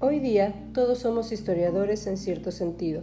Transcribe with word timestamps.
Hoy 0.00 0.20
día 0.20 0.54
todos 0.74 1.00
somos 1.00 1.32
historiadores 1.32 2.06
en 2.06 2.18
cierto 2.18 2.52
sentido, 2.52 3.02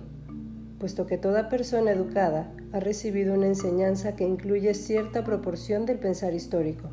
puesto 0.79 1.05
que 1.05 1.17
toda 1.17 1.49
persona 1.49 1.91
educada 1.91 2.53
ha 2.71 2.79
recibido 2.79 3.33
una 3.33 3.47
enseñanza 3.47 4.15
que 4.15 4.23
incluye 4.25 4.73
cierta 4.73 5.25
proporción 5.25 5.85
del 5.85 5.99
pensar 5.99 6.33
histórico. 6.33 6.89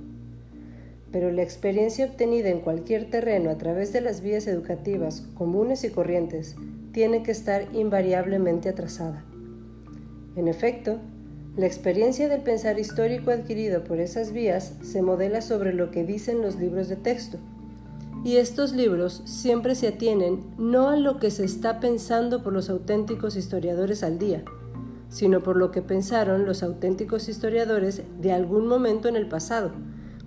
Pero 1.12 1.30
la 1.30 1.44
experiencia 1.44 2.06
obtenida 2.06 2.48
en 2.48 2.62
cualquier 2.62 3.10
terreno 3.10 3.48
a 3.48 3.58
través 3.58 3.92
de 3.92 4.00
las 4.00 4.22
vías 4.22 4.48
educativas 4.48 5.20
comunes 5.34 5.84
y 5.84 5.90
corrientes 5.90 6.56
tiene 6.90 7.22
que 7.22 7.30
estar 7.30 7.72
invariablemente 7.72 8.70
atrasada. 8.70 9.24
En 10.34 10.48
efecto, 10.48 10.98
la 11.56 11.66
experiencia 11.66 12.28
del 12.28 12.40
pensar 12.40 12.78
histórico 12.78 13.30
adquirido 13.30 13.84
por 13.84 14.00
esas 14.00 14.32
vías 14.32 14.72
se 14.82 15.02
modela 15.02 15.42
sobre 15.42 15.74
lo 15.74 15.90
que 15.90 16.04
dicen 16.04 16.40
los 16.40 16.56
libros 16.56 16.88
de 16.88 16.96
texto, 16.96 17.38
y 18.24 18.36
estos 18.36 18.72
libros 18.72 19.22
siempre 19.24 19.74
se 19.74 19.88
atienen 19.88 20.44
no 20.56 20.88
a 20.88 20.96
lo 20.96 21.18
que 21.18 21.30
se 21.30 21.44
está 21.44 21.80
pensando 21.80 22.42
por 22.42 22.52
los 22.52 22.70
auténticos 22.70 23.36
historiadores 23.36 24.02
al 24.02 24.18
día, 24.18 24.44
sino 25.08 25.42
por 25.42 25.56
lo 25.56 25.70
que 25.72 25.82
pensaron 25.82 26.46
los 26.46 26.62
auténticos 26.62 27.28
historiadores 27.28 28.02
de 28.20 28.32
algún 28.32 28.66
momento 28.66 29.08
en 29.08 29.16
el 29.16 29.28
pasado, 29.28 29.72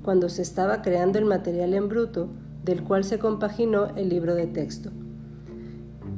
cuando 0.03 0.29
se 0.29 0.43
estaba 0.43 0.83
creando 0.83 1.17
el 1.17 1.25
material 1.25 1.73
en 1.73 1.89
bruto 1.89 2.29
del 2.63 2.83
cual 2.83 3.03
se 3.03 3.17
compaginó 3.17 3.95
el 3.95 4.09
libro 4.09 4.35
de 4.35 4.45
texto. 4.45 4.91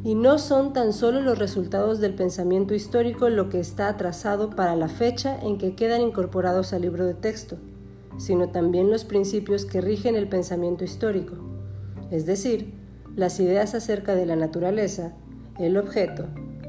Y 0.07 0.15
no 0.15 0.39
son 0.39 0.71
tan 0.71 0.93
solo 0.93 1.19
los 1.19 1.37
resultados 1.37 1.99
del 1.99 2.15
pensamiento 2.15 2.73
histórico 2.73 3.27
lo 3.27 3.49
que 3.49 3.59
está 3.59 3.89
atrasado 3.89 4.49
para 4.49 4.75
la 4.75 4.87
fecha 4.87 5.37
en 5.39 5.57
que 5.57 5.75
quedan 5.75 6.01
incorporados 6.01 6.71
al 6.71 6.83
libro 6.83 7.05
de 7.05 7.13
texto, 7.13 7.57
sino 8.17 8.49
también 8.49 8.89
los 8.89 9.03
principios 9.03 9.65
que 9.65 9.81
rigen 9.81 10.15
el 10.15 10.29
pensamiento 10.29 10.83
histórico 10.83 11.35
es 12.11 12.25
decir, 12.25 12.73
las 13.15 13.39
ideas 13.39 13.75
acerca 13.75 14.15
de 14.15 14.25
la 14.25 14.35
naturaleza, 14.35 15.13
el 15.59 15.77
objeto, 15.77 16.25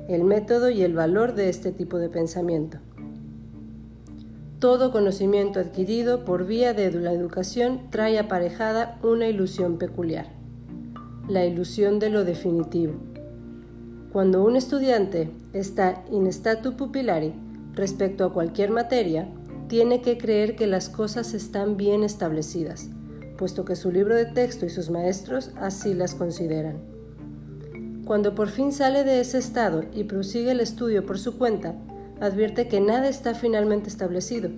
el 0.08 0.24
método 0.24 0.70
y 0.70 0.82
el 0.82 0.94
valor 0.94 1.34
de 1.34 1.48
este 1.48 1.72
tipo 1.72 1.98
de 1.98 2.08
pensamiento. 2.08 2.78
Todo 4.58 4.90
conocimiento 4.90 5.60
adquirido 5.60 6.24
por 6.24 6.46
vía 6.46 6.74
de 6.74 6.90
la 6.92 7.12
educación 7.12 7.82
trae 7.90 8.18
aparejada 8.18 8.98
una 9.02 9.28
ilusión 9.28 9.78
peculiar, 9.78 10.26
la 11.28 11.44
ilusión 11.44 12.00
de 12.00 12.10
lo 12.10 12.24
definitivo. 12.24 12.94
Cuando 14.12 14.42
un 14.42 14.56
estudiante 14.56 15.30
está 15.52 16.02
in 16.10 16.26
statu 16.28 16.76
pupillari 16.76 17.34
respecto 17.74 18.24
a 18.24 18.32
cualquier 18.32 18.70
materia, 18.70 19.28
tiene 19.68 20.00
que 20.00 20.16
creer 20.16 20.56
que 20.56 20.66
las 20.66 20.88
cosas 20.88 21.34
están 21.34 21.76
bien 21.76 22.02
establecidas, 22.02 22.88
puesto 23.36 23.66
que 23.66 23.76
su 23.76 23.92
libro 23.92 24.14
de 24.16 24.24
texto 24.24 24.64
y 24.64 24.70
sus 24.70 24.88
maestros 24.88 25.50
así 25.56 25.92
las 25.92 26.14
consideran. 26.14 26.78
Cuando 28.06 28.34
por 28.34 28.48
fin 28.48 28.72
sale 28.72 29.04
de 29.04 29.20
ese 29.20 29.36
estado 29.36 29.84
y 29.92 30.04
prosigue 30.04 30.52
el 30.52 30.60
estudio 30.60 31.04
por 31.04 31.18
su 31.18 31.36
cuenta, 31.36 31.74
advierte 32.18 32.66
que 32.66 32.80
nada 32.80 33.10
está 33.10 33.34
finalmente 33.34 33.90
establecido, 33.90 34.48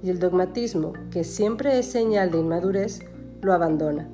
y 0.00 0.10
el 0.10 0.20
dogmatismo, 0.20 0.92
que 1.10 1.24
siempre 1.24 1.76
es 1.76 1.86
señal 1.86 2.30
de 2.30 2.38
inmadurez, 2.38 3.00
lo 3.40 3.52
abandona. 3.52 4.08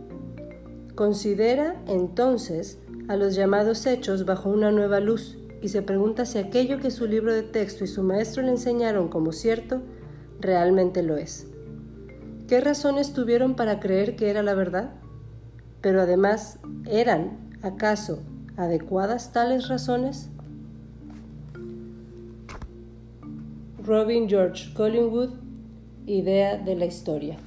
Considera 0.94 1.76
entonces 1.86 2.78
a 3.08 3.16
los 3.16 3.34
llamados 3.34 3.86
hechos 3.86 4.24
bajo 4.24 4.50
una 4.50 4.70
nueva 4.70 5.00
luz 5.00 5.38
y 5.62 5.68
se 5.68 5.82
pregunta 5.82 6.26
si 6.26 6.38
aquello 6.38 6.78
que 6.78 6.90
su 6.90 7.06
libro 7.06 7.32
de 7.32 7.42
texto 7.42 7.84
y 7.84 7.88
su 7.88 8.02
maestro 8.02 8.42
le 8.42 8.50
enseñaron 8.50 9.08
como 9.08 9.32
cierto 9.32 9.80
realmente 10.40 11.02
lo 11.02 11.16
es. 11.16 11.46
¿Qué 12.46 12.60
razones 12.60 13.12
tuvieron 13.12 13.56
para 13.56 13.80
creer 13.80 14.14
que 14.14 14.30
era 14.30 14.42
la 14.42 14.54
verdad? 14.54 14.92
Pero 15.80 16.02
además, 16.02 16.58
¿eran, 16.86 17.50
acaso, 17.62 18.20
adecuadas 18.56 19.32
tales 19.32 19.68
razones? 19.68 20.30
Robin 23.84 24.28
George 24.28 24.72
Collingwood, 24.74 25.30
Idea 26.06 26.58
de 26.58 26.76
la 26.76 26.84
Historia. 26.84 27.38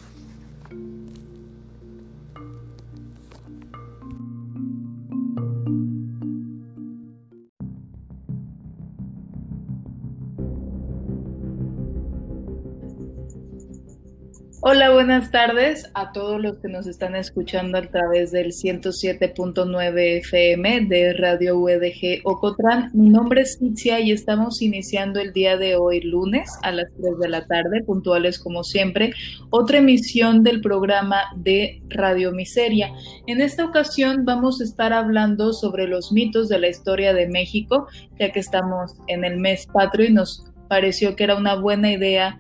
Hola, 14.64 14.92
buenas 14.92 15.32
tardes 15.32 15.90
a 15.96 16.12
todos 16.12 16.40
los 16.40 16.60
que 16.60 16.68
nos 16.68 16.86
están 16.86 17.16
escuchando 17.16 17.80
a 17.80 17.82
través 17.82 18.32
del 18.32 18.52
107.9 18.52 20.20
FM 20.20 20.86
de 20.86 21.14
Radio 21.14 21.58
UDG 21.58 22.22
Ocotran. 22.26 22.92
Mi 22.94 23.10
nombre 23.10 23.42
es 23.42 23.58
Ticia 23.58 24.00
y 24.00 24.12
estamos 24.12 24.62
iniciando 24.62 25.20
el 25.20 25.34
día 25.34 25.58
de 25.58 25.78
hoy, 25.78 26.02
lunes, 26.02 26.52
a 26.62 26.72
las 26.72 26.86
3 26.96 27.18
de 27.18 27.30
la 27.30 27.48
tarde, 27.48 27.84
puntuales 27.84 28.38
como 28.38 28.64
siempre, 28.64 29.16
otra 29.50 29.80
emisión 29.80 30.44
del 30.44 30.62
programa 30.62 31.22
de 31.38 31.82
Radio 31.90 32.32
Miseria. 32.32 32.94
En 33.26 33.42
esta 33.42 33.66
ocasión 33.66 34.26
vamos 34.26 34.62
a 34.62 34.66
estar 34.66 34.94
hablando 34.94 35.54
sobre 35.54 35.88
los 35.88 36.12
mitos 36.12 36.50
de 36.50 36.60
la 36.60 36.70
historia 36.70 37.16
de 37.16 37.28
México, 37.28 37.88
ya 38.20 38.32
que 38.32 38.42
estamos 38.42 38.94
en 39.08 39.26
el 39.26 39.40
mes 39.40 39.66
patrio 39.74 40.06
y 40.06 40.14
nos 40.14 40.46
pareció 40.70 41.16
que 41.16 41.24
era 41.24 41.36
una 41.36 41.56
buena 41.56 41.92
idea, 41.92 42.40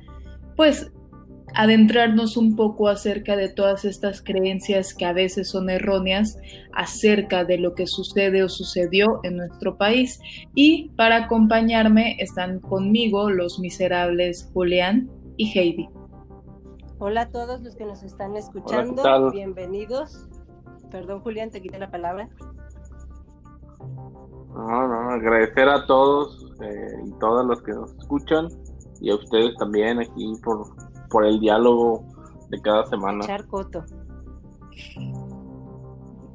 pues 0.55 0.91
adentrarnos 1.55 2.37
un 2.37 2.55
poco 2.55 2.87
acerca 2.87 3.35
de 3.35 3.49
todas 3.49 3.85
estas 3.85 4.21
creencias 4.21 4.93
que 4.93 5.05
a 5.05 5.13
veces 5.13 5.49
son 5.49 5.69
erróneas 5.69 6.37
acerca 6.73 7.43
de 7.43 7.57
lo 7.57 7.75
que 7.75 7.87
sucede 7.87 8.43
o 8.43 8.49
sucedió 8.49 9.19
en 9.23 9.37
nuestro 9.37 9.77
país. 9.77 10.19
Y 10.55 10.89
para 10.95 11.25
acompañarme 11.25 12.15
están 12.19 12.59
conmigo 12.59 13.29
los 13.29 13.59
miserables 13.59 14.49
Julián 14.53 15.09
y 15.37 15.57
Heidi. 15.57 15.89
Hola 16.99 17.21
a 17.21 17.29
todos 17.29 17.61
los 17.61 17.75
que 17.75 17.85
nos 17.85 18.03
están 18.03 18.37
escuchando, 18.37 19.31
bienvenidos. 19.31 20.27
Perdón 20.91 21.21
Julián, 21.21 21.49
te 21.49 21.61
quité 21.61 21.79
la 21.79 21.89
palabra. 21.89 22.29
No, 24.53 24.87
no, 24.87 25.09
agradecer 25.11 25.67
a 25.69 25.85
todos 25.87 26.45
eh, 26.61 26.87
y 27.07 27.11
todas 27.19 27.45
los 27.45 27.61
que 27.63 27.71
nos 27.71 27.93
escuchan 27.95 28.49
y 28.99 29.09
a 29.09 29.15
ustedes 29.15 29.55
también 29.57 29.99
aquí 29.99 30.33
por 30.43 30.67
por 31.11 31.25
el 31.25 31.39
diálogo 31.39 32.05
de 32.49 32.61
cada 32.61 32.85
semana. 32.87 33.25
Charcoto. 33.25 33.83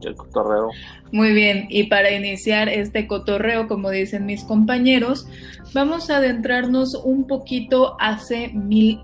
El 0.02 0.14
cotorreo. 0.14 0.70
Muy 1.10 1.32
bien, 1.32 1.66
y 1.68 1.84
para 1.84 2.12
iniciar 2.12 2.68
este 2.68 3.06
cotorreo, 3.06 3.66
como 3.66 3.90
dicen 3.90 4.26
mis 4.26 4.44
compañeros, 4.44 5.26
vamos 5.74 6.10
a 6.10 6.18
adentrarnos 6.18 6.94
un 6.94 7.26
poquito 7.26 7.96
hace 7.98 8.48
mil, 8.48 9.00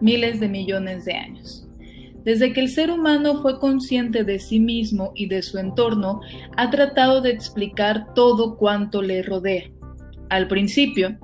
miles 0.00 0.40
de 0.40 0.48
millones 0.48 1.04
de 1.04 1.14
años. 1.14 1.68
Desde 2.24 2.54
que 2.54 2.60
el 2.60 2.70
ser 2.70 2.90
humano 2.90 3.42
fue 3.42 3.60
consciente 3.60 4.24
de 4.24 4.38
sí 4.38 4.58
mismo 4.58 5.12
y 5.14 5.26
de 5.26 5.42
su 5.42 5.58
entorno, 5.58 6.20
ha 6.56 6.70
tratado 6.70 7.20
de 7.20 7.30
explicar 7.30 8.14
todo 8.14 8.56
cuanto 8.56 9.02
le 9.02 9.22
rodea. 9.22 9.70
Al 10.30 10.48
principio, 10.48 11.18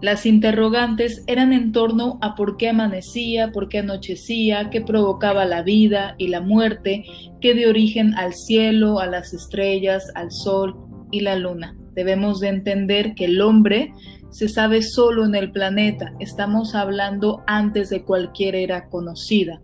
las 0.00 0.26
interrogantes 0.26 1.24
eran 1.26 1.52
en 1.52 1.72
torno 1.72 2.18
a 2.22 2.36
por 2.36 2.56
qué 2.56 2.68
amanecía, 2.68 3.50
por 3.50 3.68
qué 3.68 3.78
anochecía, 3.78 4.70
qué 4.70 4.80
provocaba 4.80 5.44
la 5.44 5.62
vida 5.62 6.14
y 6.18 6.28
la 6.28 6.40
muerte, 6.40 7.04
qué 7.40 7.54
dio 7.54 7.68
origen 7.68 8.14
al 8.14 8.32
cielo, 8.32 9.00
a 9.00 9.06
las 9.06 9.34
estrellas, 9.34 10.04
al 10.14 10.30
sol 10.30 10.76
y 11.10 11.20
la 11.20 11.34
luna. 11.34 11.76
Debemos 11.94 12.38
de 12.38 12.48
entender 12.48 13.16
que 13.16 13.24
el 13.24 13.40
hombre 13.40 13.92
se 14.30 14.48
sabe 14.48 14.82
solo 14.82 15.24
en 15.24 15.34
el 15.34 15.50
planeta, 15.50 16.12
estamos 16.20 16.76
hablando 16.76 17.42
antes 17.48 17.90
de 17.90 18.04
cualquier 18.04 18.54
era 18.54 18.88
conocida, 18.88 19.60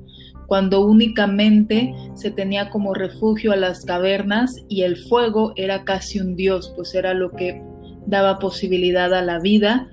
cuando 0.49 0.85
únicamente 0.85 1.95
se 2.15 2.33
tenía 2.33 2.71
como 2.71 2.93
refugio 2.93 3.53
a 3.53 3.57
las 3.57 3.85
cavernas 3.85 4.53
y 4.69 4.83
el 4.83 4.97
fuego 4.97 5.53
era 5.55 5.85
casi 5.85 6.19
un 6.19 6.35
dios, 6.35 6.73
pues 6.75 6.95
era 6.95 7.15
lo 7.15 7.31
que 7.31 7.63
daba 8.07 8.39
posibilidad 8.41 9.15
a 9.15 9.23
la 9.23 9.39
vida 9.39 9.91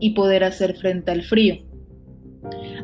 y 0.00 0.10
poder 0.10 0.44
hacer 0.44 0.76
frente 0.76 1.10
al 1.10 1.22
frío. 1.22 1.56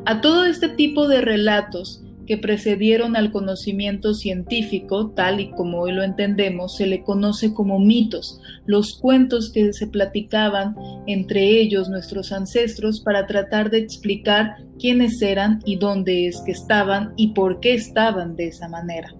A 0.04 0.20
todo 0.20 0.44
este 0.44 0.68
tipo 0.68 1.06
de 1.08 1.20
relatos 1.20 2.02
que 2.26 2.38
precedieron 2.38 3.16
al 3.16 3.32
conocimiento 3.32 4.14
científico, 4.14 5.10
tal 5.10 5.40
y 5.40 5.50
como 5.50 5.80
hoy 5.80 5.92
lo 5.92 6.02
entendemos, 6.02 6.76
se 6.76 6.86
le 6.86 7.02
conoce 7.02 7.52
como 7.52 7.78
mitos, 7.78 8.40
los 8.64 8.98
cuentos 8.98 9.52
que 9.52 9.72
se 9.72 9.86
platicaban 9.86 10.74
entre 11.06 11.60
ellos 11.60 11.88
nuestros 11.88 12.32
ancestros 12.32 13.00
para 13.00 13.26
tratar 13.26 13.70
de 13.70 13.78
explicar 13.78 14.56
quiénes 14.78 15.20
eran 15.20 15.60
y 15.64 15.76
dónde 15.76 16.28
es 16.28 16.40
que 16.44 16.52
estaban 16.52 17.12
y 17.16 17.28
por 17.28 17.60
qué 17.60 17.74
estaban 17.74 18.36
de 18.36 18.48
esa 18.48 18.68
manera. 18.68 19.14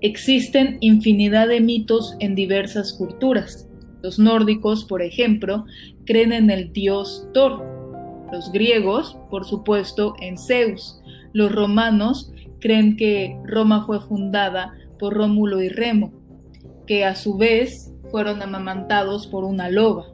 Existen 0.00 0.78
infinidad 0.80 1.48
de 1.48 1.60
mitos 1.60 2.16
en 2.20 2.34
diversas 2.34 2.94
culturas. 2.94 3.68
Los 4.02 4.18
nórdicos, 4.18 4.84
por 4.84 5.02
ejemplo, 5.02 5.64
creen 6.04 6.32
en 6.32 6.50
el 6.50 6.72
dios 6.72 7.28
Thor. 7.34 7.64
Los 8.32 8.50
griegos, 8.52 9.16
por 9.30 9.44
supuesto, 9.44 10.14
en 10.20 10.38
Zeus. 10.38 11.00
Los 11.32 11.52
romanos 11.52 12.32
creen 12.60 12.96
que 12.96 13.36
Roma 13.44 13.84
fue 13.86 14.00
fundada 14.00 14.74
por 14.98 15.14
Rómulo 15.14 15.60
y 15.62 15.68
Remo, 15.68 16.12
que 16.86 17.04
a 17.04 17.14
su 17.14 17.36
vez 17.36 17.92
fueron 18.10 18.42
amamantados 18.42 19.26
por 19.26 19.44
una 19.44 19.70
loba. 19.70 20.06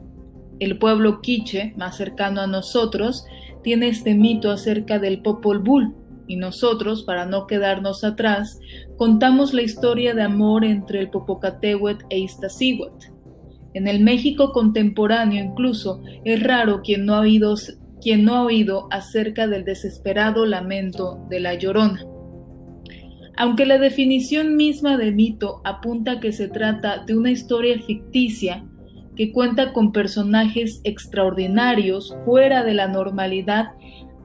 El 0.59 0.79
pueblo 0.79 1.21
quiche, 1.21 1.73
más 1.77 1.97
cercano 1.97 2.41
a 2.41 2.47
nosotros, 2.47 3.25
tiene 3.63 3.89
este 3.89 4.15
mito 4.15 4.49
acerca 4.49 4.97
del 4.97 5.21
Popol 5.21 5.59
Vuh, 5.59 5.93
y 6.27 6.35
nosotros, 6.35 7.03
para 7.03 7.25
no 7.25 7.47
quedarnos 7.47 8.03
atrás, 8.03 8.59
contamos 8.97 9.53
la 9.53 9.61
historia 9.61 10.13
de 10.13 10.23
amor 10.23 10.65
entre 10.65 10.99
el 10.99 11.09
Popocatépetl 11.09 12.05
e 12.09 12.19
Iztaccíhuatl. 12.19 13.16
En 13.73 13.87
el 13.87 13.99
México 13.99 14.51
contemporáneo 14.51 15.43
incluso 15.43 16.01
es 16.23 16.41
raro 16.41 16.81
quien 16.81 17.05
no 17.05 17.15
ha 17.15 17.21
oído, 17.21 17.55
quien 18.01 18.23
no 18.23 18.35
ha 18.35 18.43
oído 18.43 18.87
acerca 18.91 19.47
del 19.47 19.65
desesperado 19.65 20.45
lamento 20.45 21.25
de 21.29 21.39
la 21.39 21.53
Llorona. 21.55 22.05
Aunque 23.35 23.65
la 23.67 23.77
definición 23.77 24.55
misma 24.55 24.97
de 24.97 25.11
mito 25.11 25.61
apunta 25.63 26.19
que 26.19 26.31
se 26.31 26.47
trata 26.47 27.03
de 27.05 27.15
una 27.15 27.29
historia 27.29 27.79
ficticia 27.79 28.65
que 29.15 29.31
cuenta 29.31 29.73
con 29.73 29.91
personajes 29.91 30.79
extraordinarios 30.83 32.15
fuera 32.25 32.63
de 32.63 32.73
la 32.73 32.87
normalidad 32.87 33.71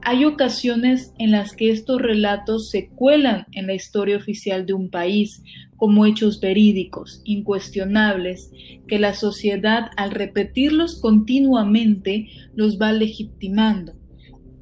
hay 0.05 0.25
ocasiones 0.25 1.13
en 1.17 1.31
las 1.31 1.55
que 1.55 1.71
estos 1.71 2.01
relatos 2.01 2.69
se 2.69 2.89
cuelan 2.89 3.45
en 3.53 3.67
la 3.67 3.73
historia 3.73 4.17
oficial 4.17 4.65
de 4.65 4.73
un 4.73 4.89
país 4.89 5.41
como 5.77 6.05
hechos 6.05 6.39
verídicos, 6.39 7.21
incuestionables, 7.23 8.51
que 8.87 8.99
la 8.99 9.13
sociedad 9.13 9.91
al 9.95 10.11
repetirlos 10.11 10.99
continuamente 10.99 12.27
los 12.55 12.79
va 12.79 12.91
legitimando. 12.91 13.93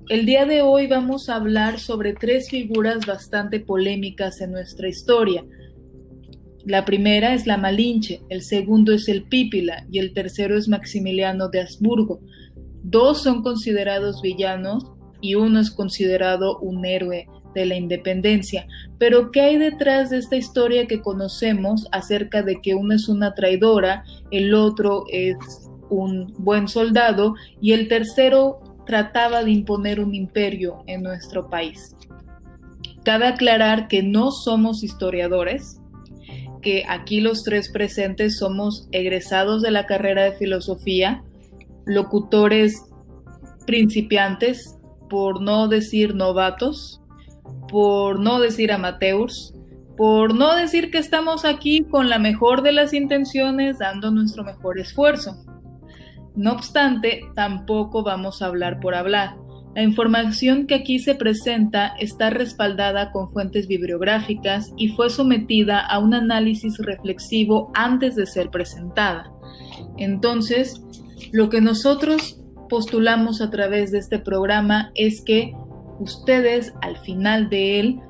El 0.10 0.26
día 0.26 0.46
de 0.46 0.62
hoy 0.62 0.88
vamos 0.88 1.30
a 1.30 1.36
hablar 1.36 1.80
sobre 1.80 2.14
tres 2.14 2.50
figuras 2.50 3.06
bastante 3.06 3.60
polémicas 3.60 4.42
en 4.42 4.52
nuestra 4.52 4.90
historia. 4.90 5.44
La 6.66 6.86
primera 6.86 7.34
es 7.34 7.48
la 7.48 7.58
Malinche, 7.58 8.22
el 8.30 8.44
segundo 8.44 8.94
es 8.94 9.08
el 9.08 9.24
Pípila 9.24 9.88
y 9.92 10.00
el 10.00 10.14
tercero 10.14 10.58
es 10.58 10.68
Maximiliano 10.68 11.50
de 11.50 11.62
Habsburgo. 11.62 12.22
Dos 12.84 13.24
son 13.24 13.42
considerados 13.42 14.22
villanos 14.22 14.92
y 15.22 15.36
uno 15.36 15.60
es 15.60 15.72
considerado 15.72 16.60
un 16.60 16.86
héroe 16.86 17.28
de 17.54 17.66
la 17.66 17.76
independencia. 17.76 18.68
Pero 18.98 19.32
¿qué 19.32 19.42
hay 19.42 19.58
detrás 19.58 20.10
de 20.10 20.18
esta 20.18 20.36
historia 20.36 20.88
que 20.88 21.02
conocemos 21.02 21.88
acerca 21.92 22.44
de 22.44 22.62
que 22.62 22.76
uno 22.76 22.94
es 22.96 23.08
una 23.08 23.34
traidora, 23.34 24.04
el 24.32 24.54
otro 24.54 25.06
es 25.12 25.36
un 25.90 26.34
buen 26.38 26.68
soldado 26.68 27.36
y 27.62 27.74
el 27.74 27.88
tercero 27.88 28.62
trataba 28.86 29.44
de 29.44 29.52
imponer 29.52 30.00
un 30.00 30.16
imperio 30.16 30.84
en 30.88 31.04
nuestro 31.04 31.50
país? 31.50 31.96
Cabe 33.04 33.26
aclarar 33.26 33.88
que 33.88 34.04
no 34.04 34.32
somos 34.32 34.84
historiadores, 34.84 35.80
que 36.62 36.86
aquí 36.88 37.20
los 37.20 37.44
tres 37.44 37.72
presentes 37.72 38.38
somos 38.38 38.88
egresados 38.92 39.62
de 39.64 39.72
la 39.72 39.88
carrera 39.88 40.24
de 40.24 40.34
filosofía, 40.34 41.24
locutores 41.86 42.86
principiantes 43.66 44.78
por 45.12 45.42
no 45.42 45.68
decir 45.68 46.16
novatos, 46.16 47.02
por 47.68 48.18
no 48.18 48.40
decir 48.40 48.72
amateurs, 48.72 49.54
por 49.98 50.34
no 50.34 50.56
decir 50.56 50.90
que 50.90 51.00
estamos 51.00 51.44
aquí 51.44 51.82
con 51.82 52.10
la 52.10 52.18
mejor 52.18 52.62
de 52.62 52.72
las 52.72 52.94
intenciones 52.94 53.80
dando 53.80 54.10
nuestro 54.10 54.46
mejor 54.46 54.80
esfuerzo. 54.80 55.36
No 56.34 56.54
obstante, 56.54 57.24
tampoco 57.36 58.04
vamos 58.04 58.42
a 58.42 58.46
hablar 58.46 58.80
por 58.80 58.96
hablar. 58.96 59.36
La 59.76 59.84
información 59.84 60.66
que 60.66 60.76
aquí 60.76 61.00
se 61.00 61.14
presenta 61.14 61.88
está 62.00 62.30
respaldada 62.30 63.12
con 63.12 63.34
fuentes 63.34 63.68
bibliográficas 63.68 64.72
y 64.78 64.90
fue 64.90 65.10
sometida 65.10 65.82
a 65.82 66.00
un 66.00 66.14
análisis 66.14 66.78
reflexivo 66.78 67.70
antes 67.74 68.16
de 68.16 68.26
ser 68.26 68.50
presentada. 68.50 69.30
Entonces, 69.98 70.82
lo 71.34 71.50
que 71.50 71.60
nosotros 71.60 72.41
postulamos 72.72 73.42
a 73.42 73.50
través 73.50 73.92
de 73.92 73.98
este 73.98 74.18
programa 74.18 74.94
es 74.96 75.22
que 75.22 75.54
ustedes 76.00 76.74
al 76.82 76.96
final 76.96 77.50
de 77.50 77.82
él 77.82 78.02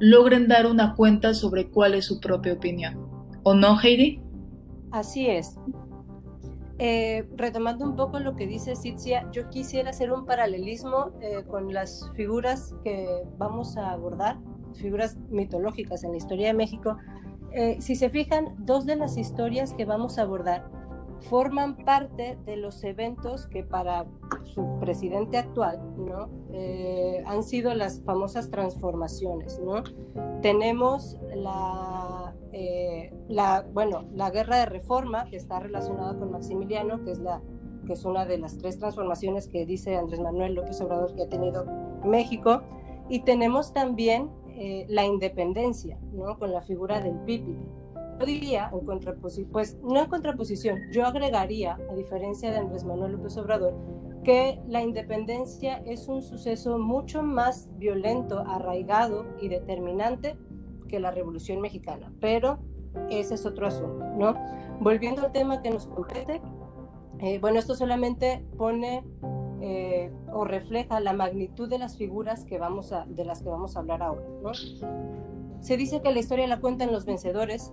logren 0.00 0.48
dar 0.48 0.66
una 0.66 0.96
cuenta 0.96 1.34
sobre 1.34 1.70
cuál 1.70 1.94
es 1.94 2.06
su 2.06 2.18
propia 2.18 2.54
opinión. 2.54 2.98
¿O 3.44 3.54
no, 3.54 3.78
Heidi? 3.80 4.20
Así 4.90 5.28
es. 5.28 5.56
Eh, 6.80 7.28
retomando 7.36 7.84
un 7.84 7.94
poco 7.94 8.18
lo 8.18 8.34
que 8.34 8.48
dice 8.48 8.74
Citzia, 8.74 9.30
yo 9.30 9.48
quisiera 9.50 9.90
hacer 9.90 10.12
un 10.12 10.26
paralelismo 10.26 11.12
eh, 11.20 11.44
con 11.46 11.72
las 11.72 12.10
figuras 12.16 12.74
que 12.82 13.06
vamos 13.38 13.76
a 13.76 13.92
abordar, 13.92 14.40
figuras 14.74 15.16
mitológicas 15.30 16.02
en 16.02 16.10
la 16.10 16.16
historia 16.16 16.48
de 16.48 16.54
México. 16.54 16.96
Eh, 17.52 17.76
si 17.78 17.94
se 17.94 18.10
fijan, 18.10 18.56
dos 18.58 18.84
de 18.84 18.96
las 18.96 19.16
historias 19.16 19.74
que 19.74 19.84
vamos 19.84 20.18
a 20.18 20.22
abordar 20.22 20.81
forman 21.22 21.76
parte 21.76 22.36
de 22.44 22.56
los 22.56 22.82
eventos 22.84 23.46
que 23.46 23.62
para 23.64 24.06
su 24.44 24.78
presidente 24.80 25.38
actual 25.38 25.80
¿no? 25.96 26.28
Eh, 26.52 27.22
han 27.26 27.42
sido 27.42 27.74
las 27.74 28.02
famosas 28.02 28.50
transformaciones. 28.50 29.60
¿no? 29.60 29.82
Tenemos 30.42 31.16
la, 31.34 32.34
eh, 32.52 33.14
la, 33.28 33.64
bueno, 33.72 34.04
la 34.12 34.30
guerra 34.30 34.58
de 34.58 34.66
reforma 34.66 35.24
que 35.26 35.36
está 35.36 35.60
relacionada 35.60 36.18
con 36.18 36.32
Maximiliano, 36.32 37.02
que 37.04 37.12
es, 37.12 37.18
la, 37.18 37.40
que 37.86 37.94
es 37.94 38.04
una 38.04 38.26
de 38.26 38.38
las 38.38 38.58
tres 38.58 38.78
transformaciones 38.78 39.48
que 39.48 39.64
dice 39.64 39.96
Andrés 39.96 40.20
Manuel 40.20 40.54
López 40.54 40.80
Obrador 40.80 41.14
que 41.14 41.22
ha 41.22 41.28
tenido 41.28 41.64
México. 42.04 42.62
Y 43.08 43.20
tenemos 43.20 43.72
también 43.72 44.30
eh, 44.48 44.86
la 44.88 45.04
independencia, 45.04 45.98
¿no? 46.12 46.38
con 46.38 46.52
la 46.52 46.62
figura 46.62 47.00
del 47.00 47.16
Pipi 47.20 47.58
diría, 48.24 48.70
en 48.72 48.86
contraposición, 48.86 49.52
pues 49.52 49.78
no 49.82 50.00
en 50.00 50.06
contraposición, 50.06 50.80
yo 50.92 51.06
agregaría, 51.06 51.78
a 51.90 51.94
diferencia 51.94 52.50
de 52.50 52.58
Andrés 52.58 52.84
Manuel 52.84 53.12
López 53.12 53.36
Obrador, 53.36 53.74
que 54.24 54.60
la 54.68 54.82
independencia 54.82 55.78
es 55.84 56.08
un 56.08 56.22
suceso 56.22 56.78
mucho 56.78 57.22
más 57.22 57.68
violento, 57.78 58.40
arraigado 58.40 59.26
y 59.40 59.48
determinante 59.48 60.36
que 60.88 61.00
la 61.00 61.10
Revolución 61.10 61.60
Mexicana. 61.60 62.12
Pero 62.20 62.58
ese 63.10 63.34
es 63.34 63.46
otro 63.46 63.66
asunto, 63.66 64.04
¿no? 64.16 64.34
Volviendo 64.80 65.22
al 65.22 65.32
tema 65.32 65.62
que 65.62 65.70
nos 65.70 65.86
compete, 65.86 66.40
eh, 67.18 67.38
bueno, 67.38 67.58
esto 67.58 67.74
solamente 67.74 68.44
pone 68.56 69.04
eh, 69.60 70.12
o 70.32 70.44
refleja 70.44 71.00
la 71.00 71.12
magnitud 71.12 71.68
de 71.68 71.78
las 71.78 71.96
figuras 71.96 72.44
que 72.44 72.58
vamos 72.58 72.92
a, 72.92 73.06
de 73.06 73.24
las 73.24 73.42
que 73.42 73.48
vamos 73.48 73.76
a 73.76 73.80
hablar 73.80 74.02
ahora, 74.02 74.26
¿no? 74.42 74.52
Se 75.60 75.76
dice 75.76 76.02
que 76.02 76.12
la 76.12 76.18
historia 76.18 76.46
la 76.48 76.60
cuentan 76.60 76.92
los 76.92 77.06
vencedores, 77.06 77.72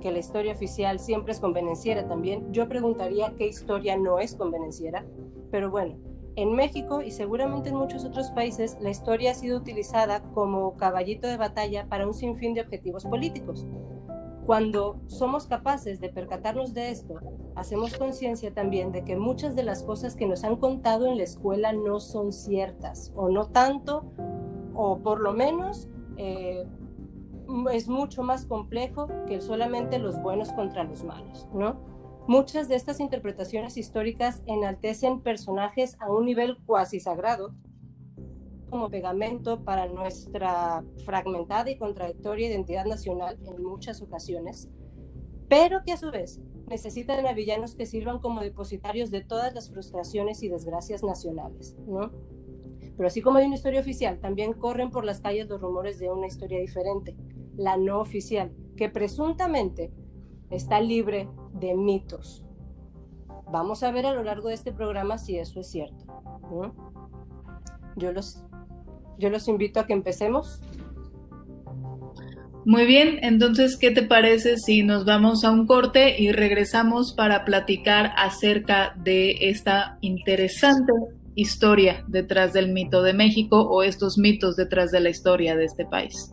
que 0.00 0.10
la 0.10 0.18
historia 0.18 0.52
oficial 0.52 0.98
siempre 0.98 1.32
es 1.32 1.40
convenenciera 1.40 2.08
también, 2.08 2.52
yo 2.52 2.68
preguntaría 2.68 3.34
qué 3.36 3.46
historia 3.46 3.96
no 3.96 4.18
es 4.18 4.34
convenenciera, 4.34 5.04
pero 5.50 5.70
bueno, 5.70 5.96
en 6.36 6.52
México 6.54 7.02
y 7.02 7.10
seguramente 7.10 7.70
en 7.70 7.76
muchos 7.76 8.04
otros 8.04 8.30
países 8.30 8.76
la 8.80 8.90
historia 8.90 9.32
ha 9.32 9.34
sido 9.34 9.58
utilizada 9.58 10.22
como 10.32 10.76
caballito 10.76 11.26
de 11.26 11.36
batalla 11.36 11.86
para 11.88 12.06
un 12.06 12.14
sinfín 12.14 12.54
de 12.54 12.62
objetivos 12.62 13.04
políticos. 13.04 13.66
Cuando 14.46 15.00
somos 15.06 15.46
capaces 15.46 16.00
de 16.00 16.08
percatarnos 16.08 16.72
de 16.72 16.90
esto, 16.90 17.14
hacemos 17.54 17.96
conciencia 17.96 18.52
también 18.52 18.90
de 18.90 19.04
que 19.04 19.16
muchas 19.16 19.54
de 19.54 19.62
las 19.62 19.82
cosas 19.82 20.16
que 20.16 20.26
nos 20.26 20.44
han 20.44 20.56
contado 20.56 21.06
en 21.06 21.18
la 21.18 21.24
escuela 21.24 21.72
no 21.72 22.00
son 22.00 22.32
ciertas, 22.32 23.12
o 23.14 23.28
no 23.28 23.48
tanto, 23.48 24.10
o 24.74 24.98
por 24.98 25.20
lo 25.20 25.32
menos 25.34 25.88
eh, 26.16 26.66
es 27.72 27.88
mucho 27.88 28.22
más 28.22 28.46
complejo 28.46 29.08
que 29.26 29.40
solamente 29.40 29.98
los 29.98 30.20
buenos 30.22 30.52
contra 30.52 30.84
los 30.84 31.04
malos, 31.04 31.48
¿no? 31.52 31.80
Muchas 32.26 32.68
de 32.68 32.76
estas 32.76 33.00
interpretaciones 33.00 33.76
históricas 33.76 34.42
enaltecen 34.46 35.20
personajes 35.20 35.96
a 36.00 36.10
un 36.12 36.26
nivel 36.26 36.58
cuasi 36.64 37.00
sagrado 37.00 37.54
como 38.68 38.88
pegamento 38.88 39.64
para 39.64 39.86
nuestra 39.86 40.84
fragmentada 41.04 41.70
y 41.70 41.76
contradictoria 41.76 42.48
identidad 42.48 42.86
nacional 42.86 43.36
en 43.44 43.62
muchas 43.62 44.00
ocasiones, 44.00 44.70
pero 45.48 45.82
que 45.84 45.92
a 45.92 45.96
su 45.96 46.10
vez 46.12 46.40
necesitan 46.68 47.26
a 47.26 47.32
villanos 47.32 47.74
que 47.74 47.84
sirvan 47.84 48.20
como 48.20 48.40
depositarios 48.40 49.10
de 49.10 49.22
todas 49.22 49.52
las 49.52 49.70
frustraciones 49.70 50.42
y 50.44 50.48
desgracias 50.48 51.02
nacionales, 51.02 51.76
¿no? 51.88 52.12
Pero 52.96 53.08
así 53.08 53.22
como 53.22 53.38
hay 53.38 53.46
una 53.46 53.56
historia 53.56 53.80
oficial, 53.80 54.20
también 54.20 54.52
corren 54.52 54.90
por 54.90 55.04
las 55.04 55.20
calles 55.20 55.48
los 55.48 55.60
rumores 55.60 55.98
de 55.98 56.10
una 56.10 56.28
historia 56.28 56.60
diferente, 56.60 57.16
la 57.60 57.76
no 57.76 58.00
oficial, 58.00 58.50
que 58.76 58.88
presuntamente 58.88 59.92
está 60.48 60.80
libre 60.80 61.28
de 61.52 61.74
mitos. 61.74 62.44
Vamos 63.52 63.82
a 63.82 63.90
ver 63.90 64.06
a 64.06 64.14
lo 64.14 64.22
largo 64.22 64.48
de 64.48 64.54
este 64.54 64.72
programa 64.72 65.18
si 65.18 65.36
eso 65.36 65.60
es 65.60 65.70
cierto. 65.70 66.06
Yo, 67.96 68.12
los, 68.12 68.42
yo 69.18 69.28
los 69.28 69.46
invito 69.46 69.78
a 69.78 69.86
que 69.86 69.92
empecemos. 69.92 70.62
Muy 72.64 72.86
bien, 72.86 73.18
entonces, 73.22 73.76
¿qué 73.76 73.90
te 73.90 74.02
parece 74.02 74.56
si 74.56 74.82
nos 74.82 75.04
vamos 75.04 75.44
a 75.44 75.50
un 75.50 75.66
corte 75.66 76.20
y 76.20 76.32
regresamos 76.32 77.12
para 77.14 77.44
platicar 77.44 78.12
acerca 78.16 78.94
de 78.96 79.50
esta 79.50 79.98
interesante 80.00 80.92
historia 81.34 82.04
detrás 82.08 82.54
del 82.54 82.72
mito 82.72 83.02
de 83.02 83.12
México 83.12 83.60
o 83.60 83.82
estos 83.82 84.16
mitos 84.16 84.56
detrás 84.56 84.90
de 84.90 85.00
la 85.00 85.10
historia 85.10 85.56
de 85.56 85.66
este 85.66 85.84
país. 85.84 86.32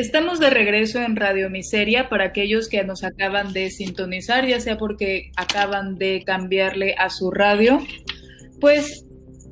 Estamos 0.00 0.40
de 0.40 0.48
regreso 0.48 0.98
en 0.98 1.14
Radio 1.14 1.50
Miseria 1.50 2.08
para 2.08 2.24
aquellos 2.24 2.70
que 2.70 2.82
nos 2.84 3.04
acaban 3.04 3.52
de 3.52 3.70
sintonizar, 3.70 4.46
ya 4.46 4.58
sea 4.58 4.78
porque 4.78 5.30
acaban 5.36 5.96
de 5.96 6.22
cambiarle 6.24 6.94
a 6.94 7.10
su 7.10 7.30
radio. 7.30 7.80
Pues 8.62 9.04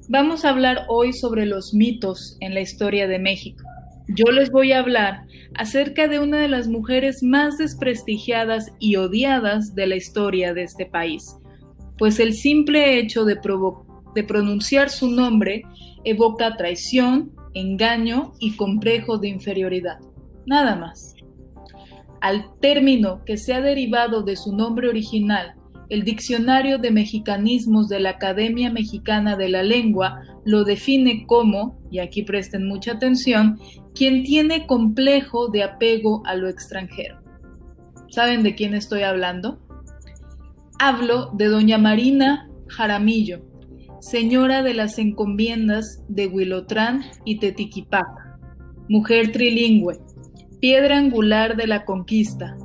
vamos 0.09 0.47
a 0.47 0.49
hablar 0.49 0.87
hoy 0.89 1.13
sobre 1.13 1.45
los 1.45 1.75
mitos 1.75 2.39
en 2.41 2.55
la 2.55 2.63
historia 2.63 3.07
de 3.07 3.19
México. 3.19 3.63
Yo 4.09 4.33
les 4.33 4.51
voy 4.51 4.73
a 4.73 4.79
hablar 4.79 5.27
acerca 5.55 6.09
de 6.09 6.19
una 6.19 6.41
de 6.41 6.49
las 6.49 6.67
mujeres 6.67 7.23
más 7.23 7.59
desprestigiadas 7.59 8.73
y 8.79 8.97
odiadas 8.97 9.75
de 9.75 9.87
la 9.87 9.97
historia 9.97 10.55
de 10.55 10.63
este 10.63 10.87
país, 10.87 11.37
pues 11.99 12.19
el 12.21 12.33
simple 12.33 12.99
hecho 12.99 13.27
de, 13.27 13.39
de 14.15 14.25
pronunciar 14.25 14.89
su 14.89 15.11
nombre 15.11 15.65
evoca 16.05 16.57
traición, 16.57 17.33
engaño 17.53 18.33
y 18.41 18.57
complejo 18.57 19.19
de 19.19 19.29
inferioridad 19.29 19.99
nada 20.49 20.75
más. 20.77 21.15
Al 22.21 22.47
término 22.61 23.25
que 23.25 23.37
se 23.37 23.55
ha 23.55 23.61
derivado 23.61 24.23
de 24.23 24.35
su 24.35 24.57
nombre 24.57 24.89
original, 24.89 25.55
el 25.89 26.05
Diccionario 26.05 26.79
de 26.79 26.91
Mexicanismos 26.91 27.89
de 27.89 28.01
la 28.01 28.11
Academia 28.11 28.71
Mexicana 28.71 29.37
de 29.37 29.49
la 29.49 29.63
Lengua 29.63 30.21
lo 30.45 30.65
define 30.65 31.25
como, 31.27 31.79
y 31.91 32.01
aquí 32.01 32.23
presten 32.23 32.67
mucha 32.67 32.93
atención, 32.93 33.59
quien 33.95 34.25
tiene 34.25 34.67
complejo 34.67 35.49
de 35.49 35.63
apego 35.63 36.23
a 36.27 36.35
lo 36.35 36.49
extranjero. 36.49 37.21
¿Saben 38.11 38.43
de 38.43 38.55
quién 38.55 38.75
estoy 38.75 39.03
hablando? 39.03 39.61
Hablo 40.79 41.31
de 41.35 41.47
doña 41.47 41.79
Marina 41.79 42.49
Jaramillo, 42.69 43.41
señora 44.01 44.63
de 44.63 44.75
las 44.75 44.99
encomiendas 44.99 46.03
de 46.09 46.27
Huilotrán 46.27 47.03
y 47.25 47.39
Tetiquipaca, 47.39 48.39
mujer 48.89 49.33
trilingüe, 49.33 49.99
piedra 50.61 50.99
angular 50.99 51.57
de 51.57 51.67
la 51.67 51.85
conquista, 51.85 52.57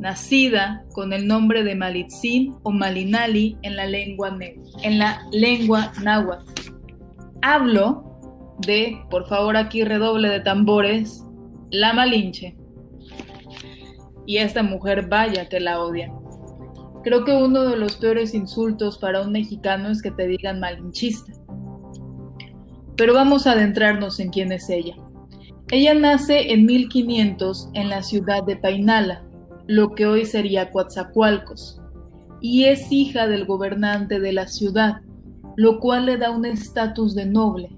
nacida 0.00 0.84
con 0.92 1.12
el 1.12 1.26
nombre 1.26 1.64
de 1.64 1.74
Malitzin 1.74 2.54
o 2.62 2.70
Malinali 2.70 3.56
en 3.62 3.76
la 3.76 3.86
lengua, 3.86 4.36
en 4.82 4.98
la 4.98 5.22
lengua 5.32 5.92
náhuatl. 6.02 6.44
Hablo 7.42 8.04
de, 8.66 8.98
por 9.10 9.28
favor 9.28 9.56
aquí 9.56 9.84
redoble 9.84 10.28
de 10.28 10.40
tambores, 10.40 11.24
la 11.70 11.92
Malinche. 11.92 12.56
Y 14.26 14.38
esta 14.38 14.62
mujer 14.62 15.08
vaya 15.08 15.48
que 15.48 15.60
la 15.60 15.80
odia. 15.80 16.12
Creo 17.02 17.24
que 17.24 17.32
uno 17.32 17.62
de 17.62 17.76
los 17.76 17.96
peores 17.96 18.34
insultos 18.34 18.98
para 18.98 19.22
un 19.22 19.32
mexicano 19.32 19.88
es 19.88 20.02
que 20.02 20.10
te 20.10 20.26
digan 20.26 20.60
malinchista. 20.60 21.32
Pero 22.96 23.14
vamos 23.14 23.46
a 23.46 23.52
adentrarnos 23.52 24.20
en 24.20 24.30
quién 24.30 24.52
es 24.52 24.68
ella. 24.68 24.96
Ella 25.70 25.92
nace 25.92 26.50
en 26.50 26.64
1500 26.64 27.68
en 27.74 27.90
la 27.90 28.02
ciudad 28.02 28.42
de 28.42 28.56
Painala, 28.56 29.22
lo 29.66 29.94
que 29.94 30.06
hoy 30.06 30.24
sería 30.24 30.70
Coatzacoalcos, 30.70 31.82
y 32.40 32.64
es 32.64 32.90
hija 32.90 33.26
del 33.26 33.44
gobernante 33.44 34.18
de 34.18 34.32
la 34.32 34.46
ciudad, 34.46 35.02
lo 35.56 35.78
cual 35.78 36.06
le 36.06 36.16
da 36.16 36.30
un 36.30 36.46
estatus 36.46 37.14
de 37.14 37.26
noble. 37.26 37.68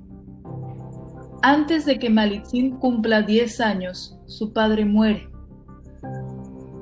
Antes 1.42 1.84
de 1.84 1.98
que 1.98 2.10
Malitzin 2.10 2.76
cumpla 2.76 3.22
10 3.22 3.60
años, 3.60 4.16
su 4.26 4.52
padre 4.52 4.84
muere. 4.84 5.28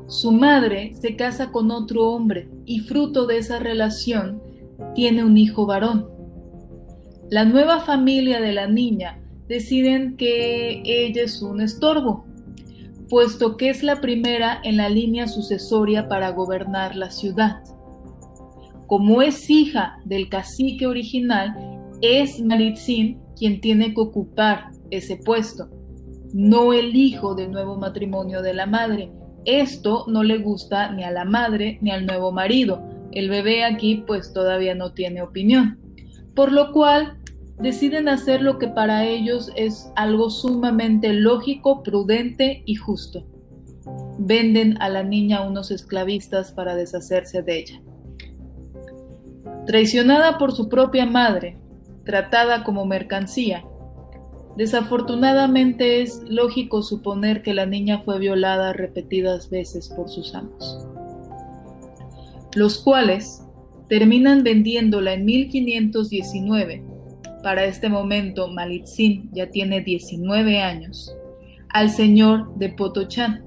Su 0.09 0.31
madre 0.31 0.93
se 0.95 1.17
casa 1.17 1.51
con 1.53 1.71
otro 1.71 2.11
hombre 2.11 2.51
y 2.67 2.81
fruto 2.81 3.27
de 3.27 3.39
esa 3.39 3.59
relación 3.59 4.43
tiene 4.95 5.25
un 5.25 5.39
hijo 5.39 5.65
varón. 5.65 6.07
La 7.31 7.47
nueva 7.47 7.81
familia 7.81 8.43
de 8.43 8.53
la 8.53 8.67
niña 8.67 9.23
deciden 9.49 10.17
que 10.17 10.83
ella 10.85 11.23
es 11.23 11.43
un 11.43 11.61
estorbo, 11.61 12.27
puesto 13.09 13.57
que 13.57 13.71
es 13.71 13.83
la 13.83 14.01
primera 14.01 14.61
en 14.63 14.77
la 14.77 14.89
línea 14.89 15.27
sucesoria 15.27 16.09
para 16.09 16.31
gobernar 16.31 16.95
la 16.95 17.11
ciudad. 17.11 17.63
Como 18.87 19.23
es 19.23 19.49
hija 19.51 19.99
del 20.05 20.29
cacique 20.29 20.87
original, 20.87 21.55
es 22.01 22.41
Malitzin 22.41 23.21
quien 23.37 23.61
tiene 23.61 23.95
que 23.95 24.01
ocupar 24.01 24.71
ese 24.91 25.17
puesto, 25.17 25.69
no 26.33 26.73
el 26.73 26.95
hijo 26.97 27.35
del 27.35 27.51
nuevo 27.51 27.77
matrimonio 27.77 28.43
de 28.43 28.55
la 28.55 28.67
madre. 28.67 29.11
Esto 29.45 30.05
no 30.09 30.23
le 30.23 30.39
gusta 30.39 30.93
ni 30.93 31.05
a 31.05 31.11
la 31.11 31.25
madre 31.25 31.79
ni 31.81 31.91
al 31.91 32.07
nuevo 32.07 32.33
marido. 32.33 32.83
El 33.13 33.31
bebé 33.31 33.65
aquí 33.65 34.05
pues 34.07 34.33
todavía 34.33 34.75
no 34.75 34.93
tiene 34.93 35.23
opinión. 35.23 35.79
Por 36.35 36.53
lo 36.53 36.73
cual 36.73 37.18
deciden 37.61 38.09
hacer 38.09 38.43
lo 38.43 38.59
que 38.59 38.69
para 38.69 39.05
ellos 39.05 39.51
es 39.57 39.91
algo 39.97 40.31
sumamente 40.31 41.13
lógico, 41.13 41.83
prudente 41.83 42.63
y 42.65 42.77
justo. 42.77 43.25
Venden 44.19 44.81
a 44.81 44.89
la 44.89 45.03
niña 45.03 45.39
a 45.39 45.49
unos 45.49 45.71
esclavistas 45.71 46.53
para 46.53 46.77
deshacerse 46.77 47.43
de 47.43 47.59
ella. 47.59 47.83
Traicionada 49.67 50.39
por 50.39 50.53
su 50.53 50.69
propia 50.69 51.05
madre, 51.07 51.59
tratada 52.05 52.65
como 52.65 52.87
mercancía, 52.87 53.65
desafortunadamente 54.57 56.03
es 56.03 56.23
lógico 56.29 56.83
suponer 56.83 57.43
que 57.43 57.55
la 57.55 57.67
niña 57.67 58.01
fue 58.01 58.19
violada 58.19 58.73
repetidas 58.73 59.51
veces 59.51 59.89
por 59.89 60.09
sus 60.09 60.35
amos, 60.35 60.87
los 62.55 62.79
cuales 62.79 63.43
terminan 63.89 64.43
vendiéndola 64.43 65.15
en 65.15 65.25
1519 65.25 66.88
para 67.49 67.65
este 67.65 67.89
momento 67.89 68.49
Malitzin 68.49 69.31
ya 69.33 69.49
tiene 69.49 69.81
19 69.81 70.61
años, 70.61 71.17
al 71.71 71.89
señor 71.89 72.55
de 72.59 72.69
Potochán, 72.69 73.43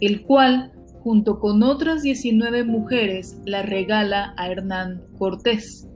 el 0.00 0.22
cual, 0.22 0.72
junto 1.04 1.38
con 1.38 1.62
otras 1.62 2.02
19 2.02 2.64
mujeres, 2.64 3.38
la 3.46 3.62
regala 3.62 4.34
a 4.36 4.50
Hernán 4.50 5.00
Cortés. 5.16 5.86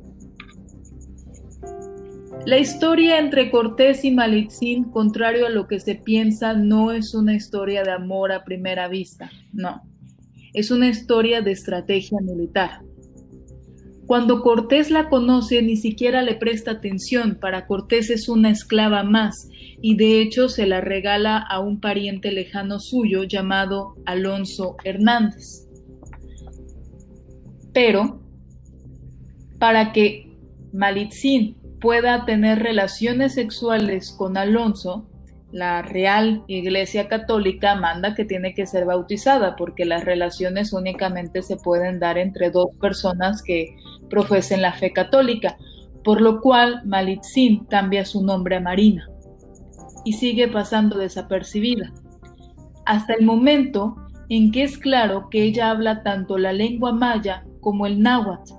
La 2.45 2.57
historia 2.57 3.19
entre 3.19 3.51
Cortés 3.51 4.05
y 4.05 4.13
Malitzin, 4.13 4.85
contrario 4.85 5.47
a 5.47 5.51
lo 5.51 5.67
que 5.67 5.81
se 5.81 5.97
piensa, 5.97 6.53
no 6.53 6.93
es 6.93 7.15
una 7.15 7.35
historia 7.35 7.83
de 7.83 7.91
amor 7.91 8.31
a 8.31 8.45
primera 8.45 8.87
vista, 8.87 9.29
no. 9.53 9.83
Es 10.55 10.71
una 10.71 10.87
historia 10.87 11.43
de 11.43 11.51
estrategia 11.51 12.21
militar. 12.23 12.83
Cuando 14.07 14.41
Cortés 14.41 14.91
la 14.91 15.09
conoce 15.09 15.63
ni 15.63 15.77
siquiera 15.77 16.23
le 16.23 16.37
presta 16.37 16.71
atención, 16.73 17.39
para 17.41 17.67
Cortés 17.67 18.09
es 18.11 18.29
una 18.29 18.51
esclava 18.51 19.03
más 19.03 19.49
y 19.83 19.97
de 19.97 20.21
hecho 20.21 20.49
se 20.49 20.67
la 20.67 20.81
regala 20.81 21.39
a 21.39 21.59
un 21.59 21.81
pariente 21.81 22.31
lejano 22.31 22.79
suyo 22.79 23.25
llamado 23.25 23.97
Alonso 24.07 24.77
Hernández. 24.85 25.67
Pero 27.73 28.21
para 29.59 29.93
que 29.93 30.39
Malitzin 30.73 31.57
pueda 31.81 32.25
tener 32.25 32.61
relaciones 32.61 33.35
sexuales 33.35 34.15
con 34.17 34.37
Alonso, 34.37 35.09
la 35.57 35.81
Real 35.81 36.45
Iglesia 36.49 37.09
Católica 37.09 37.75
manda 37.77 38.15
que 38.15 38.27
tiene 38.27 38.53
que 38.53 38.67
ser 38.67 38.85
bautizada 38.85 39.57
porque 39.57 39.87
las 39.87 40.05
relaciones 40.05 40.75
únicamente 40.75 41.41
se 41.41 41.57
pueden 41.57 41.99
dar 41.99 42.19
entre 42.19 42.51
dos 42.51 42.67
personas 42.79 43.43
que 43.43 43.75
profesen 44.11 44.61
la 44.61 44.75
fe 44.75 44.93
católica, 44.93 45.57
por 46.05 46.21
lo 46.21 46.43
cual 46.43 46.83
Malitzin 46.85 47.65
cambia 47.65 48.05
su 48.05 48.23
nombre 48.23 48.57
a 48.57 48.61
Marina 48.61 49.09
y 50.05 50.13
sigue 50.13 50.47
pasando 50.47 50.99
desapercibida, 50.99 51.91
hasta 52.85 53.15
el 53.15 53.25
momento 53.25 53.97
en 54.29 54.53
que 54.53 54.63
es 54.63 54.77
claro 54.77 55.31
que 55.31 55.43
ella 55.43 55.71
habla 55.71 56.03
tanto 56.03 56.37
la 56.37 56.53
lengua 56.53 56.93
maya 56.93 57.47
como 57.63 57.87
el 57.87 58.03
náhuatl, 58.03 58.53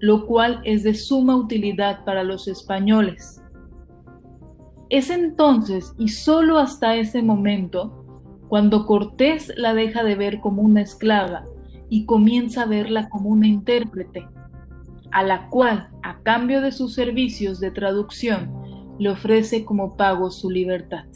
lo 0.00 0.24
cual 0.24 0.62
es 0.64 0.84
de 0.84 0.94
suma 0.94 1.36
utilidad 1.36 2.02
para 2.06 2.24
los 2.24 2.48
españoles. 2.48 3.43
Es 4.94 5.10
entonces 5.10 5.92
y 5.98 6.06
solo 6.06 6.56
hasta 6.56 6.94
ese 6.94 7.20
momento 7.20 8.04
cuando 8.46 8.86
Cortés 8.86 9.52
la 9.56 9.74
deja 9.74 10.04
de 10.04 10.14
ver 10.14 10.38
como 10.38 10.62
una 10.62 10.82
esclava 10.82 11.42
y 11.88 12.06
comienza 12.06 12.62
a 12.62 12.66
verla 12.66 13.08
como 13.08 13.30
una 13.30 13.48
intérprete, 13.48 14.28
a 15.10 15.24
la 15.24 15.48
cual, 15.48 15.88
a 16.04 16.20
cambio 16.22 16.60
de 16.60 16.70
sus 16.70 16.94
servicios 16.94 17.58
de 17.58 17.72
traducción, 17.72 18.52
le 19.00 19.10
ofrece 19.10 19.64
como 19.64 19.96
pago 19.96 20.30
su 20.30 20.48
libertad. 20.48 21.06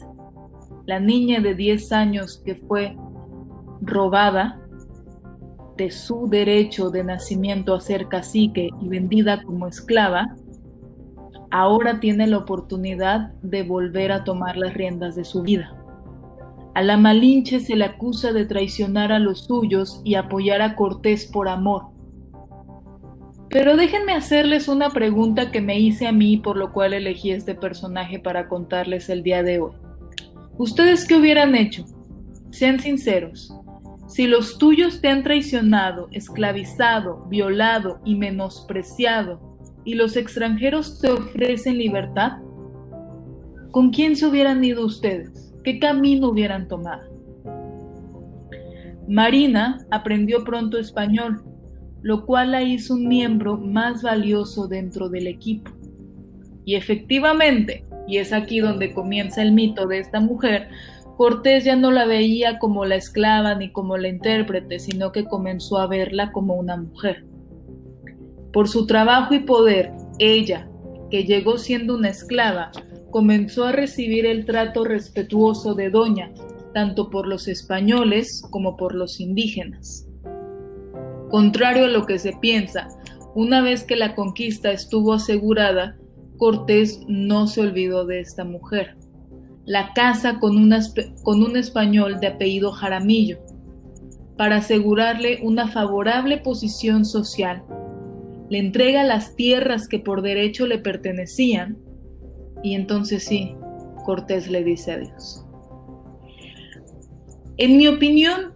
La 0.85 0.99
niña 0.99 1.39
de 1.39 1.55
10 1.55 1.93
años 1.93 2.41
que 2.43 2.55
fue 2.55 2.97
robada 3.79 4.59
de 5.77 5.89
su 5.89 6.27
derecho 6.27 6.89
de 6.89 7.05
nacimiento 7.05 7.73
a 7.73 7.79
ser 7.79 8.09
cacique 8.09 8.71
y 8.81 8.89
vendida 8.89 9.41
como 9.41 9.67
esclava, 9.67 10.35
ahora 11.51 11.99
tiene 11.99 12.27
la 12.27 12.37
oportunidad 12.37 13.33
de 13.41 13.63
volver 13.63 14.11
a 14.11 14.23
tomar 14.23 14.57
las 14.57 14.73
riendas 14.73 15.15
de 15.15 15.25
su 15.25 15.41
vida. 15.41 15.75
A 16.75 16.81
la 16.81 16.97
Malinche 16.97 17.59
se 17.59 17.75
le 17.75 17.85
acusa 17.85 18.31
de 18.31 18.45
traicionar 18.45 19.11
a 19.11 19.19
los 19.19 19.45
suyos 19.45 20.01
y 20.03 20.15
apoyar 20.15 20.61
a 20.61 20.75
Cortés 20.75 21.25
por 21.25 21.49
amor. 21.49 21.87
Pero 23.49 23.75
déjenme 23.75 24.13
hacerles 24.13 24.67
una 24.67 24.91
pregunta 24.91 25.51
que 25.51 25.59
me 25.59 25.79
hice 25.79 26.07
a 26.07 26.11
mí 26.11 26.37
por 26.37 26.55
lo 26.55 26.71
cual 26.71 26.93
elegí 26.93 27.31
este 27.31 27.55
personaje 27.55 28.19
para 28.19 28.47
contarles 28.47 29.09
el 29.09 29.23
día 29.23 29.41
de 29.41 29.59
hoy. 29.59 29.71
¿Ustedes 30.57 31.07
qué 31.07 31.15
hubieran 31.15 31.55
hecho? 31.55 31.85
Sean 32.51 32.79
sinceros. 32.79 33.53
Si 34.07 34.27
los 34.27 34.57
tuyos 34.57 35.01
te 35.01 35.07
han 35.07 35.23
traicionado, 35.23 36.07
esclavizado, 36.11 37.25
violado 37.27 37.99
y 38.05 38.15
menospreciado, 38.15 39.48
y 39.89 39.95
los 39.95 40.17
extranjeros 40.17 40.99
te 40.99 41.09
ofrecen 41.09 41.79
libertad, 41.79 42.33
¿con 43.71 43.89
quién 43.89 44.15
se 44.15 44.27
hubieran 44.27 44.63
ido 44.63 44.85
ustedes? 44.85 45.51
¿Qué 45.63 45.79
camino 45.79 46.29
hubieran 46.29 46.67
tomado? 46.67 47.09
Marina 49.07 49.83
aprendió 49.89 50.43
pronto 50.43 50.77
español, 50.77 51.41
lo 52.03 52.23
cual 52.27 52.51
la 52.51 52.61
hizo 52.61 52.93
un 52.93 53.07
miembro 53.07 53.57
más 53.57 54.03
valioso 54.03 54.67
dentro 54.67 55.09
del 55.09 55.25
equipo. 55.25 55.71
Y 56.65 56.75
efectivamente, 56.75 57.83
y 58.07 58.17
es 58.17 58.31
aquí 58.31 58.59
donde 58.59 58.93
comienza 58.93 59.41
el 59.41 59.53
mito 59.53 59.87
de 59.87 60.01
esta 60.01 60.19
mujer, 60.19 60.67
Cortés 61.17 61.63
ya 61.63 61.75
no 61.75 61.89
la 61.89 62.05
veía 62.05 62.59
como 62.59 62.85
la 62.85 62.97
esclava 62.97 63.55
ni 63.55 63.71
como 63.71 63.97
la 63.97 64.07
intérprete, 64.07 64.77
sino 64.77 65.11
que 65.11 65.25
comenzó 65.25 65.79
a 65.79 65.87
verla 65.87 66.31
como 66.31 66.53
una 66.53 66.77
mujer. 66.77 67.25
Por 68.51 68.67
su 68.67 68.85
trabajo 68.85 69.33
y 69.33 69.39
poder, 69.39 69.91
ella, 70.17 70.69
que 71.09 71.23
llegó 71.23 71.57
siendo 71.57 71.95
una 71.95 72.09
esclava, 72.09 72.71
comenzó 73.11 73.65
a 73.65 73.71
recibir 73.71 74.25
el 74.25 74.45
trato 74.45 74.83
respetuoso 74.83 75.73
de 75.73 75.89
doña, 75.89 76.31
tanto 76.73 77.09
por 77.09 77.27
los 77.27 77.47
españoles 77.47 78.43
como 78.51 78.77
por 78.77 78.95
los 78.95 79.19
indígenas. 79.19 80.07
Contrario 81.29 81.85
a 81.85 81.89
lo 81.89 82.05
que 82.05 82.19
se 82.19 82.33
piensa, 82.41 82.87
una 83.35 83.61
vez 83.61 83.83
que 83.83 83.95
la 83.95 84.15
conquista 84.15 84.71
estuvo 84.71 85.13
asegurada, 85.13 85.97
Cortés 86.37 87.01
no 87.07 87.47
se 87.47 87.61
olvidó 87.61 88.05
de 88.05 88.21
esta 88.21 88.45
mujer 88.45 88.95
la 89.69 89.93
casa 89.93 90.39
con, 90.39 90.71
con 91.21 91.43
un 91.43 91.55
español 91.55 92.19
de 92.19 92.25
apellido 92.25 92.71
Jaramillo, 92.71 93.37
para 94.35 94.57
asegurarle 94.57 95.41
una 95.43 95.67
favorable 95.67 96.39
posición 96.39 97.05
social. 97.05 97.63
Le 98.49 98.59
entrega 98.59 99.03
las 99.03 99.35
tierras 99.35 99.87
que 99.87 99.99
por 99.99 100.21
derecho 100.21 100.67
le 100.67 100.79
pertenecían 100.79 101.77
y 102.63 102.73
entonces 102.73 103.23
sí, 103.23 103.55
Cortés 104.05 104.49
le 104.49 104.63
dice 104.63 104.93
adiós. 104.93 105.45
En 107.57 107.77
mi 107.77 107.87
opinión, 107.87 108.53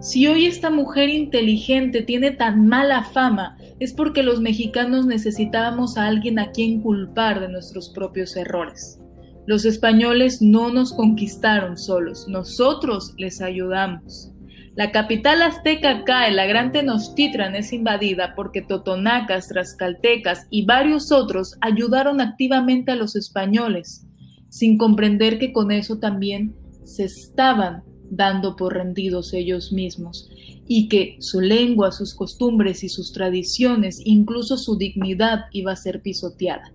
si 0.00 0.26
hoy 0.26 0.46
esta 0.46 0.70
mujer 0.70 1.08
inteligente 1.08 2.02
tiene 2.02 2.32
tan 2.32 2.66
mala 2.66 3.04
fama, 3.04 3.56
es 3.78 3.92
porque 3.92 4.22
los 4.22 4.40
mexicanos 4.40 5.06
necesitábamos 5.06 5.96
a 5.96 6.06
alguien 6.06 6.38
a 6.38 6.50
quien 6.50 6.80
culpar 6.80 7.40
de 7.40 7.48
nuestros 7.48 7.90
propios 7.90 8.36
errores. 8.36 9.00
Los 9.46 9.64
españoles 9.64 10.42
no 10.42 10.72
nos 10.72 10.92
conquistaron 10.92 11.76
solos, 11.76 12.26
nosotros 12.28 13.14
les 13.18 13.40
ayudamos. 13.40 14.32
La 14.80 14.92
capital 14.92 15.42
azteca 15.42 16.04
cae, 16.04 16.32
la 16.32 16.46
gran 16.46 16.72
Tenochtitlan 16.72 17.54
es 17.54 17.70
invadida 17.74 18.32
porque 18.34 18.62
totonacas, 18.62 19.48
trascaltecas 19.48 20.46
y 20.48 20.64
varios 20.64 21.12
otros 21.12 21.58
ayudaron 21.60 22.22
activamente 22.22 22.90
a 22.90 22.96
los 22.96 23.14
españoles, 23.14 24.06
sin 24.48 24.78
comprender 24.78 25.38
que 25.38 25.52
con 25.52 25.70
eso 25.70 25.98
también 25.98 26.54
se 26.84 27.04
estaban 27.04 27.82
dando 28.10 28.56
por 28.56 28.72
rendidos 28.72 29.34
ellos 29.34 29.70
mismos, 29.70 30.30
y 30.66 30.88
que 30.88 31.18
su 31.20 31.42
lengua, 31.42 31.92
sus 31.92 32.14
costumbres 32.14 32.82
y 32.82 32.88
sus 32.88 33.12
tradiciones, 33.12 34.00
incluso 34.02 34.56
su 34.56 34.78
dignidad 34.78 35.40
iba 35.52 35.72
a 35.72 35.76
ser 35.76 36.00
pisoteada 36.00 36.72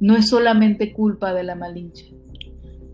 no 0.00 0.16
es 0.16 0.28
solamente 0.28 0.92
culpa 0.92 1.32
de 1.32 1.44
la 1.44 1.54
Malinche. 1.54 2.12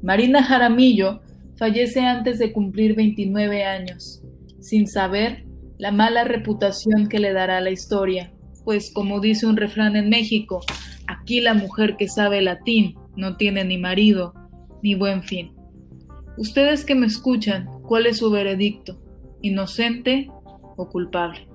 Marina 0.00 0.44
Jaramillo 0.44 1.22
fallece 1.60 2.00
antes 2.00 2.38
de 2.38 2.54
cumplir 2.54 2.96
29 2.96 3.64
años, 3.64 4.22
sin 4.60 4.88
saber 4.88 5.44
la 5.76 5.92
mala 5.92 6.24
reputación 6.24 7.06
que 7.06 7.18
le 7.18 7.34
dará 7.34 7.60
la 7.60 7.70
historia, 7.70 8.32
pues 8.64 8.90
como 8.94 9.20
dice 9.20 9.46
un 9.46 9.58
refrán 9.58 9.94
en 9.94 10.08
México, 10.08 10.60
aquí 11.06 11.42
la 11.42 11.52
mujer 11.52 11.96
que 11.98 12.08
sabe 12.08 12.40
latín 12.40 12.96
no 13.14 13.36
tiene 13.36 13.62
ni 13.64 13.76
marido 13.76 14.32
ni 14.82 14.94
buen 14.94 15.22
fin. 15.22 15.54
Ustedes 16.38 16.82
que 16.86 16.94
me 16.94 17.06
escuchan, 17.06 17.68
¿cuál 17.82 18.06
es 18.06 18.16
su 18.16 18.30
veredicto? 18.30 18.98
¿Inocente 19.42 20.30
o 20.78 20.88
culpable? 20.88 21.46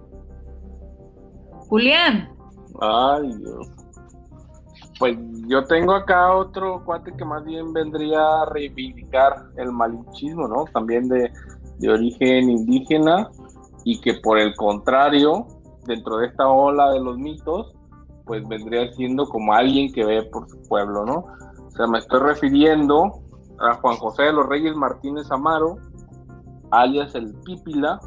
Julián. 1.68 2.30
Ay, 2.80 3.28
Dios. 3.40 3.75
Pues 4.98 5.18
yo 5.48 5.64
tengo 5.66 5.94
acá 5.94 6.34
otro 6.34 6.84
cuate 6.86 7.14
que 7.18 7.26
más 7.26 7.44
bien 7.44 7.74
vendría 7.74 8.42
a 8.42 8.46
reivindicar 8.46 9.36
el 9.58 9.72
malinchismo, 9.72 10.48
¿no? 10.48 10.66
También 10.74 11.08
de, 11.10 11.32
origen 11.90 12.50
indígena 12.50 13.30
y 13.84 14.00
que 14.00 14.16
por 14.16 14.40
el 14.40 14.56
contrario, 14.56 15.46
dentro 15.86 16.18
de 16.18 16.28
esta 16.28 16.48
ola 16.48 16.92
de 16.92 17.02
los 17.02 17.18
mitos, 17.18 17.76
pues 18.26 18.48
vendría 18.48 18.92
siendo 18.94 19.28
como 19.28 19.54
alguien 19.54 19.92
que 19.92 20.06
ve 20.06 20.24
por 20.24 20.50
su 20.50 20.62
pueblo, 20.64 21.06
¿no? 21.06 21.26
O 21.68 21.72
sea, 21.72 21.86
me 21.88 22.00
estoy 22.00 22.22
refiriendo 22.22 23.12
a 23.60 23.76
Juan 23.76 23.98
José 23.98 24.24
de 24.24 24.34
los 24.34 24.48
Reyes 24.48 24.76
Martínez 24.76 25.30
Amaro, 25.30 25.78
alias 26.72 27.14
el 27.14 27.36
Pípila, 27.46 28.00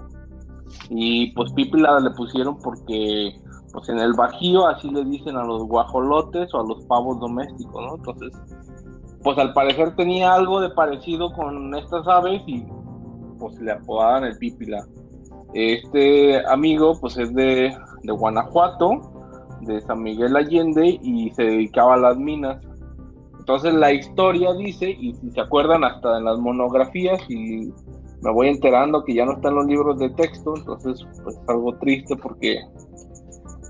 y 0.91 1.33
pues 1.33 1.53
Pípila 1.53 2.01
le 2.01 2.11
pusieron 2.11 2.59
porque 2.59 3.41
pues 3.73 3.89
en 3.89 3.99
el 3.99 4.13
Bajío 4.15 4.67
así 4.67 4.91
le 4.91 5.05
dicen 5.05 5.37
a 5.37 5.45
los 5.45 5.65
guajolotes 5.65 6.53
o 6.55 6.61
a 6.61 6.67
los 6.67 6.85
pavos 6.87 7.21
domésticos, 7.21 7.83
¿no? 7.85 7.97
Entonces, 7.97 8.33
pues 9.23 9.39
al 9.39 9.53
parecer 9.53 9.95
tenía 9.97 10.35
algo 10.35 10.61
de 10.61 10.71
parecido 10.71 11.33
con 11.33 11.75
estas 11.75 12.07
aves 12.07 12.43
y 12.47 12.65
pues 13.39 13.59
le 13.61 13.73
apodaban 13.73 14.25
el 14.25 14.37
pípila. 14.39 14.87
Este 15.55 16.47
amigo 16.47 16.99
pues 17.01 17.17
es 17.17 17.33
de, 17.35 17.77
de 18.03 18.13
Guanajuato, 18.13 19.01
de 19.63 19.81
San 19.83 20.03
Miguel 20.03 20.37
Allende 20.37 20.99
y 21.03 21.31
se 21.31 21.45
dedicaba 21.45 21.95
a 21.95 21.99
las 21.99 22.17
minas. 22.17 22.63
Entonces 23.39 23.73
la 23.75 23.93
historia 23.93 24.53
dice, 24.53 24.91
y 24.91 25.15
si 25.15 25.31
se 25.31 25.41
acuerdan 25.41 25.83
hasta 25.83 26.19
en 26.19 26.25
las 26.25 26.39
monografías, 26.39 27.19
y 27.31 27.73
me 28.21 28.31
voy 28.31 28.49
enterando 28.49 29.03
que 29.05 29.15
ya 29.15 29.25
no 29.25 29.33
están 29.33 29.55
los 29.55 29.67
libros 29.67 29.99
de 29.99 30.11
texto, 30.11 30.55
entonces 30.57 31.03
pues 31.23 31.37
es 31.37 31.49
algo 31.49 31.75
triste 31.79 32.15
porque 32.17 32.61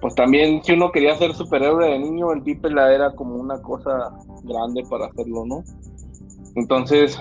pues 0.01 0.15
también 0.15 0.63
si 0.63 0.73
uno 0.73 0.93
quería 0.93 1.17
ser 1.17 1.35
superhéroe 1.35 1.91
de 1.91 1.99
niño, 1.99 2.33
el 2.33 2.43
Pipela 2.43 2.93
era 2.93 3.13
como 3.15 3.35
una 3.35 3.61
cosa 3.63 4.15
grande 4.45 4.83
para 4.89 5.07
hacerlo, 5.07 5.45
¿no? 5.45 5.65
Entonces, 6.55 7.19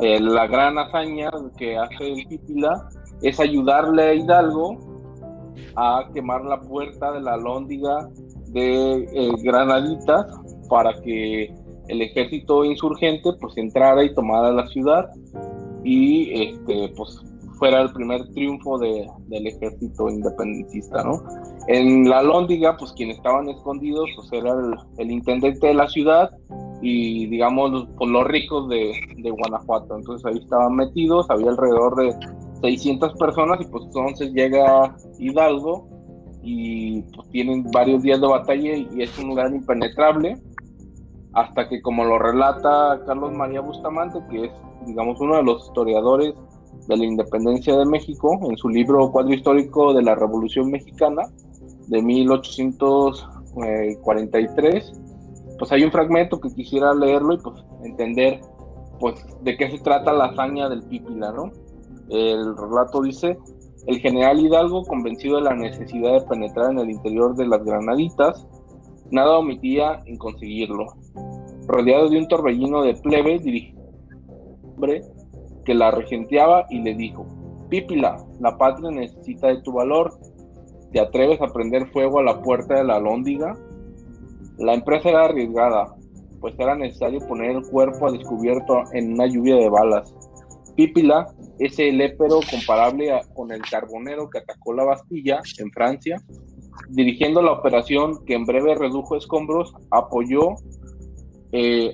eh, 0.00 0.20
la 0.20 0.46
gran 0.46 0.78
hazaña 0.78 1.30
que 1.56 1.76
hace 1.76 2.12
el 2.12 2.26
Pipila 2.26 2.88
es 3.22 3.38
ayudarle 3.38 4.02
a 4.02 4.14
Hidalgo 4.14 4.78
a 5.76 6.08
quemar 6.12 6.44
la 6.44 6.60
puerta 6.60 7.12
de 7.12 7.20
la 7.20 7.36
lóndiga 7.36 8.08
de 8.48 9.04
eh, 9.12 9.32
Granaditas 9.42 10.26
para 10.68 11.00
que 11.02 11.54
el 11.88 12.02
ejército 12.02 12.64
insurgente 12.64 13.30
pues 13.40 13.56
entrara 13.56 14.02
y 14.04 14.14
tomara 14.14 14.50
la 14.52 14.66
ciudad 14.68 15.10
y 15.84 16.42
este 16.42 16.92
pues 16.96 17.20
fuera 17.58 17.82
el 17.82 17.92
primer 17.92 18.26
triunfo 18.32 18.78
de, 18.78 19.06
del 19.28 19.46
ejército 19.46 20.08
independentista, 20.08 21.02
¿no? 21.04 21.22
En 21.66 22.08
la 22.08 22.22
Lóndiga, 22.22 22.76
pues 22.76 22.92
quienes 22.92 23.16
estaban 23.16 23.48
escondidos, 23.48 24.08
pues 24.16 24.32
era 24.32 24.54
el, 24.98 25.10
intendente 25.10 25.68
de 25.68 25.74
la 25.74 25.88
ciudad 25.88 26.30
y, 26.82 27.26
digamos, 27.26 27.70
los, 27.70 27.88
pues, 27.96 28.10
los 28.10 28.26
ricos 28.26 28.68
de, 28.68 28.92
de, 29.16 29.30
Guanajuato. 29.30 29.96
Entonces 29.96 30.26
ahí 30.26 30.38
estaban 30.38 30.76
metidos, 30.76 31.30
había 31.30 31.50
alrededor 31.50 31.96
de 31.96 32.14
600 32.60 33.14
personas 33.14 33.60
y 33.60 33.64
pues 33.66 33.84
entonces 33.84 34.32
llega 34.32 34.94
Hidalgo 35.18 35.88
y 36.42 37.00
pues 37.14 37.28
tienen 37.30 37.64
varios 37.72 38.02
días 38.02 38.20
de 38.20 38.26
batalla 38.26 38.76
y 38.76 39.02
es 39.02 39.18
un 39.18 39.28
lugar 39.28 39.52
impenetrable 39.54 40.36
hasta 41.32 41.68
que 41.68 41.80
como 41.80 42.04
lo 42.04 42.18
relata 42.18 43.00
Carlos 43.06 43.32
María 43.32 43.60
Bustamante, 43.60 44.18
que 44.30 44.44
es 44.44 44.52
digamos 44.86 45.18
uno 45.20 45.36
de 45.36 45.42
los 45.42 45.66
historiadores 45.66 46.34
de 46.86 46.96
la 46.96 47.04
independencia 47.04 47.76
de 47.76 47.86
México, 47.86 48.38
en 48.42 48.56
su 48.56 48.68
libro 48.68 49.10
Cuadro 49.10 49.32
Histórico 49.32 49.94
de 49.94 50.02
la 50.02 50.14
Revolución 50.14 50.70
Mexicana 50.70 51.22
de 51.88 52.02
1843, 52.02 54.92
pues 55.58 55.72
hay 55.72 55.84
un 55.84 55.92
fragmento 55.92 56.40
que 56.40 56.52
quisiera 56.52 56.92
leerlo 56.94 57.34
y 57.34 57.38
pues 57.38 57.64
entender 57.82 58.40
pues 58.98 59.24
de 59.42 59.56
qué 59.56 59.70
se 59.70 59.78
trata 59.78 60.12
la 60.12 60.26
hazaña 60.26 60.68
del 60.68 60.82
Pípila, 60.82 61.32
¿no? 61.32 61.52
El 62.08 62.56
relato 62.56 63.02
dice, 63.02 63.38
el 63.86 63.98
general 63.98 64.40
Hidalgo, 64.40 64.84
convencido 64.84 65.36
de 65.36 65.42
la 65.42 65.54
necesidad 65.54 66.20
de 66.20 66.26
penetrar 66.26 66.70
en 66.70 66.78
el 66.78 66.90
interior 66.90 67.34
de 67.34 67.46
las 67.46 67.64
granaditas, 67.64 68.46
nada 69.10 69.38
omitía 69.38 70.02
en 70.06 70.16
conseguirlo. 70.16 70.86
Rodeado 71.66 72.08
de 72.08 72.18
un 72.18 72.28
torbellino 72.28 72.82
de 72.82 72.94
plebe, 72.94 73.38
dirigió 73.38 73.80
hombre 74.74 75.02
que 75.64 75.74
la 75.74 75.90
regenteaba 75.90 76.66
y 76.70 76.80
le 76.80 76.94
dijo, 76.94 77.26
Pípila, 77.68 78.16
la 78.40 78.56
patria 78.58 78.90
necesita 78.90 79.48
de 79.48 79.62
tu 79.62 79.72
valor. 79.72 80.12
¿Te 80.94 81.00
atreves 81.00 81.42
a 81.42 81.48
prender 81.48 81.90
fuego 81.90 82.20
a 82.20 82.22
la 82.22 82.40
puerta 82.40 82.76
de 82.76 82.84
la 82.84 83.00
lóndiga? 83.00 83.58
La 84.58 84.74
empresa 84.74 85.08
era 85.08 85.24
arriesgada, 85.24 85.92
pues 86.40 86.54
era 86.56 86.76
necesario 86.76 87.18
poner 87.26 87.50
el 87.50 87.62
cuerpo 87.64 88.06
a 88.06 88.12
descubierto 88.12 88.84
en 88.92 89.14
una 89.14 89.26
lluvia 89.26 89.56
de 89.56 89.68
balas. 89.68 90.14
Pípila, 90.76 91.26
ese 91.58 91.90
lépero 91.90 92.38
comparable 92.48 93.10
con 93.34 93.50
el 93.50 93.60
carbonero 93.62 94.30
que 94.30 94.38
atacó 94.38 94.72
la 94.72 94.84
Bastilla 94.84 95.40
en 95.58 95.72
Francia, 95.72 96.16
dirigiendo 96.90 97.42
la 97.42 97.50
operación 97.50 98.24
que 98.24 98.34
en 98.34 98.44
breve 98.44 98.76
redujo 98.76 99.16
escombros, 99.16 99.74
apoyó, 99.90 100.50
eh, 101.50 101.92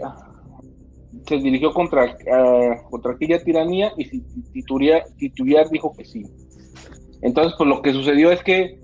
se 1.26 1.38
dirigió 1.38 1.72
contra, 1.72 2.04
eh, 2.04 2.82
contra 2.90 3.12
aquella 3.12 3.42
tiranía 3.42 3.94
y 3.96 4.20
Tituriar, 4.52 5.70
dijo 5.70 5.94
que 5.94 6.04
sí. 6.04 6.22
Entonces, 7.22 7.54
pues 7.56 7.68
lo 7.68 7.80
que 7.80 7.92
sucedió 7.92 8.30
es 8.30 8.42
que 8.42 8.79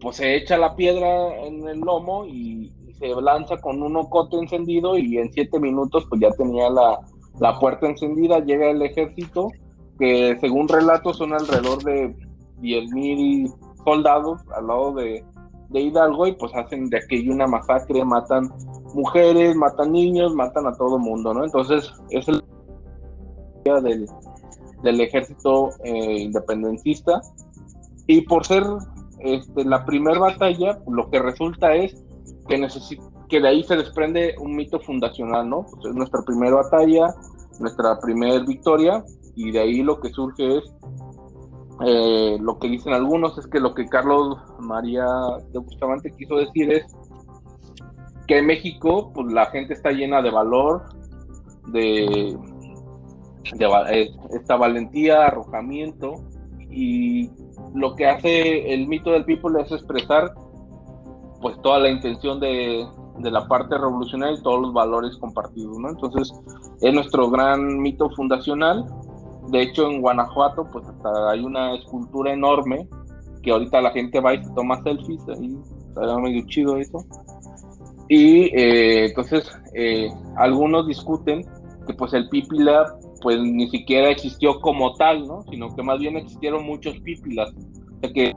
pues 0.00 0.16
se 0.16 0.36
echa 0.36 0.56
la 0.56 0.76
piedra 0.76 1.34
en 1.44 1.66
el 1.68 1.80
lomo 1.80 2.26
y, 2.26 2.72
se 2.98 3.08
lanza 3.08 3.58
con 3.58 3.82
un 3.82 3.94
ocote 3.94 4.38
encendido 4.38 4.96
y 4.96 5.18
en 5.18 5.30
siete 5.30 5.60
minutos 5.60 6.06
pues 6.08 6.18
ya 6.18 6.30
tenía 6.30 6.70
la, 6.70 6.98
la 7.38 7.58
puerta 7.58 7.86
encendida, 7.86 8.38
llega 8.38 8.70
el 8.70 8.80
ejército, 8.80 9.48
que 9.98 10.34
según 10.40 10.66
relatos 10.66 11.18
son 11.18 11.34
alrededor 11.34 11.82
de 11.82 12.16
10.000 12.62 13.54
soldados 13.84 14.40
al 14.56 14.66
lado 14.66 14.92
de, 14.94 15.22
de 15.68 15.80
Hidalgo 15.80 16.26
y 16.26 16.32
pues 16.32 16.54
hacen 16.54 16.88
de 16.88 16.96
aquello 16.96 17.32
una 17.32 17.46
masacre, 17.46 18.02
matan 18.04 18.50
mujeres, 18.94 19.54
matan 19.56 19.92
niños, 19.92 20.34
matan 20.34 20.66
a 20.66 20.72
todo 20.72 20.98
mundo, 20.98 21.34
¿no? 21.34 21.44
Entonces 21.44 21.92
es 22.10 22.26
el 22.28 22.42
del, 23.82 24.06
del 24.82 25.00
ejército 25.00 25.70
eh, 25.84 26.20
independencista 26.20 27.20
y 28.06 28.20
por 28.22 28.46
ser 28.46 28.62
este, 29.20 29.64
la 29.64 29.84
primera 29.84 30.18
batalla, 30.18 30.78
lo 30.88 31.10
que 31.10 31.18
resulta 31.20 31.74
es 31.74 32.04
que, 32.48 32.68
que 33.28 33.40
de 33.40 33.48
ahí 33.48 33.64
se 33.64 33.76
desprende 33.76 34.34
un 34.40 34.56
mito 34.56 34.80
fundacional, 34.80 35.48
¿no? 35.48 35.64
Pues 35.64 35.86
es 35.86 35.94
nuestra 35.94 36.22
primera 36.22 36.56
batalla, 36.56 37.14
nuestra 37.60 37.98
primera 38.00 38.38
victoria 38.40 39.04
y 39.34 39.50
de 39.50 39.60
ahí 39.60 39.82
lo 39.82 40.00
que 40.00 40.10
surge 40.10 40.58
es 40.58 40.64
eh, 41.84 42.38
lo 42.40 42.58
que 42.58 42.68
dicen 42.68 42.94
algunos 42.94 43.36
es 43.36 43.46
que 43.46 43.60
lo 43.60 43.74
que 43.74 43.86
Carlos 43.86 44.38
María 44.60 45.06
de 45.52 45.58
Bustamante 45.58 46.10
quiso 46.16 46.36
decir 46.36 46.72
es 46.72 46.86
que 48.26 48.38
en 48.38 48.46
México 48.46 49.12
pues 49.12 49.30
la 49.32 49.46
gente 49.46 49.74
está 49.74 49.90
llena 49.90 50.22
de 50.22 50.30
valor, 50.30 50.84
de, 51.68 52.34
eh, 53.90 54.10
esta 54.32 54.56
valentía, 54.56 55.26
arrojamiento 55.26 56.14
y 56.70 57.30
lo 57.74 57.94
que 57.94 58.06
hace 58.06 58.72
el 58.72 58.86
mito 58.88 59.10
del 59.10 59.24
people 59.24 59.60
es 59.60 59.70
expresar 59.72 60.32
pues 61.40 61.60
toda 61.62 61.78
la 61.78 61.90
intención 61.90 62.40
de, 62.40 62.86
de 63.18 63.30
la 63.30 63.46
parte 63.46 63.76
revolucionaria 63.76 64.38
y 64.38 64.42
todos 64.42 64.60
los 64.60 64.72
valores 64.72 65.16
compartidos, 65.18 65.78
¿no? 65.78 65.90
Entonces 65.90 66.32
es 66.80 66.94
nuestro 66.94 67.30
gran 67.30 67.80
mito 67.80 68.08
fundacional 68.10 68.86
de 69.48 69.62
hecho, 69.62 69.88
en 69.88 70.00
Guanajuato, 70.00 70.68
pues 70.72 70.86
hasta 70.86 71.30
hay 71.30 71.44
una 71.44 71.74
escultura 71.74 72.32
enorme 72.32 72.88
que 73.42 73.52
ahorita 73.52 73.80
la 73.80 73.90
gente 73.92 74.20
va 74.20 74.34
y 74.34 74.44
se 74.44 74.50
toma 74.54 74.82
selfies, 74.82 75.22
ahí 75.28 75.56
está 75.88 76.18
medio 76.18 76.44
chido 76.46 76.76
eso. 76.76 77.04
Y 78.08 78.46
eh, 78.56 79.06
entonces, 79.06 79.48
eh, 79.74 80.08
algunos 80.36 80.86
discuten 80.88 81.44
que 81.86 81.94
pues 81.94 82.12
el 82.12 82.28
Pipila 82.28 82.98
pues 83.22 83.40
ni 83.40 83.68
siquiera 83.70 84.10
existió 84.10 84.60
como 84.60 84.94
tal, 84.94 85.26
¿no? 85.26 85.42
Sino 85.50 85.74
que 85.74 85.82
más 85.82 85.98
bien 85.98 86.16
existieron 86.16 86.64
muchos 86.64 86.94
sea 87.02 88.12
que 88.12 88.32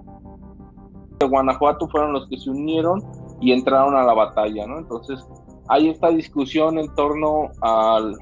de 1.20 1.26
Guanajuato 1.26 1.88
fueron 1.90 2.14
los 2.14 2.28
que 2.28 2.38
se 2.38 2.50
unieron 2.50 3.04
y 3.42 3.52
entraron 3.52 3.96
a 3.96 4.04
la 4.04 4.14
batalla, 4.14 4.66
¿no? 4.68 4.80
Entonces, 4.80 5.20
hay 5.68 5.90
esta 5.90 6.10
discusión 6.10 6.80
en 6.80 6.94
torno 6.96 7.50
al, 7.62 8.16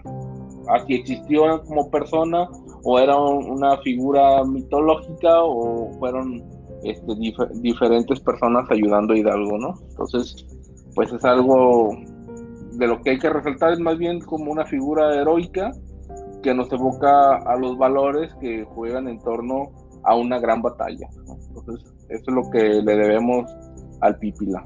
a 0.70 0.86
si 0.86 0.96
existió 0.96 1.64
como 1.64 1.90
persona 1.90 2.50
o 2.84 3.00
era 3.00 3.18
una 3.18 3.78
figura 3.78 4.44
mitológica 4.44 5.44
o 5.44 5.92
fueron 6.00 6.44
este, 6.84 7.14
diferentes 7.62 8.20
personas 8.20 8.70
ayudando 8.70 9.14
a 9.14 9.18
Hidalgo, 9.18 9.58
¿no? 9.58 9.74
Entonces, 9.90 10.46
pues 10.96 11.12
es 11.14 11.24
algo 11.24 11.96
de 12.74 12.88
lo 12.88 13.02
que 13.02 13.12
hay 13.12 13.20
que 13.20 13.30
resaltar, 13.30 13.74
es 13.74 13.80
más 13.80 13.98
bien 13.98 14.20
como 14.20 14.52
una 14.52 14.66
figura 14.66 15.16
heroica 15.16 15.72
que 16.44 16.54
nos 16.54 16.72
evoca 16.72 17.38
a 17.38 17.58
los 17.58 17.78
valores 17.78 18.34
que 18.40 18.64
juegan 18.64 19.08
en 19.08 19.20
torno 19.20 19.72
a 20.04 20.16
una 20.16 20.40
gran 20.40 20.62
batalla. 20.62 21.08
Entonces, 21.50 21.94
eso 22.10 22.24
es 22.28 22.34
lo 22.34 22.50
que 22.50 22.82
le 22.82 22.96
debemos 22.96 23.52
al 24.02 24.18
Pipila. 24.18 24.64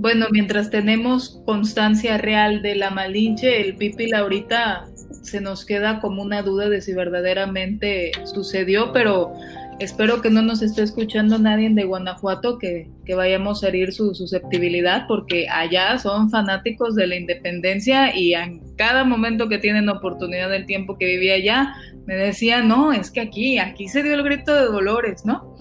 Bueno, 0.00 0.26
mientras 0.30 0.70
tenemos 0.70 1.42
constancia 1.44 2.16
real 2.16 2.62
de 2.62 2.74
la 2.74 2.90
Malinche, 2.90 3.60
el 3.60 3.76
Pipi 3.76 4.10
ahorita 4.14 4.88
se 5.22 5.42
nos 5.42 5.66
queda 5.66 6.00
como 6.00 6.22
una 6.22 6.42
duda 6.42 6.70
de 6.70 6.80
si 6.80 6.94
verdaderamente 6.94 8.12
sucedió, 8.24 8.92
pero 8.92 9.34
espero 9.80 10.20
que 10.20 10.30
no 10.30 10.42
nos 10.42 10.60
esté 10.62 10.82
escuchando 10.82 11.38
nadie 11.38 11.70
de 11.70 11.84
Guanajuato 11.84 12.58
que, 12.58 12.88
vayamos 13.16 13.64
a 13.64 13.68
herir 13.68 13.92
su 13.92 14.14
susceptibilidad, 14.14 15.06
porque 15.08 15.48
allá 15.48 15.98
son 15.98 16.30
fanáticos 16.30 16.94
de 16.94 17.08
la 17.08 17.16
independencia 17.16 18.16
y 18.16 18.34
en 18.34 18.60
cada 18.76 19.02
momento 19.02 19.48
que 19.48 19.58
tienen 19.58 19.88
oportunidad 19.88 20.48
del 20.48 20.64
tiempo 20.64 20.96
que 20.96 21.06
vivía 21.06 21.34
allá, 21.34 21.74
me 22.06 22.14
decía, 22.14 22.62
no, 22.62 22.92
es 22.92 23.10
que 23.10 23.20
aquí, 23.20 23.58
aquí 23.58 23.88
se 23.88 24.04
dio 24.04 24.14
el 24.14 24.22
grito 24.22 24.54
de 24.54 24.66
dolores, 24.66 25.24
¿no? 25.24 25.56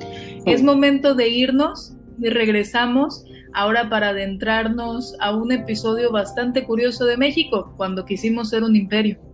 Es 0.46 0.62
momento 0.62 1.16
de 1.16 1.28
irnos 1.28 1.96
y 2.22 2.30
regresamos 2.30 3.26
ahora 3.54 3.90
para 3.90 4.10
adentrarnos 4.10 5.16
a 5.20 5.36
un 5.36 5.52
episodio 5.52 6.12
bastante 6.12 6.66
curioso 6.66 7.06
de 7.06 7.18
México, 7.18 7.74
cuando 7.78 8.06
quisimos 8.06 8.50
ser 8.50 8.64
un 8.64 8.76
imperio. 8.76 9.29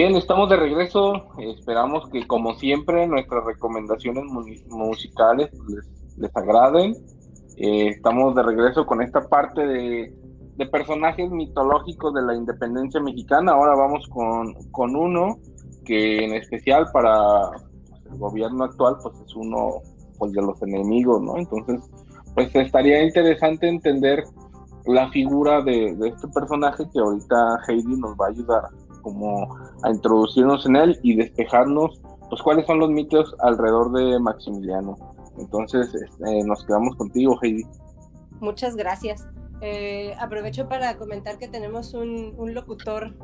Bien, 0.00 0.14
estamos 0.14 0.48
de 0.48 0.54
regreso. 0.54 1.24
Esperamos 1.38 2.08
que, 2.10 2.24
como 2.24 2.54
siempre, 2.54 3.08
nuestras 3.08 3.44
recomendaciones 3.44 4.22
musicales 4.68 5.50
les, 6.16 6.36
agraden. 6.36 6.94
Eh, 7.56 7.88
estamos 7.88 8.32
de 8.36 8.44
regreso 8.44 8.86
con 8.86 9.02
esta 9.02 9.28
parte 9.28 9.66
de, 9.66 10.14
personajes 10.70 11.28
mitológicos 11.32 12.14
de 12.14 12.22
la 12.22 12.36
independencia 12.36 13.00
mexicana. 13.00 13.50
Ahora 13.50 13.74
vamos 13.74 14.06
con, 14.08 14.54
con 14.70 14.94
uno 14.94 15.40
que, 15.84 16.26
en 16.26 16.34
especial 16.34 16.86
para 16.92 17.50
el 18.08 18.18
gobierno 18.18 18.66
actual, 18.66 18.98
pues 19.02 19.18
es 19.26 19.34
uno 19.34 19.82
pues, 20.16 20.30
de 20.30 20.42
los 20.42 20.62
enemigos, 20.62 21.20
¿no? 21.22 21.38
Entonces, 21.38 21.80
pues 22.36 22.54
estaría 22.54 23.02
interesante 23.02 23.68
entender 23.68 24.22
la 24.86 25.10
figura 25.10 25.60
de, 25.60 25.90
este 26.06 26.28
personaje 26.28 26.84
que 26.92 27.00
ahorita 27.00 27.62
Heidi 27.66 27.96
nos 27.96 28.12
va 28.12 28.26
a 28.26 28.28
ayudar 28.28 28.62
como 29.02 29.56
a 29.82 29.90
introducirnos 29.90 30.66
en 30.66 30.76
él 30.76 30.98
y 31.02 31.16
despejarnos, 31.16 32.00
pues 32.28 32.42
cuáles 32.42 32.66
son 32.66 32.80
los 32.80 32.90
mitos 32.90 33.34
alrededor 33.40 33.92
de 33.92 34.18
Maximiliano. 34.18 34.96
Entonces, 35.38 35.94
este, 35.94 36.44
nos 36.44 36.64
quedamos 36.64 36.96
contigo, 36.96 37.38
Heidi. 37.42 37.64
Muchas 38.40 38.76
gracias. 38.76 39.26
Eh, 39.60 40.14
aprovecho 40.20 40.68
para 40.68 40.96
comentar 40.96 41.38
que 41.38 41.48
tenemos 41.48 41.92
un, 41.92 42.54
locutor, 42.54 43.14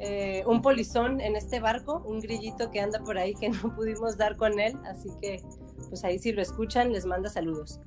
eh, 0.00 0.44
un 0.46 0.60
polizón 0.60 1.20
en 1.20 1.34
este 1.34 1.60
barco, 1.60 2.02
un 2.06 2.20
grillito 2.20 2.70
que 2.70 2.80
anda 2.80 3.00
por 3.00 3.16
ahí 3.16 3.34
que 3.34 3.48
no 3.62 3.74
pudimos 3.74 4.18
dar 4.18 4.36
con 4.36 4.60
él, 4.60 4.76
así 4.86 5.08
que 5.22 5.42
pues 5.88 6.04
ahí 6.04 6.18
si 6.18 6.32
lo 6.32 6.42
escuchan 6.42 6.92
les 6.92 7.06
manda 7.06 7.30
saludos. 7.30 7.80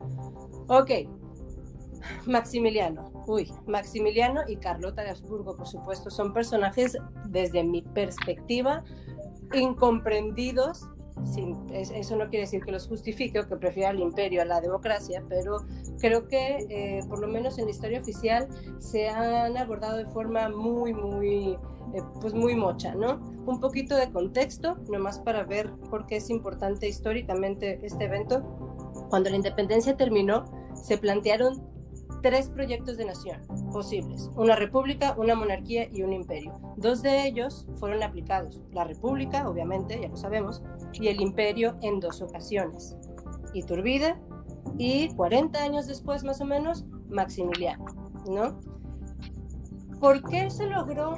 Ok, 0.67 0.91
Maximiliano. 2.25 3.11
Uy, 3.27 3.51
Maximiliano 3.67 4.41
y 4.47 4.57
Carlota 4.57 5.03
de 5.03 5.11
Habsburgo, 5.11 5.55
por 5.55 5.67
supuesto, 5.67 6.09
son 6.09 6.33
personajes 6.33 6.97
desde 7.25 7.63
mi 7.63 7.81
perspectiva 7.81 8.83
incomprendidos. 9.53 10.87
eso 11.73 12.15
no 12.15 12.29
quiere 12.29 12.45
decir 12.45 12.63
que 12.63 12.71
los 12.71 12.87
justifique 12.87 13.39
o 13.39 13.47
que 13.47 13.55
prefiera 13.55 13.89
al 13.89 13.99
imperio 13.99 14.41
a 14.41 14.45
la 14.45 14.61
democracia, 14.61 15.23
pero 15.29 15.57
creo 15.99 16.27
que 16.27 16.65
eh, 16.69 17.01
por 17.07 17.19
lo 17.19 17.27
menos 17.27 17.57
en 17.59 17.65
la 17.65 17.71
historia 17.71 17.99
oficial 17.99 18.47
se 18.79 19.09
han 19.09 19.57
abordado 19.57 19.97
de 19.97 20.05
forma 20.05 20.49
muy, 20.49 20.93
muy, 20.93 21.57
eh, 21.93 22.01
pues 22.21 22.33
muy 22.33 22.55
mocha, 22.55 22.95
¿no? 22.95 23.19
Un 23.45 23.59
poquito 23.59 23.95
de 23.95 24.11
contexto, 24.11 24.77
nomás 24.89 25.19
para 25.19 25.43
ver 25.43 25.71
por 25.89 26.05
qué 26.07 26.17
es 26.17 26.29
importante 26.29 26.87
históricamente 26.87 27.79
este 27.83 28.05
evento. 28.05 28.41
Cuando 29.09 29.29
la 29.29 29.35
independencia 29.35 29.97
terminó, 29.97 30.45
se 30.73 30.97
plantearon 30.97 31.70
tres 32.21 32.49
proyectos 32.49 32.97
de 32.97 33.05
nación 33.05 33.41
posibles, 33.71 34.29
una 34.35 34.55
república, 34.55 35.15
una 35.17 35.35
monarquía 35.35 35.87
y 35.91 36.03
un 36.03 36.13
imperio. 36.13 36.53
Dos 36.77 37.01
de 37.01 37.25
ellos 37.25 37.67
fueron 37.75 38.03
aplicados, 38.03 38.61
la 38.71 38.83
república, 38.83 39.47
obviamente, 39.49 39.99
ya 39.99 40.07
lo 40.07 40.17
sabemos, 40.17 40.61
y 40.93 41.07
el 41.07 41.21
imperio 41.21 41.77
en 41.81 41.99
dos 41.99 42.21
ocasiones, 42.21 42.97
Iturbide 43.53 44.15
y 44.77 45.13
40 45.15 45.61
años 45.61 45.87
después 45.87 46.23
más 46.23 46.41
o 46.41 46.45
menos, 46.45 46.85
Maximiliano, 47.09 47.85
¿no? 48.29 48.59
¿Por 49.99 50.23
qué 50.23 50.49
se 50.49 50.67
logró 50.67 51.17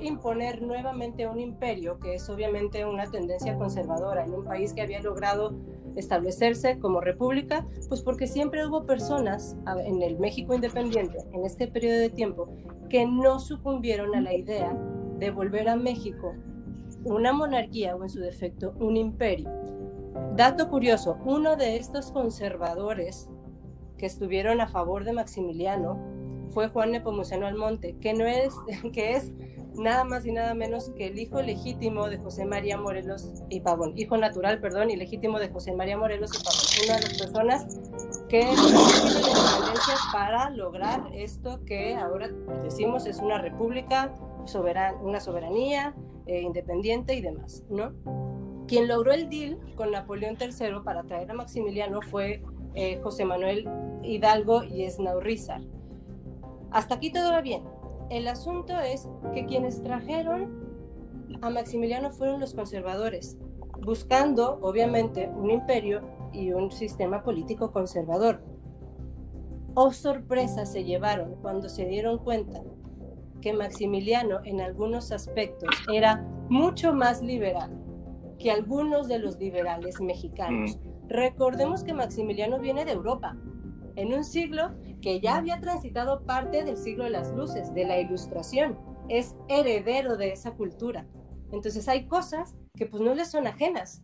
imponer 0.00 0.62
nuevamente 0.62 1.26
un 1.26 1.38
imperio, 1.38 1.98
que 1.98 2.14
es 2.14 2.28
obviamente 2.30 2.84
una 2.84 3.06
tendencia 3.10 3.56
conservadora 3.56 4.24
en 4.24 4.34
un 4.34 4.44
país 4.44 4.72
que 4.72 4.82
había 4.82 5.00
logrado 5.00 5.54
establecerse 5.96 6.78
como 6.78 7.00
república, 7.00 7.66
pues 7.88 8.02
porque 8.02 8.26
siempre 8.26 8.66
hubo 8.66 8.86
personas 8.86 9.56
en 9.84 10.02
el 10.02 10.18
México 10.18 10.54
independiente, 10.54 11.18
en 11.32 11.44
este 11.44 11.68
periodo 11.68 11.98
de 11.98 12.10
tiempo, 12.10 12.48
que 12.88 13.06
no 13.06 13.38
sucumbieron 13.40 14.14
a 14.14 14.20
la 14.20 14.34
idea 14.34 14.76
de 15.18 15.30
volver 15.30 15.68
a 15.68 15.76
México 15.76 16.34
una 17.04 17.32
monarquía 17.32 17.96
o 17.96 18.02
en 18.02 18.10
su 18.10 18.20
defecto 18.20 18.74
un 18.78 18.96
imperio. 18.96 19.50
Dato 20.36 20.68
curioso, 20.68 21.18
uno 21.24 21.56
de 21.56 21.76
estos 21.76 22.12
conservadores 22.12 23.28
que 23.96 24.06
estuvieron 24.06 24.60
a 24.60 24.68
favor 24.68 25.04
de 25.04 25.12
Maximiliano 25.12 25.98
fue 26.50 26.68
Juan 26.68 26.92
Nepomuceno 26.92 27.46
Almonte, 27.46 27.96
que 28.00 28.12
no 28.14 28.26
es 28.26 28.54
que 28.92 29.12
es 29.12 29.32
nada 29.76 30.04
más 30.04 30.26
y 30.26 30.32
nada 30.32 30.54
menos 30.54 30.90
que 30.96 31.06
el 31.06 31.18
hijo 31.18 31.40
legítimo 31.42 32.08
de 32.08 32.18
José 32.18 32.44
María 32.44 32.78
Morelos 32.78 33.42
y 33.48 33.60
Pavón, 33.60 33.96
hijo 33.96 34.16
natural, 34.16 34.60
perdón, 34.60 34.90
y 34.90 34.96
legítimo 34.96 35.38
de 35.38 35.48
José 35.48 35.74
María 35.74 35.96
Morelos 35.96 36.30
y 36.34 36.42
Pavón, 36.42 36.86
una 36.86 36.96
de 36.96 37.02
las 37.02 37.18
personas 37.18 37.80
que 38.28 38.42
la 38.42 38.52
independencia 38.52 39.94
para 40.12 40.50
lograr 40.50 41.02
esto 41.14 41.64
que 41.64 41.96
ahora 41.96 42.28
decimos 42.62 43.06
es 43.06 43.18
una 43.18 43.38
república, 43.38 44.14
soberana, 44.44 44.98
una 45.02 45.20
soberanía 45.20 45.94
eh, 46.26 46.40
independiente 46.42 47.14
y 47.14 47.20
demás, 47.20 47.64
¿no? 47.68 47.92
Quien 48.68 48.86
logró 48.86 49.12
el 49.12 49.28
deal 49.28 49.58
con 49.74 49.90
Napoleón 49.90 50.36
III 50.40 50.80
para 50.84 51.02
traer 51.02 51.30
a 51.30 51.34
Maximiliano 51.34 52.00
fue 52.02 52.42
eh, 52.74 53.00
José 53.02 53.24
Manuel 53.24 53.68
Hidalgo 54.02 54.62
y 54.62 54.84
Esnaurrizar. 54.84 55.60
Hasta 56.70 56.94
aquí 56.94 57.10
todo 57.10 57.32
va 57.32 57.40
bien, 57.40 57.64
el 58.10 58.26
asunto 58.28 58.78
es 58.78 59.08
que 59.32 59.46
quienes 59.46 59.82
trajeron 59.82 60.50
a 61.40 61.48
Maximiliano 61.48 62.10
fueron 62.10 62.40
los 62.40 62.54
conservadores, 62.54 63.38
buscando, 63.82 64.58
obviamente, 64.62 65.28
un 65.28 65.50
imperio 65.50 66.02
y 66.32 66.52
un 66.52 66.70
sistema 66.70 67.22
político 67.22 67.72
conservador. 67.72 68.42
Oh 69.74 69.92
sorpresa 69.92 70.66
se 70.66 70.84
llevaron 70.84 71.36
cuando 71.40 71.68
se 71.68 71.86
dieron 71.86 72.18
cuenta 72.18 72.62
que 73.40 73.52
Maximiliano 73.52 74.40
en 74.44 74.60
algunos 74.60 75.12
aspectos 75.12 75.70
era 75.92 76.26
mucho 76.48 76.92
más 76.92 77.22
liberal 77.22 77.70
que 78.38 78.50
algunos 78.50 79.06
de 79.06 79.18
los 79.20 79.38
liberales 79.38 80.00
mexicanos. 80.00 80.76
Mm. 80.76 81.08
Recordemos 81.08 81.84
que 81.84 81.94
Maximiliano 81.94 82.58
viene 82.58 82.84
de 82.84 82.92
Europa, 82.92 83.36
en 83.96 84.12
un 84.12 84.24
siglo 84.24 84.70
que 85.00 85.20
ya 85.20 85.36
había 85.36 85.60
transitado 85.60 86.24
parte 86.24 86.64
del 86.64 86.76
siglo 86.76 87.04
de 87.04 87.10
las 87.10 87.32
luces, 87.32 87.72
de 87.74 87.84
la 87.84 88.00
ilustración. 88.00 88.78
Es 89.08 89.36
heredero 89.48 90.16
de 90.16 90.32
esa 90.32 90.52
cultura. 90.52 91.06
Entonces 91.52 91.88
hay 91.88 92.06
cosas 92.06 92.54
que 92.76 92.86
pues 92.86 93.02
no 93.02 93.14
le 93.14 93.24
son 93.24 93.46
ajenas. 93.46 94.02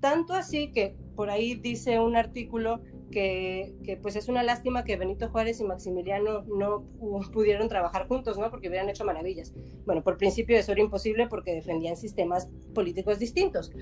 Tanto 0.00 0.34
así 0.34 0.70
que 0.72 0.96
por 1.16 1.30
ahí 1.30 1.54
dice 1.54 1.98
un 1.98 2.16
artículo 2.16 2.82
que, 3.10 3.74
que, 3.84 3.96
pues 3.96 4.16
es 4.16 4.28
una 4.28 4.42
lástima 4.42 4.84
que 4.84 4.96
Benito 4.96 5.28
Juárez 5.30 5.60
y 5.60 5.64
Maximiliano 5.64 6.42
no 6.42 6.84
pudieron 7.32 7.68
trabajar 7.68 8.06
juntos, 8.06 8.36
¿no? 8.38 8.50
Porque 8.50 8.68
hubieran 8.68 8.88
hecho 8.88 9.04
maravillas. 9.04 9.54
Bueno, 9.86 10.02
por 10.02 10.18
principio 10.18 10.56
eso 10.56 10.72
era 10.72 10.82
imposible 10.82 11.26
porque 11.28 11.54
defendían 11.54 11.96
sistemas 11.96 12.48
políticos 12.74 13.18
distintos. 13.18 13.72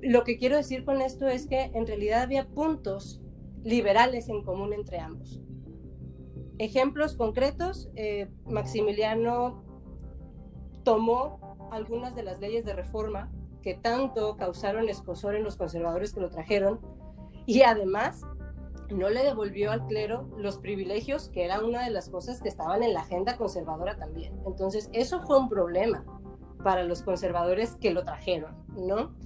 Lo 0.00 0.24
que 0.24 0.38
quiero 0.38 0.56
decir 0.56 0.84
con 0.84 1.02
esto 1.02 1.28
es 1.28 1.46
que 1.46 1.70
en 1.74 1.86
realidad 1.86 2.22
había 2.22 2.48
puntos 2.48 3.20
liberales 3.62 4.28
en 4.28 4.42
común 4.42 4.72
entre 4.72 4.98
ambos. 4.98 5.40
Ejemplos 6.60 7.16
concretos, 7.16 7.88
eh, 7.96 8.28
Maximiliano 8.44 9.64
tomó 10.84 11.56
algunas 11.72 12.14
de 12.14 12.22
las 12.22 12.38
leyes 12.38 12.66
de 12.66 12.74
reforma 12.74 13.32
que 13.62 13.72
tanto 13.72 14.36
causaron 14.36 14.90
escosor 14.90 15.36
en 15.36 15.42
los 15.42 15.56
conservadores 15.56 16.12
que 16.12 16.20
lo 16.20 16.28
trajeron 16.28 16.78
y 17.46 17.62
además 17.62 18.26
no 18.90 19.08
le 19.08 19.22
devolvió 19.22 19.72
al 19.72 19.86
clero 19.86 20.28
los 20.36 20.58
privilegios, 20.58 21.30
que 21.30 21.46
era 21.46 21.64
una 21.64 21.82
de 21.82 21.92
las 21.92 22.10
cosas 22.10 22.42
que 22.42 22.50
estaban 22.50 22.82
en 22.82 22.92
la 22.92 23.00
agenda 23.00 23.38
conservadora 23.38 23.96
también. 23.96 24.38
Entonces, 24.46 24.90
eso 24.92 25.22
fue 25.22 25.38
un 25.38 25.48
problema 25.48 26.04
para 26.62 26.82
los 26.82 27.00
conservadores 27.00 27.76
que 27.76 27.90
lo 27.90 28.04
trajeron, 28.04 28.54
¿no? 28.76 29.16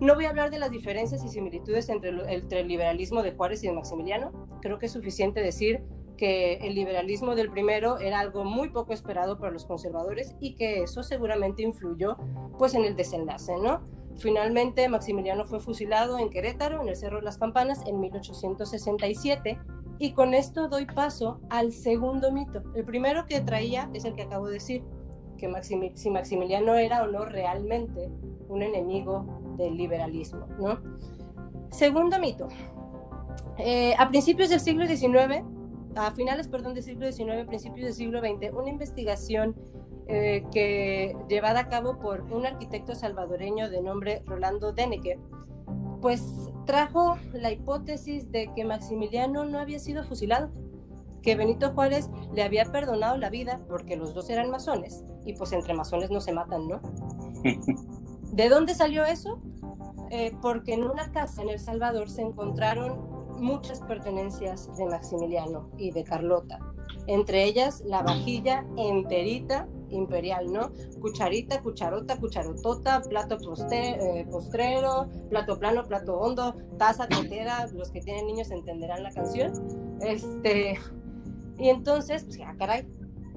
No 0.00 0.16
voy 0.16 0.26
a 0.26 0.28
hablar 0.28 0.50
de 0.50 0.58
las 0.58 0.70
diferencias 0.70 1.24
y 1.24 1.30
similitudes 1.30 1.88
entre 1.88 2.10
el, 2.10 2.68
liberalismo 2.68 3.22
de 3.22 3.32
Juárez 3.32 3.64
y 3.64 3.68
de 3.68 3.72
Maximiliano. 3.72 4.32
Creo 4.60 4.78
que 4.78 4.84
es 4.84 4.92
suficiente 4.92 5.40
decir 5.40 5.82
que 6.16 6.54
el 6.54 6.74
liberalismo 6.74 7.34
del 7.34 7.50
primero 7.50 7.98
era 7.98 8.20
algo 8.20 8.44
muy 8.44 8.70
poco 8.70 8.92
esperado 8.92 9.38
para 9.38 9.52
los 9.52 9.64
conservadores 9.64 10.36
y 10.40 10.54
que 10.54 10.82
eso 10.82 11.02
seguramente 11.02 11.62
influyó 11.62 12.16
pues 12.58 12.74
en 12.74 12.84
el 12.84 12.96
desenlace, 12.96 13.56
¿no? 13.58 13.82
Finalmente 14.16 14.88
Maximiliano 14.88 15.44
fue 15.44 15.60
fusilado 15.60 16.18
en 16.18 16.30
Querétaro, 16.30 16.80
en 16.80 16.88
el 16.88 16.96
Cerro 16.96 17.18
de 17.18 17.24
las 17.24 17.38
Campanas, 17.38 17.82
en 17.86 17.98
1867 17.98 19.58
y 19.98 20.12
con 20.12 20.34
esto 20.34 20.68
doy 20.68 20.86
paso 20.86 21.40
al 21.50 21.72
segundo 21.72 22.30
mito. 22.32 22.62
El 22.74 22.84
primero 22.84 23.26
que 23.26 23.40
traía 23.40 23.90
es 23.92 24.04
el 24.04 24.14
que 24.14 24.22
acabo 24.22 24.46
de 24.46 24.54
decir, 24.54 24.84
que 25.36 25.50
si 25.94 26.10
Maximiliano 26.10 26.74
era 26.76 27.02
o 27.02 27.06
no 27.08 27.24
realmente 27.24 28.10
un 28.48 28.62
enemigo 28.62 29.26
del 29.56 29.76
liberalismo. 29.76 30.46
¿no? 30.58 30.80
Segundo 31.70 32.18
mito. 32.18 32.48
Eh, 33.58 33.94
a 33.98 34.08
principios 34.08 34.48
del 34.50 34.60
siglo 34.60 34.86
XIX, 34.86 35.44
a 35.96 36.10
finales, 36.12 36.48
perdón, 36.48 36.74
del 36.74 36.82
siglo 36.82 37.10
XIX, 37.10 37.46
principios 37.46 37.86
del 37.86 37.94
siglo 37.94 38.20
XX, 38.20 38.52
una 38.52 38.70
investigación 38.70 39.54
eh, 40.06 40.44
que 40.52 41.16
llevada 41.28 41.60
a 41.60 41.68
cabo 41.68 41.98
por 41.98 42.22
un 42.22 42.46
arquitecto 42.46 42.94
salvadoreño 42.94 43.70
de 43.70 43.80
nombre 43.80 44.22
Rolando 44.26 44.72
Deneke, 44.72 45.18
pues 46.00 46.50
trajo 46.66 47.16
la 47.32 47.50
hipótesis 47.50 48.30
de 48.30 48.52
que 48.54 48.64
Maximiliano 48.64 49.44
no 49.44 49.58
había 49.58 49.78
sido 49.78 50.04
fusilado, 50.04 50.50
que 51.22 51.36
Benito 51.36 51.72
Juárez 51.72 52.10
le 52.34 52.42
había 52.42 52.66
perdonado 52.66 53.16
la 53.16 53.30
vida 53.30 53.60
porque 53.66 53.96
los 53.96 54.12
dos 54.12 54.28
eran 54.28 54.50
masones 54.50 55.04
y 55.24 55.32
pues 55.32 55.52
entre 55.52 55.72
masones 55.72 56.10
no 56.10 56.20
se 56.20 56.32
matan, 56.32 56.68
¿no? 56.68 56.82
¿De 58.32 58.48
dónde 58.50 58.74
salió 58.74 59.04
eso? 59.04 59.40
Eh, 60.10 60.36
porque 60.42 60.74
en 60.74 60.84
una 60.84 61.10
casa 61.12 61.40
en 61.40 61.48
El 61.48 61.58
Salvador 61.58 62.10
se 62.10 62.20
encontraron 62.20 63.13
muchas 63.38 63.80
pertenencias 63.80 64.74
de 64.76 64.86
Maximiliano 64.86 65.70
y 65.78 65.90
de 65.90 66.04
Carlota, 66.04 66.58
entre 67.06 67.44
ellas 67.44 67.82
la 67.86 68.02
vajilla 68.02 68.64
enterita 68.76 69.68
imperial, 69.90 70.52
¿no? 70.52 70.72
Cucharita, 71.00 71.60
cucharota, 71.62 72.18
cucharotota, 72.18 73.02
plato 73.02 73.38
eh, 73.70 74.26
postrero, 74.30 75.08
plato 75.30 75.58
plano, 75.58 75.84
plato 75.84 76.18
hondo, 76.18 76.54
taza, 76.78 77.06
tetera, 77.06 77.66
los 77.68 77.90
que 77.90 78.00
tienen 78.00 78.26
niños 78.26 78.50
entenderán 78.50 79.02
la 79.02 79.12
canción. 79.12 79.52
Este, 80.00 80.78
y 81.58 81.68
entonces, 81.68 82.24
pues 82.24 82.38
ya 82.38 82.54
caray, 82.56 82.88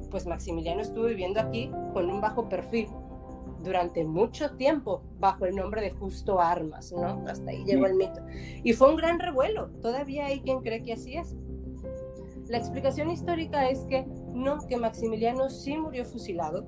pues 0.09 0.25
Maximiliano 0.25 0.81
estuvo 0.81 1.05
viviendo 1.05 1.39
aquí 1.39 1.69
con 1.93 2.09
un 2.09 2.21
bajo 2.21 2.49
perfil 2.49 2.87
durante 3.67 4.03
mucho 4.03 4.55
tiempo 4.55 5.03
bajo 5.19 5.45
el 5.45 5.55
nombre 5.55 5.81
de 5.81 5.91
Justo 5.91 6.39
Armas, 6.39 6.91
¿no? 6.91 7.23
Hasta 7.27 7.51
ahí 7.51 7.63
llegó 7.65 7.85
el 7.85 7.95
mito. 7.95 8.21
Y 8.63 8.73
fue 8.73 8.89
un 8.89 8.95
gran 8.95 9.19
revuelo, 9.19 9.69
todavía 9.81 10.25
hay 10.25 10.39
quien 10.39 10.61
cree 10.61 10.81
que 10.81 10.93
así 10.93 11.15
es. 11.15 11.35
La 12.47 12.57
explicación 12.57 13.11
histórica 13.11 13.69
es 13.69 13.79
que 13.81 14.05
no, 14.33 14.59
que 14.67 14.77
Maximiliano 14.77 15.49
sí 15.49 15.77
murió 15.77 16.05
fusilado. 16.05 16.65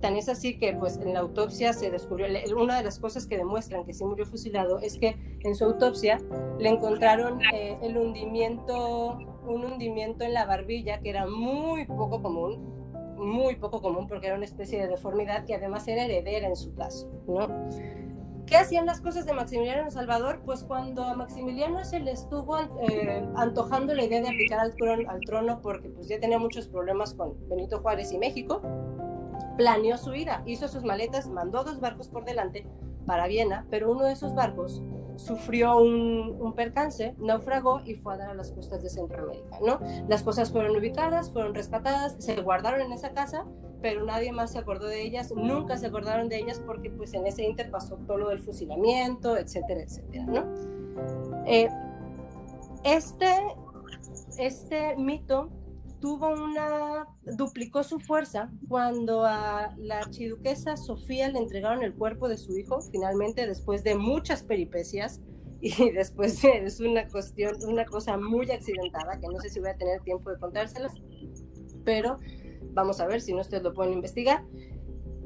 Tan 0.00 0.16
es 0.16 0.28
así 0.28 0.58
que 0.58 0.74
pues 0.74 0.98
en 0.98 1.14
la 1.14 1.20
autopsia 1.20 1.72
se 1.72 1.90
descubrió, 1.90 2.26
una 2.56 2.76
de 2.76 2.84
las 2.84 3.00
cosas 3.00 3.26
que 3.26 3.36
demuestran 3.36 3.84
que 3.84 3.94
sí 3.94 4.04
murió 4.04 4.26
fusilado 4.26 4.78
es 4.78 4.96
que 4.96 5.16
en 5.40 5.54
su 5.56 5.64
autopsia 5.64 6.20
le 6.60 6.68
encontraron 6.68 7.40
eh, 7.52 7.78
el 7.82 7.96
hundimiento, 7.96 9.18
un 9.46 9.64
hundimiento 9.64 10.24
en 10.24 10.34
la 10.34 10.44
barbilla 10.44 11.00
que 11.00 11.10
era 11.10 11.26
muy 11.26 11.86
poco 11.86 12.22
común, 12.22 12.77
muy 13.18 13.56
poco 13.56 13.82
común 13.82 14.06
porque 14.06 14.28
era 14.28 14.36
una 14.36 14.44
especie 14.44 14.80
de 14.80 14.88
deformidad 14.88 15.44
que 15.44 15.54
además 15.54 15.86
era 15.88 16.04
heredera 16.04 16.48
en 16.48 16.56
su 16.56 16.74
caso, 16.74 17.10
¿no? 17.26 17.48
¿Qué 18.48 18.56
hacían 18.56 18.86
las 18.86 19.02
cosas 19.02 19.26
de 19.26 19.34
Maximiliano 19.34 19.90
Salvador? 19.90 20.40
Pues 20.42 20.64
cuando 20.64 21.04
a 21.04 21.14
Maximiliano 21.14 21.84
se 21.84 22.00
le 22.00 22.12
estuvo 22.12 22.58
eh, 22.58 23.22
antojando 23.36 23.94
la 23.94 24.04
idea 24.04 24.22
de 24.22 24.28
aplicar 24.28 24.60
al 24.60 24.74
trono, 24.74 25.10
al 25.10 25.20
trono 25.20 25.60
porque 25.60 25.90
pues 25.90 26.08
ya 26.08 26.18
tenía 26.18 26.38
muchos 26.38 26.66
problemas 26.66 27.12
con 27.12 27.36
Benito 27.50 27.80
Juárez 27.80 28.10
y 28.12 28.18
México, 28.18 28.62
planeó 29.58 29.98
su 29.98 30.14
ida, 30.14 30.42
hizo 30.46 30.66
sus 30.66 30.82
maletas, 30.82 31.28
mandó 31.28 31.62
dos 31.62 31.78
barcos 31.78 32.08
por 32.08 32.24
delante 32.24 32.66
para 33.04 33.26
Viena, 33.26 33.66
pero 33.68 33.90
uno 33.90 34.04
de 34.04 34.12
esos 34.12 34.34
barcos 34.34 34.82
sufrió 35.18 35.78
un, 35.78 36.54
percance, 36.54 37.14
naufragó 37.18 37.80
y 37.84 37.94
fue 37.94 38.14
a 38.14 38.16
dar 38.16 38.30
a 38.30 38.34
las 38.34 38.50
costas 38.52 38.82
de 38.82 38.88
Centroamérica, 38.88 39.58
¿no? 39.60 39.80
Las 40.08 40.22
cosas 40.22 40.50
fueron 40.50 40.76
ubicadas, 40.76 41.30
fueron 41.30 41.54
rescatadas, 41.54 42.16
se 42.18 42.40
guardaron 42.40 42.80
en 42.80 42.92
esa 42.92 43.12
casa, 43.12 43.44
pero 43.82 44.04
nadie 44.04 44.32
más 44.32 44.52
se 44.52 44.58
acordó 44.58 44.86
de 44.86 45.02
ellas, 45.02 45.32
nunca 45.32 45.76
se 45.76 45.86
acordaron 45.86 46.28
de 46.28 46.38
ellas 46.38 46.60
porque 46.64 46.90
pues 46.90 47.14
en 47.14 47.26
ese 47.26 47.44
inter 47.44 47.70
pasó 47.70 47.96
todo 48.06 48.16
lo 48.16 48.28
del 48.30 48.38
fusilamiento, 48.38 49.36
etcétera, 49.36 49.82
etcétera, 49.82 50.24
¿no? 50.24 50.44
Eh, 51.46 51.68
este, 52.84 53.34
este 54.38 54.96
mito 54.96 55.50
tuvo 56.00 56.28
una, 56.28 57.06
duplicó 57.36 57.82
su 57.82 57.98
fuerza 57.98 58.50
cuando 58.68 59.24
a 59.24 59.74
la 59.76 59.98
archiduquesa 59.98 60.76
Sofía 60.76 61.28
le 61.28 61.38
entregaron 61.38 61.82
el 61.82 61.94
cuerpo 61.94 62.28
de 62.28 62.36
su 62.36 62.56
hijo, 62.56 62.80
finalmente 62.80 63.46
después 63.46 63.82
de 63.84 63.94
muchas 63.94 64.42
peripecias 64.42 65.20
y 65.60 65.70
después 65.92 66.40
de, 66.42 66.64
es 66.64 66.80
una 66.80 67.08
cuestión, 67.08 67.56
una 67.66 67.84
cosa 67.84 68.16
muy 68.16 68.50
accidentada 68.50 69.18
que 69.20 69.26
no 69.28 69.40
sé 69.40 69.50
si 69.50 69.60
voy 69.60 69.70
a 69.70 69.76
tener 69.76 70.00
tiempo 70.02 70.30
de 70.30 70.38
contárselas, 70.38 70.94
pero 71.84 72.18
vamos 72.72 73.00
a 73.00 73.06
ver 73.06 73.20
si 73.20 73.32
no 73.32 73.40
ustedes 73.40 73.62
lo 73.62 73.74
pueden 73.74 73.94
investigar. 73.94 74.44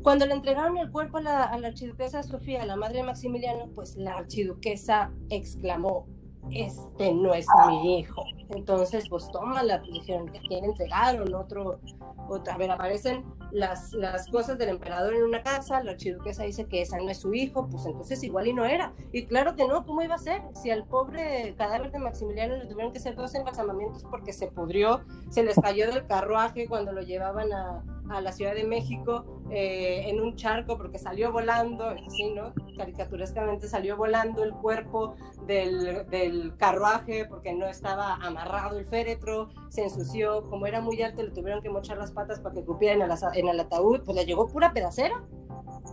Cuando 0.03 0.27
le 0.27 0.35
entregaron 0.35 0.79
el 0.79 0.91
cuerpo 0.91 1.19
a 1.19 1.23
la, 1.23 1.45
a 1.45 1.59
la 1.59 1.69
archiduquesa 1.69 2.23
Sofía, 2.23 2.67
la 2.67 2.77
madre 2.77 2.99
de 2.99 3.03
Maximiliano, 3.05 3.71
pues 3.73 3.95
la 3.97 4.15
archiduquesa 4.17 5.13
exclamó, 5.29 6.09
este 6.51 7.15
no 7.15 7.35
es 7.35 7.47
mi 7.69 7.99
hijo. 7.99 8.25
Entonces, 8.51 9.09
pues 9.09 9.31
tómala, 9.31 9.81
pues 9.81 9.93
dijeron 9.93 10.29
que 10.29 10.41
quieren 10.41 10.71
entregaron 10.71 11.35
otro, 11.35 11.81
otra, 12.29 12.55
a 12.55 12.59
ver, 12.59 12.71
aparecen 12.71 13.25
las, 13.53 13.93
las 13.93 14.29
cosas 14.29 14.59
del 14.59 14.71
emperador 14.71 15.15
en 15.15 15.25
una 15.25 15.43
casa, 15.43 15.83
la 15.83 15.93
archiduquesa 15.93 16.45
dice 16.45 16.65
que 16.67 16.81
esa 16.81 16.97
no 16.97 17.11
es 17.11 17.19
su 17.19 17.35
hijo, 17.35 17.69
pues 17.69 17.85
entonces 17.87 18.23
igual 18.23 18.49
y 18.49 18.55
no 18.55 18.65
era. 18.65 18.93
Y 19.13 19.27
claro 19.27 19.55
que 19.55 19.69
no, 19.69 19.85
¿cómo 19.85 20.03
iba 20.03 20.15
a 20.15 20.19
ser? 20.19 20.43
Si 20.55 20.71
al 20.71 20.85
pobre 20.85 21.55
cadáver 21.57 21.93
de 21.93 21.99
Maximiliano 21.99 22.57
le 22.57 22.67
tuvieron 22.67 22.93
que 22.93 22.99
hacer 22.99 23.15
dos 23.15 23.35
embalsamamientos 23.35 24.05
porque 24.05 24.33
se 24.33 24.49
pudrió, 24.49 25.03
se 25.31 25.43
les 25.43 25.59
cayó 25.61 25.87
del 25.87 26.07
carruaje 26.07 26.67
cuando 26.67 26.93
lo 26.93 27.03
llevaban 27.03 27.53
a, 27.53 27.83
a 28.11 28.21
la 28.21 28.33
Ciudad 28.33 28.55
de 28.55 28.65
México 28.65 29.25
eh, 29.51 30.09
en 30.09 30.21
un 30.21 30.37
charco 30.37 30.77
porque 30.77 30.99
salió 30.99 31.33
volando, 31.33 31.85
así, 31.85 32.33
¿no? 32.35 32.53
Caricaturescamente 32.77 33.69
salió 33.69 33.97
volando 33.97 34.43
el 34.43 34.53
cuerpo 34.53 35.15
del, 35.47 36.07
del, 36.09 36.57
carruaje 36.57 37.27
porque 37.27 37.53
no 37.53 37.67
estaba 37.67 38.15
amarrado 38.15 38.79
el 38.79 38.87
féretro, 38.87 39.51
se 39.69 39.85
ensució, 39.85 40.43
como 40.49 40.67
era 40.67 40.81
muy 40.81 41.01
alto 41.03 41.23
le 41.23 41.31
tuvieron 41.31 41.63
que 41.63 41.71
mochar 41.71 41.99
las 41.99 42.13
patas 42.13 42.41
para 42.41 42.55
que 42.55 42.65
cupieran 42.65 43.11
en, 43.35 43.42
en 43.43 43.49
el 43.49 43.61
ataúd, 43.61 44.01
pues 44.05 44.17
le 44.17 44.25
llegó 44.25 44.49
pura 44.49 44.73
pedacera. 44.73 45.25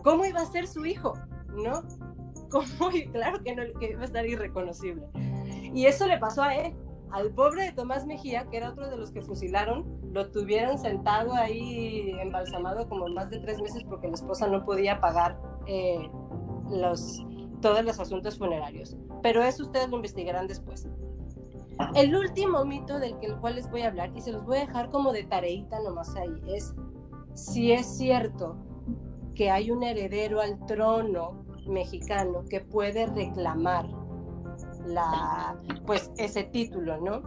¿Cómo 0.03 0.25
iba 0.25 0.41
a 0.41 0.45
ser 0.45 0.67
su 0.67 0.85
hijo? 0.85 1.13
¿No? 1.47 1.83
¿Cómo? 2.49 2.89
Claro 3.11 3.43
que, 3.43 3.55
no, 3.55 3.63
que 3.79 3.91
iba 3.91 4.01
a 4.01 4.05
estar 4.05 4.25
irreconocible. 4.25 5.07
Y 5.73 5.85
eso 5.85 6.07
le 6.07 6.17
pasó 6.17 6.43
a 6.43 6.55
él 6.55 6.73
al 7.11 7.31
pobre 7.31 7.63
de 7.63 7.71
Tomás 7.71 8.05
Mejía, 8.05 8.45
que 8.49 8.57
era 8.57 8.69
otro 8.69 8.89
de 8.89 8.97
los 8.97 9.11
que 9.11 9.21
fusilaron, 9.21 9.85
lo 10.13 10.29
tuvieron 10.31 10.77
sentado 10.77 11.33
ahí 11.33 12.11
embalsamado 12.19 12.87
como 12.87 13.07
más 13.07 13.29
de 13.29 13.39
tres 13.39 13.59
meses 13.61 13.83
porque 13.87 14.07
la 14.07 14.13
esposa 14.13 14.47
no 14.47 14.63
podía 14.63 14.99
pagar 14.99 15.39
eh, 15.65 16.09
los, 16.69 17.23
todos 17.61 17.83
los 17.83 17.99
asuntos 17.99 18.37
funerarios. 18.37 18.95
Pero 19.21 19.43
eso 19.43 19.63
ustedes 19.63 19.89
lo 19.89 19.97
investigarán 19.97 20.47
después. 20.47 20.87
El 21.95 22.15
último 22.15 22.65
mito 22.65 22.99
del 22.99 23.15
cual 23.39 23.55
les 23.55 23.69
voy 23.71 23.81
a 23.83 23.87
hablar, 23.87 24.11
y 24.13 24.21
se 24.21 24.31
los 24.31 24.43
voy 24.45 24.57
a 24.57 24.61
dejar 24.61 24.89
como 24.89 25.13
de 25.13 25.23
tareita 25.23 25.79
nomás 25.79 26.13
ahí, 26.15 26.41
es 26.47 26.75
si 27.39 27.71
es 27.71 27.85
cierto 27.85 28.57
que 29.35 29.49
hay 29.49 29.71
un 29.71 29.83
heredero 29.83 30.41
al 30.41 30.65
trono 30.65 31.45
mexicano 31.67 32.43
que 32.49 32.59
puede 32.61 33.05
reclamar 33.05 33.87
la, 34.85 35.57
pues 35.85 36.11
ese 36.17 36.43
título, 36.43 36.99
¿no? 36.99 37.21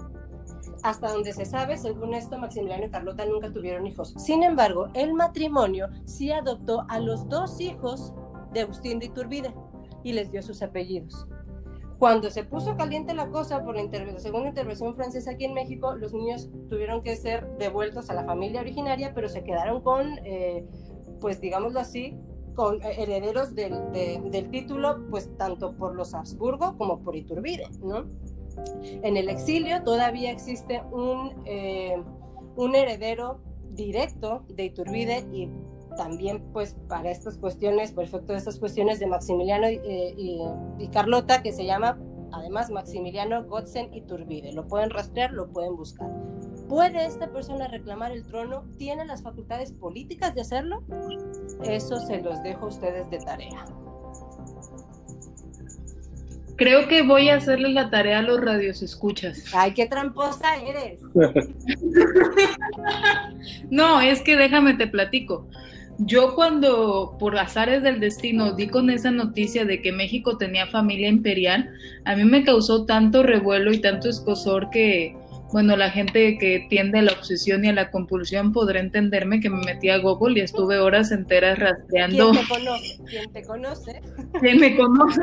Hasta 0.83 1.13
donde 1.13 1.33
se 1.33 1.45
sabe, 1.45 1.79
según 1.79 2.13
esto, 2.13 2.39
Maximiliano 2.39 2.87
y 2.87 2.91
Carlota 2.91 3.25
nunca 3.25 3.53
tuvieron 3.53 3.87
hijos. 3.87 4.15
Sin 4.19 4.43
embargo, 4.43 4.89
el 4.95 5.15
matrimonio 5.15 5.89
sí 6.05 6.33
adoptó 6.33 6.85
a 6.89 6.99
los 6.99 7.29
dos 7.29 7.61
hijos 7.61 8.13
de 8.53 8.61
Agustín 8.61 8.99
de 8.99 9.07
Iturbide 9.07 9.55
y 10.03 10.13
les 10.13 10.31
dio 10.31 10.43
sus 10.43 10.61
apellidos. 10.63 11.27
Cuando 12.03 12.33
se 12.33 12.43
puso 12.43 12.77
caliente 12.77 13.15
la 13.15 13.29
cosa 13.29 13.65
por 13.65 13.77
la, 13.77 14.19
segunda 14.19 14.49
intervención 14.49 14.93
francesa 14.97 15.31
aquí 15.31 15.45
en 15.45 15.55
México, 15.55 15.95
los 15.95 16.13
niños 16.13 16.51
tuvieron 16.69 17.01
que 17.01 17.15
ser 17.15 17.47
devueltos 17.59 18.11
a 18.11 18.15
la 18.15 18.25
familia 18.25 18.61
originaria, 18.61 19.15
pero 19.15 19.29
se 19.29 19.45
quedaron 19.45 19.83
con, 19.83 20.19
eh, 20.25 20.67
pues 21.21 21.41
digámoslo 21.41 21.79
así, 21.79 22.19
con 22.57 22.83
eh, 22.83 23.05
herederos 23.05 23.55
del, 23.55 24.51
título, 24.51 25.07
pues 25.11 25.31
tanto 25.37 25.77
por 25.77 25.95
los 25.95 26.13
Habsburgo 26.13 26.77
como 26.77 27.05
por 27.05 27.15
Iturbide. 27.15 27.69
En 28.83 29.17
el 29.17 29.29
exilio 29.29 29.85
todavía 29.85 30.33
existe 30.33 30.83
un, 30.91 31.41
eh, 31.45 32.03
un 32.57 32.75
heredero 32.75 33.39
directo 33.75 34.45
de 34.49 34.65
Iturbide 34.65 35.25
y 35.33 35.49
también 35.95 36.43
pues 36.53 36.77
para 36.89 37.11
estas 37.11 37.39
cuestiones, 37.39 37.93
perfecto, 37.93 38.35
estas 38.35 38.59
cuestiones 38.59 39.01
de 39.01 39.07
Maximiliano 39.07 39.69
y, 39.69 39.77
eh, 39.77 40.15
y, 40.17 40.41
y 40.79 40.89
Carlota, 40.89 41.43
que 41.43 41.53
se 41.53 41.65
llama 41.65 41.99
además 42.33 42.71
Maximiliano 42.71 43.45
Gotzen 43.45 43.93
Iturbide. 43.95 44.53
Lo 44.53 44.67
pueden 44.67 44.91
rastrear, 44.91 45.33
lo 45.33 45.49
pueden 45.49 45.77
buscar. 45.77 46.09
¿Puede 46.69 47.05
esta 47.05 47.31
persona 47.31 47.69
reclamar 47.69 48.13
el 48.13 48.25
trono? 48.25 48.65
¿Tiene 48.79 49.05
las 49.05 49.23
facultades 49.23 49.73
políticas 49.73 50.35
de 50.35 50.41
hacerlo? 50.41 50.83
Eso 51.65 52.01
se 52.01 52.21
los 52.21 52.43
dejo 52.43 52.67
a 52.67 52.69
ustedes 52.69 53.09
de 53.11 53.19
tarea. 53.19 53.65
Creo 56.57 56.87
que 56.87 57.03
voy 57.03 57.29
a 57.29 57.37
hacerle 57.37 57.71
la 57.71 57.91
tarea 57.91 58.21
a 58.21 58.23
los 58.23 58.41
radios 58.41 58.83
escuchas. 58.83 59.45
Ay, 59.53 59.75
qué 59.75 59.87
tramposa 59.87 60.57
eres. 60.57 61.01
no, 63.71 64.01
es 64.01 64.21
que 64.21 64.37
déjame 64.37 64.75
te 64.75 64.87
platico. 64.87 65.49
Yo 65.99 66.35
cuando 66.35 67.17
por 67.19 67.39
azares 67.39 67.83
del 67.83 68.01
destino 68.01 68.53
di 68.53 68.69
con 68.69 68.91
esa 68.91 69.11
noticia 69.11 69.65
de 69.65 69.83
que 69.83 69.93
México 69.93 70.37
tenía 70.37 70.67
familia 70.67 71.09
imperial, 71.09 71.71
a 72.05 72.17
mí 72.17 72.25
me 72.25 72.45
causó 72.45 72.87
tanto 72.87 73.23
revuelo 73.23 73.73
y 73.73 73.81
tanto 73.81 74.09
escosor 74.09 74.71
que 74.71 75.15
bueno, 75.53 75.77
la 75.77 75.91
gente 75.91 76.39
que 76.39 76.67
tiende 76.71 77.01
a 77.01 77.03
la 77.03 77.13
obsesión 77.13 77.65
y 77.65 77.69
a 77.69 77.75
la 77.75 77.91
compulsión 77.91 78.53
podrá 78.53 78.81
entenderme 78.81 79.39
que 79.39 79.51
me 79.51 79.63
metí 79.63 79.91
a 79.91 79.99
Google 79.99 80.41
y 80.41 80.43
estuve 80.43 80.79
horas 80.79 81.13
enteras 81.13 81.59
rastreando. 81.59 82.31
¿Quién 82.31 82.43
te 82.43 82.49
conoce? 82.49 82.99
¿Quién 83.07 83.33
te 83.33 83.43
conoce? 83.43 84.03
¿Quién 84.41 84.61
me 84.61 84.77
conoce? 84.77 85.21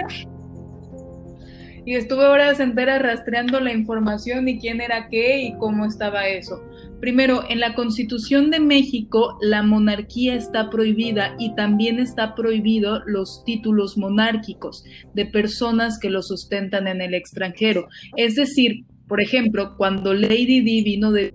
Y 1.90 1.96
estuve 1.96 2.24
horas 2.26 2.60
enteras 2.60 3.02
rastreando 3.02 3.60
la 3.60 3.74
información 3.74 4.48
y 4.48 4.60
quién 4.60 4.80
era 4.80 5.10
qué 5.10 5.42
y 5.42 5.58
cómo 5.58 5.88
estaba 5.88 6.28
eso. 6.28 6.64
Primero, 7.00 7.46
en 7.50 7.60
la 7.60 7.74
Constitución 7.74 8.52
de 8.52 8.60
México 8.60 9.40
la 9.42 9.64
monarquía 9.64 10.36
está 10.36 10.70
prohibida 10.70 11.36
y 11.40 11.56
también 11.56 11.98
está 11.98 12.36
prohibido 12.36 13.02
los 13.08 13.44
títulos 13.44 13.98
monárquicos 13.98 14.84
de 15.16 15.26
personas 15.26 15.98
que 15.98 16.12
los 16.12 16.28
sustentan 16.28 16.88
en 16.88 17.02
el 17.02 17.16
extranjero. 17.16 17.88
Es 18.16 18.36
decir, 18.36 18.86
por 19.08 19.20
ejemplo, 19.20 19.74
cuando 19.76 20.14
Lady 20.14 20.62
Di 20.62 20.84
vino 20.84 21.12
de 21.12 21.34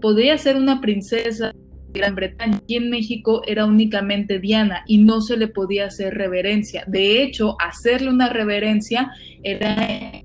podía 0.00 0.38
ser 0.38 0.56
una 0.56 0.80
princesa 0.80 1.52
Gran 1.92 2.14
Bretaña. 2.14 2.58
Aquí 2.58 2.76
en 2.76 2.90
México 2.90 3.42
era 3.46 3.64
únicamente 3.66 4.38
Diana 4.38 4.84
y 4.86 4.98
no 4.98 5.20
se 5.20 5.36
le 5.36 5.48
podía 5.48 5.86
hacer 5.86 6.14
reverencia. 6.14 6.84
De 6.86 7.22
hecho, 7.22 7.56
hacerle 7.60 8.10
una 8.10 8.28
reverencia 8.28 9.10
era 9.42 10.22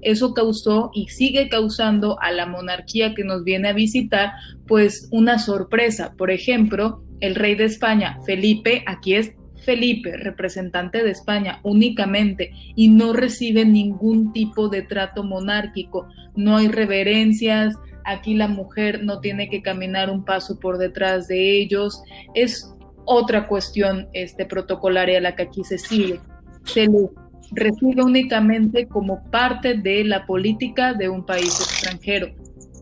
eso 0.00 0.34
causó 0.34 0.90
y 0.92 1.08
sigue 1.08 1.48
causando 1.48 2.20
a 2.20 2.32
la 2.32 2.46
monarquía 2.46 3.14
que 3.14 3.24
nos 3.24 3.44
viene 3.44 3.68
a 3.68 3.72
visitar, 3.72 4.32
pues 4.66 5.08
una 5.12 5.38
sorpresa. 5.38 6.14
Por 6.16 6.30
ejemplo, 6.30 7.04
el 7.20 7.34
rey 7.34 7.54
de 7.54 7.64
España, 7.64 8.18
Felipe, 8.26 8.82
aquí 8.86 9.14
es 9.14 9.32
Felipe, 9.64 10.16
representante 10.16 11.04
de 11.04 11.10
España 11.10 11.60
únicamente, 11.62 12.50
y 12.74 12.88
no 12.88 13.12
recibe 13.12 13.64
ningún 13.64 14.32
tipo 14.32 14.68
de 14.68 14.82
trato 14.82 15.22
monárquico. 15.22 16.08
No 16.34 16.56
hay 16.56 16.66
reverencias, 16.66 17.76
aquí 18.04 18.34
la 18.34 18.48
mujer 18.48 19.04
no 19.04 19.20
tiene 19.20 19.48
que 19.48 19.62
caminar 19.62 20.10
un 20.10 20.24
paso 20.24 20.58
por 20.58 20.78
detrás 20.78 21.28
de 21.28 21.60
ellos. 21.60 22.02
Es 22.34 22.74
otra 23.04 23.48
cuestión 23.48 24.08
este, 24.12 24.46
protocolaria 24.46 25.20
la 25.20 25.34
que 25.34 25.44
aquí 25.44 25.64
se 25.64 25.78
sigue. 25.78 26.20
Se 26.64 26.86
le 26.86 27.10
recibe 27.52 28.02
únicamente 28.02 28.86
como 28.86 29.22
parte 29.30 29.74
de 29.74 30.04
la 30.04 30.26
política 30.26 30.94
de 30.94 31.08
un 31.08 31.24
país 31.24 31.60
extranjero. 31.60 32.28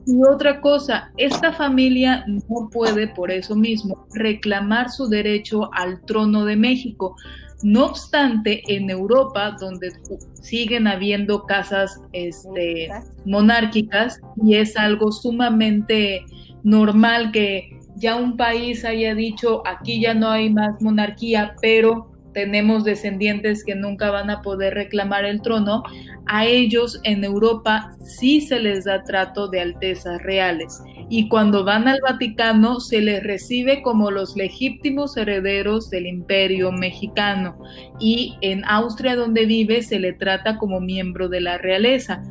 Y 0.07 0.21
otra 0.29 0.61
cosa, 0.61 1.13
esta 1.17 1.53
familia 1.53 2.25
no 2.27 2.69
puede 2.71 3.09
por 3.09 3.31
eso 3.31 3.55
mismo 3.55 4.07
reclamar 4.15 4.91
su 4.91 5.09
derecho 5.09 5.71
al 5.75 6.05
trono 6.05 6.45
de 6.45 6.57
México. 6.57 7.17
No 7.63 7.87
obstante, 7.87 8.63
en 8.69 8.89
Europa, 8.89 9.57
donde 9.61 9.93
siguen 10.33 10.87
habiendo 10.87 11.45
casas 11.45 12.01
este, 12.13 12.89
monárquicas 13.27 14.21
y 14.43 14.57
es 14.57 14.77
algo 14.77 15.13
sumamente 15.13 16.25
normal 16.63 17.33
que 17.33 17.79
ya 17.97 18.17
un 18.17 18.37
país 18.37 18.85
haya 18.85 19.15
dicho 19.15 19.63
aquí 19.67 20.01
ya 20.01 20.15
no 20.15 20.31
hay 20.31 20.51
más 20.51 20.81
monarquía, 20.81 21.55
pero 21.61 22.10
tenemos 22.33 22.85
descendientes 22.85 23.65
que 23.65 23.75
nunca 23.75 24.11
van 24.11 24.31
a 24.31 24.43
poder 24.43 24.75
reclamar 24.75 25.25
el 25.25 25.43
trono, 25.43 25.83
a 26.27 26.47
ellos 26.47 27.01
en 27.05 27.25
Europa 27.25 27.91
sí 28.05 28.41
se 28.41 28.61
les 28.61 28.85
da 28.85 29.03
trato 29.05 29.49
de 29.49 29.61
altezas 29.61 30.23
reales 30.23 30.81
y 31.09 31.29
cuando 31.29 31.65
van 31.65 31.89
al 31.89 32.01
Vaticano 32.01 32.79
se 32.81 33.01
les 33.01 33.23
recibe 33.23 33.83
como 33.83 34.11
los 34.11 34.37
legítimos 34.37 35.17
herederos 35.17 35.91
del 35.91 36.07
imperio 36.07 36.71
mexicano 36.71 37.59
y 37.99 38.37
en 38.43 38.65
Austria 38.65 39.17
donde 39.17 39.47
vive 39.47 39.83
se 39.83 39.99
le 39.99 40.13
trata 40.13 40.57
como 40.57 40.81
miembro 40.81 41.29
de 41.29 41.41
la 41.41 41.59
realeza. 41.59 42.23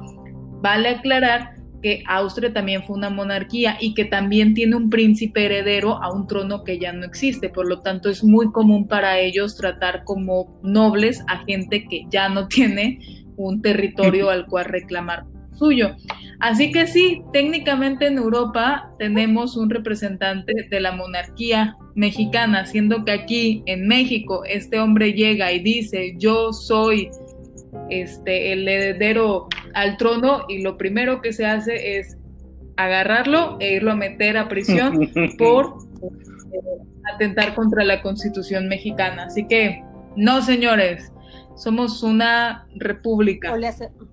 Vale 0.61 0.89
aclarar 0.89 1.58
que 1.81 2.03
Austria 2.07 2.53
también 2.53 2.83
fue 2.83 2.97
una 2.97 3.09
monarquía 3.09 3.77
y 3.79 3.93
que 3.93 4.05
también 4.05 4.53
tiene 4.53 4.75
un 4.75 4.89
príncipe 4.89 5.45
heredero 5.45 6.01
a 6.01 6.11
un 6.11 6.27
trono 6.27 6.63
que 6.63 6.79
ya 6.79 6.93
no 6.93 7.05
existe. 7.05 7.49
Por 7.49 7.67
lo 7.67 7.81
tanto, 7.81 8.09
es 8.09 8.23
muy 8.23 8.51
común 8.51 8.87
para 8.87 9.19
ellos 9.19 9.55
tratar 9.55 10.03
como 10.03 10.59
nobles 10.63 11.23
a 11.27 11.43
gente 11.45 11.85
que 11.87 12.05
ya 12.09 12.29
no 12.29 12.47
tiene 12.47 12.99
un 13.37 13.61
territorio 13.61 14.29
al 14.29 14.45
cual 14.47 14.65
reclamar 14.65 15.25
suyo. 15.59 15.95
Así 16.39 16.71
que 16.71 16.87
sí, 16.87 17.21
técnicamente 17.33 18.07
en 18.07 18.17
Europa 18.17 18.91
tenemos 18.97 19.57
un 19.57 19.69
representante 19.69 20.67
de 20.69 20.79
la 20.79 20.93
monarquía 20.93 21.75
mexicana, 21.95 22.65
siendo 22.65 23.03
que 23.03 23.11
aquí 23.11 23.63
en 23.65 23.87
México 23.87 24.43
este 24.45 24.79
hombre 24.79 25.11
llega 25.11 25.51
y 25.51 25.59
dice, 25.59 26.15
yo 26.17 26.53
soy 26.53 27.09
este, 27.89 28.53
el 28.53 28.67
heredero 28.67 29.47
al 29.73 29.97
trono 29.97 30.45
y 30.47 30.61
lo 30.61 30.77
primero 30.77 31.21
que 31.21 31.33
se 31.33 31.45
hace 31.45 31.99
es 31.99 32.17
agarrarlo 32.77 33.57
e 33.59 33.73
irlo 33.73 33.91
a 33.91 33.95
meter 33.95 34.37
a 34.37 34.47
prisión 34.47 35.11
por 35.37 35.77
eh, 36.51 36.59
atentar 37.13 37.53
contra 37.55 37.83
la 37.83 38.01
constitución 38.01 38.67
mexicana. 38.67 39.25
Así 39.25 39.45
que, 39.47 39.83
no, 40.15 40.41
señores, 40.41 41.11
somos 41.59 42.03
una 42.03 42.67
república. 42.75 43.53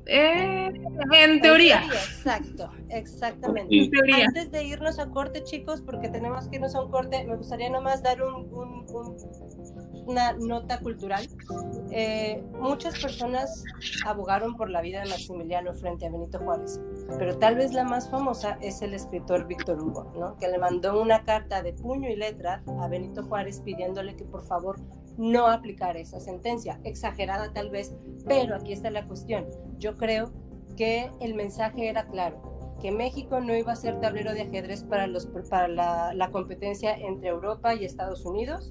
Eh, 0.06 0.72
en 1.12 1.40
teoría. 1.40 1.82
Exacto, 1.84 2.70
exactamente. 2.90 3.88
Antes 4.26 4.50
de 4.50 4.64
irnos 4.64 4.98
a 4.98 5.06
corte, 5.06 5.44
chicos, 5.44 5.80
porque 5.80 6.08
tenemos 6.08 6.48
que 6.48 6.56
irnos 6.56 6.74
a 6.74 6.82
un 6.82 6.90
corte, 6.90 7.24
me 7.24 7.36
gustaría 7.36 7.70
nomás 7.70 8.02
dar 8.02 8.20
un, 8.22 8.48
una 10.06 10.32
nota 10.32 10.78
cultural. 10.78 11.28
Eh, 11.90 12.42
muchas 12.58 12.98
personas 13.00 13.64
abogaron 14.06 14.56
por 14.56 14.70
la 14.70 14.80
vida 14.80 15.02
de 15.02 15.08
Maximiliano 15.10 15.74
frente 15.74 16.06
a 16.06 16.10
Benito 16.10 16.38
Juárez, 16.38 16.80
pero 17.18 17.38
tal 17.38 17.56
vez 17.56 17.72
la 17.72 17.84
más 17.84 18.08
famosa 18.10 18.58
es 18.60 18.82
el 18.82 18.94
escritor 18.94 19.46
Víctor 19.46 19.82
Hugo, 19.82 20.12
¿no? 20.16 20.36
que 20.36 20.48
le 20.48 20.58
mandó 20.58 21.00
una 21.00 21.24
carta 21.24 21.62
de 21.62 21.72
puño 21.72 22.08
y 22.08 22.16
letra 22.16 22.62
a 22.80 22.88
Benito 22.88 23.22
Juárez 23.24 23.60
pidiéndole 23.60 24.16
que 24.16 24.24
por 24.24 24.44
favor 24.46 24.76
no 25.16 25.46
aplicar 25.46 25.96
esa 25.96 26.20
sentencia, 26.20 26.80
exagerada 26.84 27.52
tal 27.52 27.70
vez, 27.70 27.94
pero 28.26 28.54
aquí 28.54 28.72
está 28.72 28.90
la 28.90 29.06
cuestión. 29.06 29.46
Yo 29.78 29.96
creo 29.96 30.32
que 30.76 31.10
el 31.20 31.34
mensaje 31.34 31.88
era 31.88 32.06
claro, 32.06 32.55
que 32.86 32.92
México 32.92 33.40
no 33.40 33.52
iba 33.56 33.72
a 33.72 33.74
ser 33.74 33.98
tablero 33.98 34.32
de 34.32 34.42
ajedrez 34.42 34.84
para, 34.84 35.08
los, 35.08 35.26
para 35.50 35.66
la, 35.66 36.30
competencia 36.30 36.94
entre 36.96 37.30
Europa 37.30 37.74
y 37.74 37.84
Estados 37.84 38.24
Unidos 38.24 38.70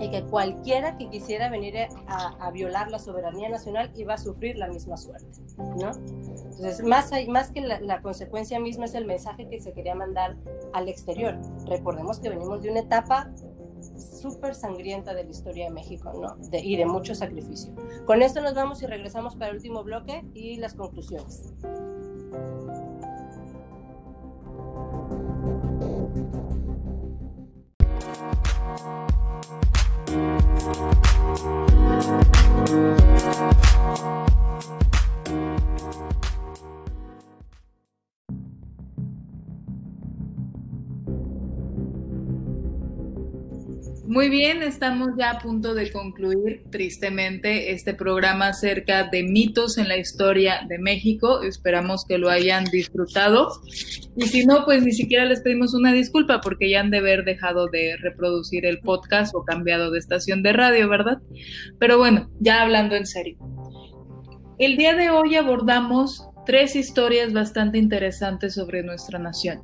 y 0.00 0.10
que 0.10 0.22
cualquiera 0.22 0.96
que 0.96 1.10
quisiera 1.10 1.50
venir 1.50 1.74
a, 2.06 2.50
violar 2.52 2.90
la 2.90 2.98
soberanía 2.98 3.50
nacional 3.50 3.92
iba 3.96 4.14
a 4.14 4.18
sufrir 4.18 4.56
la 4.56 4.68
misma 4.68 4.96
suerte, 4.96 5.28
¿no? 5.58 5.92
Entonces, 5.92 6.82
más, 6.84 7.10
más 7.28 7.50
que 7.50 7.60
la, 7.60 7.80
la, 7.80 8.00
consecuencia 8.00 8.58
misma 8.58 8.86
es 8.86 8.94
el 8.94 9.04
mensaje 9.04 9.46
que 9.46 9.60
se 9.60 9.74
quería 9.74 9.94
mandar 9.94 10.38
al 10.72 10.88
exterior. 10.88 11.38
Recordemos 11.66 12.20
que 12.20 12.30
venimos 12.30 12.62
de 12.62 12.70
una 12.70 12.80
etapa 12.80 13.30
súper 14.22 14.54
sangrienta 14.54 15.12
de 15.12 15.24
la 15.24 15.30
historia 15.30 15.66
de 15.66 15.70
México, 15.70 16.10
¿no? 16.14 16.38
y 16.50 16.76
de 16.76 16.86
mucho 16.86 17.14
sacrificio. 17.14 17.74
Con 18.06 18.22
esto 18.22 18.40
nos 18.40 18.54
vamos 18.54 18.82
y 18.82 18.86
regresamos 18.86 19.36
para 19.36 19.50
el 19.50 19.56
último 19.56 19.84
bloque 19.84 20.24
y 20.32 20.56
las 20.56 20.72
conclusiones. 20.72 21.52
Thank 33.84 34.13
Muy 44.14 44.28
bien, 44.28 44.62
estamos 44.62 45.08
ya 45.18 45.30
a 45.30 45.38
punto 45.40 45.74
de 45.74 45.90
concluir 45.90 46.62
tristemente 46.70 47.72
este 47.72 47.94
programa 47.94 48.46
acerca 48.46 49.08
de 49.08 49.24
mitos 49.24 49.76
en 49.76 49.88
la 49.88 49.96
historia 49.96 50.64
de 50.68 50.78
México. 50.78 51.42
Esperamos 51.42 52.04
que 52.06 52.16
lo 52.16 52.30
hayan 52.30 52.62
disfrutado. 52.66 53.48
Y 54.16 54.28
si 54.28 54.46
no, 54.46 54.64
pues 54.66 54.84
ni 54.84 54.92
siquiera 54.92 55.24
les 55.24 55.40
pedimos 55.40 55.74
una 55.74 55.92
disculpa 55.92 56.40
porque 56.40 56.70
ya 56.70 56.78
han 56.78 56.92
de 56.92 56.98
haber 56.98 57.24
dejado 57.24 57.66
de 57.66 57.96
reproducir 57.96 58.66
el 58.66 58.78
podcast 58.78 59.34
o 59.34 59.42
cambiado 59.42 59.90
de 59.90 59.98
estación 59.98 60.44
de 60.44 60.52
radio, 60.52 60.88
¿verdad? 60.88 61.18
Pero 61.80 61.98
bueno, 61.98 62.30
ya 62.38 62.62
hablando 62.62 62.94
en 62.94 63.06
serio. 63.06 63.36
El 64.60 64.76
día 64.76 64.94
de 64.94 65.10
hoy 65.10 65.34
abordamos 65.34 66.24
tres 66.46 66.76
historias 66.76 67.32
bastante 67.32 67.78
interesantes 67.78 68.54
sobre 68.54 68.84
nuestra 68.84 69.18
nación. 69.18 69.62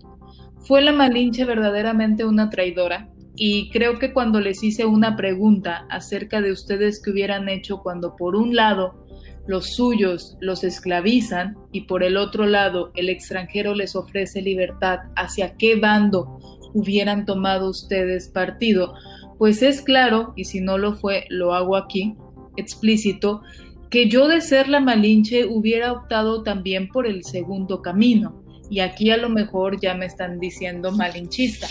¿Fue 0.66 0.82
la 0.82 0.90
Malinche 0.90 1.44
verdaderamente 1.44 2.24
una 2.24 2.50
traidora? 2.50 3.09
Y 3.42 3.70
creo 3.70 3.98
que 3.98 4.12
cuando 4.12 4.38
les 4.38 4.62
hice 4.62 4.84
una 4.84 5.16
pregunta 5.16 5.86
acerca 5.88 6.42
de 6.42 6.52
ustedes 6.52 7.00
que 7.00 7.10
hubieran 7.10 7.48
hecho 7.48 7.78
cuando 7.78 8.14
por 8.14 8.36
un 8.36 8.54
lado 8.54 9.06
los 9.46 9.76
suyos 9.76 10.36
los 10.42 10.62
esclavizan 10.62 11.56
y 11.72 11.86
por 11.86 12.02
el 12.02 12.18
otro 12.18 12.44
lado 12.44 12.92
el 12.96 13.08
extranjero 13.08 13.74
les 13.74 13.96
ofrece 13.96 14.42
libertad, 14.42 14.98
¿hacia 15.16 15.56
qué 15.56 15.76
bando 15.76 16.38
hubieran 16.74 17.24
tomado 17.24 17.70
ustedes 17.70 18.28
partido? 18.28 18.92
Pues 19.38 19.62
es 19.62 19.80
claro, 19.80 20.34
y 20.36 20.44
si 20.44 20.60
no 20.60 20.76
lo 20.76 20.92
fue, 20.92 21.24
lo 21.30 21.54
hago 21.54 21.76
aquí, 21.76 22.18
explícito, 22.58 23.40
que 23.88 24.10
yo 24.10 24.28
de 24.28 24.42
ser 24.42 24.68
la 24.68 24.80
Malinche 24.80 25.46
hubiera 25.46 25.92
optado 25.92 26.42
también 26.42 26.88
por 26.88 27.06
el 27.06 27.24
segundo 27.24 27.80
camino. 27.80 28.44
Y 28.68 28.80
aquí 28.80 29.10
a 29.10 29.16
lo 29.16 29.30
mejor 29.30 29.80
ya 29.80 29.94
me 29.94 30.04
están 30.04 30.38
diciendo 30.38 30.92
malinchista 30.92 31.66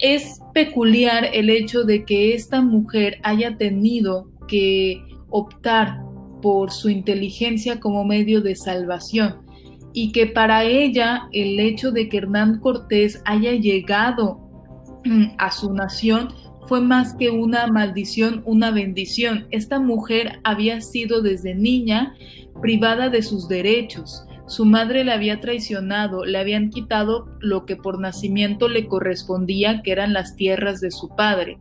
es 0.00 0.40
peculiar 0.54 1.28
el 1.32 1.50
hecho 1.50 1.84
de 1.84 2.04
que 2.04 2.34
esta 2.34 2.60
mujer 2.60 3.18
haya 3.22 3.56
tenido 3.56 4.30
que 4.48 5.02
optar 5.28 6.02
por 6.42 6.70
su 6.70 6.88
inteligencia 6.88 7.80
como 7.80 8.04
medio 8.04 8.40
de 8.40 8.56
salvación. 8.56 9.48
y 9.92 10.12
que 10.12 10.28
para 10.28 10.62
ella 10.62 11.28
el 11.32 11.58
hecho 11.58 11.90
de 11.90 12.08
que 12.08 12.18
Hernán 12.18 12.60
Cortés 12.60 13.20
haya 13.24 13.54
llegado 13.54 14.38
a 15.38 15.50
su 15.50 15.72
nación 15.72 16.28
fue 16.68 16.80
más 16.80 17.14
que 17.16 17.30
una 17.30 17.66
maldición, 17.66 18.42
una 18.46 18.70
bendición. 18.70 19.48
Esta 19.50 19.80
mujer 19.80 20.38
había 20.44 20.80
sido 20.80 21.22
desde 21.22 21.56
niña 21.56 22.14
privada 22.62 23.08
de 23.08 23.22
sus 23.22 23.48
derechos. 23.48 24.24
Su 24.50 24.64
madre 24.64 25.04
la 25.04 25.14
había 25.14 25.40
traicionado, 25.40 26.24
le 26.24 26.36
habían 26.36 26.70
quitado 26.70 27.28
lo 27.38 27.66
que 27.66 27.76
por 27.76 28.00
nacimiento 28.00 28.68
le 28.68 28.88
correspondía, 28.88 29.80
que 29.80 29.92
eran 29.92 30.12
las 30.12 30.34
tierras 30.34 30.80
de 30.80 30.90
su 30.90 31.08
padre. 31.14 31.56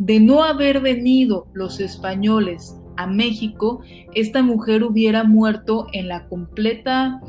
De 0.00 0.18
no 0.18 0.42
haber 0.42 0.80
venido 0.80 1.46
los 1.52 1.78
españoles 1.78 2.74
a 2.96 3.06
México, 3.06 3.80
esta 4.16 4.42
mujer 4.42 4.82
hubiera 4.82 5.22
muerto 5.22 5.86
en 5.92 6.08
la 6.08 6.26
completa 6.26 7.20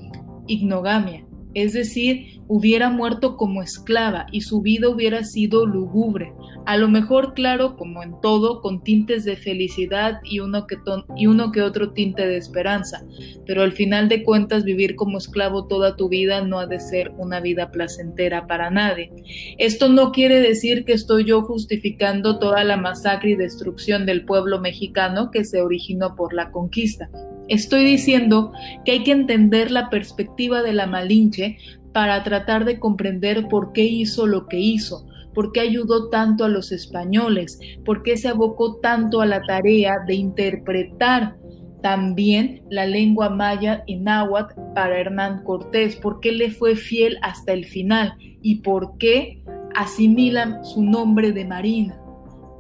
ignogamia, 0.47 1.23
es 1.53 1.73
decir, 1.73 2.41
hubiera 2.47 2.89
muerto 2.89 3.37
como 3.37 3.61
esclava 3.61 4.25
y 4.31 4.41
su 4.41 4.61
vida 4.61 4.89
hubiera 4.89 5.23
sido 5.23 5.65
lúgubre, 5.65 6.33
a 6.65 6.77
lo 6.77 6.87
mejor 6.87 7.33
claro 7.33 7.75
como 7.77 8.03
en 8.03 8.19
todo, 8.21 8.61
con 8.61 8.83
tintes 8.83 9.25
de 9.25 9.35
felicidad 9.35 10.19
y 10.23 10.39
uno, 10.39 10.67
que 10.67 10.77
y 11.15 11.27
uno 11.27 11.51
que 11.51 11.61
otro 11.61 11.91
tinte 11.93 12.27
de 12.27 12.37
esperanza, 12.37 13.03
pero 13.45 13.61
al 13.61 13.71
final 13.71 14.09
de 14.09 14.23
cuentas 14.23 14.63
vivir 14.63 14.95
como 14.95 15.17
esclavo 15.17 15.67
toda 15.67 15.95
tu 15.95 16.09
vida 16.09 16.41
no 16.41 16.59
ha 16.59 16.67
de 16.67 16.79
ser 16.79 17.11
una 17.17 17.39
vida 17.39 17.71
placentera 17.71 18.47
para 18.47 18.69
nadie. 18.69 19.11
Esto 19.57 19.89
no 19.89 20.11
quiere 20.11 20.39
decir 20.39 20.85
que 20.85 20.93
estoy 20.93 21.25
yo 21.25 21.41
justificando 21.43 22.39
toda 22.39 22.63
la 22.63 22.77
masacre 22.77 23.31
y 23.31 23.35
destrucción 23.35 24.05
del 24.05 24.25
pueblo 24.25 24.59
mexicano 24.59 25.31
que 25.31 25.45
se 25.45 25.61
originó 25.61 26.15
por 26.15 26.33
la 26.33 26.51
conquista. 26.51 27.09
Estoy 27.49 27.83
diciendo 27.83 28.53
que 28.85 28.91
hay 28.91 29.03
que 29.03 29.11
entender 29.11 29.71
la 29.71 29.89
perspectiva 29.89 30.61
de 30.61 30.73
la 30.73 30.87
Malinche 30.87 31.57
para 31.91 32.23
tratar 32.23 32.65
de 32.65 32.79
comprender 32.79 33.47
por 33.47 33.73
qué 33.73 33.83
hizo 33.83 34.25
lo 34.25 34.47
que 34.47 34.59
hizo, 34.59 35.05
por 35.33 35.51
qué 35.51 35.61
ayudó 35.61 36.09
tanto 36.09 36.45
a 36.45 36.49
los 36.49 36.71
españoles, 36.71 37.59
por 37.85 38.03
qué 38.03 38.17
se 38.17 38.29
abocó 38.29 38.77
tanto 38.77 39.21
a 39.21 39.25
la 39.25 39.41
tarea 39.43 39.97
de 40.07 40.15
interpretar 40.15 41.37
también 41.81 42.63
la 42.69 42.85
lengua 42.85 43.29
maya 43.29 43.83
y 43.85 43.97
náhuatl 43.97 44.53
para 44.73 44.97
Hernán 44.97 45.43
Cortés, 45.43 45.97
por 45.97 46.21
qué 46.21 46.31
le 46.31 46.49
fue 46.49 46.75
fiel 46.75 47.17
hasta 47.21 47.51
el 47.51 47.65
final 47.65 48.15
y 48.41 48.61
por 48.61 48.97
qué 48.97 49.43
asimilan 49.75 50.63
su 50.63 50.81
nombre 50.81 51.33
de 51.33 51.45
Marina, 51.45 51.99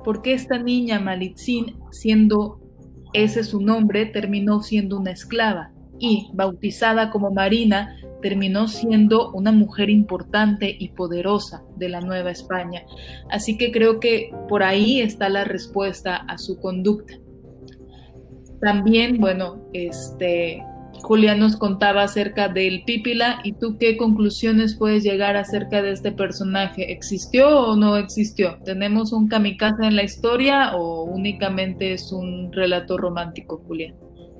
por 0.03 0.21
qué 0.21 0.33
esta 0.33 0.59
niña 0.59 0.99
Malitzin, 0.99 1.77
siendo 1.91 2.59
ese 3.13 3.43
su 3.43 3.61
nombre 3.61 4.05
terminó 4.05 4.61
siendo 4.61 4.97
una 4.99 5.11
esclava 5.11 5.71
y, 5.99 6.29
bautizada 6.33 7.11
como 7.11 7.31
Marina, 7.31 7.95
terminó 8.21 8.67
siendo 8.67 9.31
una 9.31 9.51
mujer 9.51 9.89
importante 9.89 10.75
y 10.77 10.89
poderosa 10.89 11.63
de 11.75 11.89
la 11.89 12.01
Nueva 12.01 12.31
España. 12.31 12.83
Así 13.29 13.57
que 13.57 13.71
creo 13.71 13.99
que 13.99 14.31
por 14.49 14.63
ahí 14.63 15.01
está 15.01 15.29
la 15.29 15.43
respuesta 15.43 16.15
a 16.15 16.37
su 16.37 16.59
conducta. 16.59 17.13
También, 18.61 19.19
bueno, 19.19 19.67
este, 19.73 20.63
Julián 21.01 21.39
nos 21.39 21.57
contaba 21.57 22.03
acerca 22.03 22.47
del 22.47 22.83
Pípila 22.85 23.39
y 23.43 23.53
tú 23.53 23.77
qué 23.77 23.97
conclusiones 23.97 24.75
puedes 24.77 25.03
llegar 25.03 25.35
acerca 25.35 25.81
de 25.81 25.91
este 25.91 26.11
personaje. 26.11 26.91
¿Existió 26.91 27.49
o 27.59 27.75
no 27.75 27.97
existió? 27.97 28.57
¿Tenemos 28.63 29.11
un 29.11 29.27
kamikaze 29.27 29.85
en 29.85 29.95
la 29.95 30.03
historia 30.03 30.75
o 30.75 31.03
únicamente 31.03 31.93
es 31.93 32.11
un 32.11 32.51
relato 32.53 32.97
romántico, 32.97 33.61
Julián? 33.67 33.95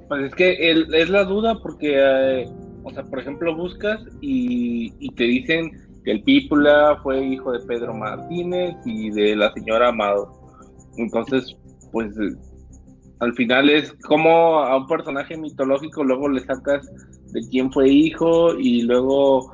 Pues 0.07 0.25
es 0.25 0.35
que 0.35 0.71
es 0.71 1.09
la 1.09 1.23
duda 1.23 1.59
porque, 1.61 1.95
eh, 1.97 2.45
o 2.83 2.91
sea, 2.91 3.03
por 3.03 3.19
ejemplo, 3.19 3.55
buscas 3.55 3.99
y, 4.21 4.91
te 5.15 5.23
dicen 5.23 5.71
que 6.03 6.11
el 6.11 6.23
Pípula 6.23 6.99
fue 7.01 7.25
hijo 7.25 7.51
de 7.51 7.59
Pedro 7.65 7.93
Martínez 7.93 8.75
y 8.85 9.09
de 9.09 9.35
la 9.35 9.51
señora 9.53 9.89
Amado. 9.89 10.31
Entonces, 10.97 11.57
pues 11.91 12.15
al 13.24 13.34
final 13.34 13.69
es 13.69 13.93
como 14.03 14.59
a 14.59 14.78
un 14.78 14.88
personaje 14.88 15.38
mitológico 15.38 16.03
luego 16.03 16.30
le 16.30 16.41
sacas 16.41 16.86
de 17.32 17.41
quién 17.49 17.71
fue 17.71 17.89
hijo 17.89 18.53
y 18.59 18.84
luego 18.84 19.51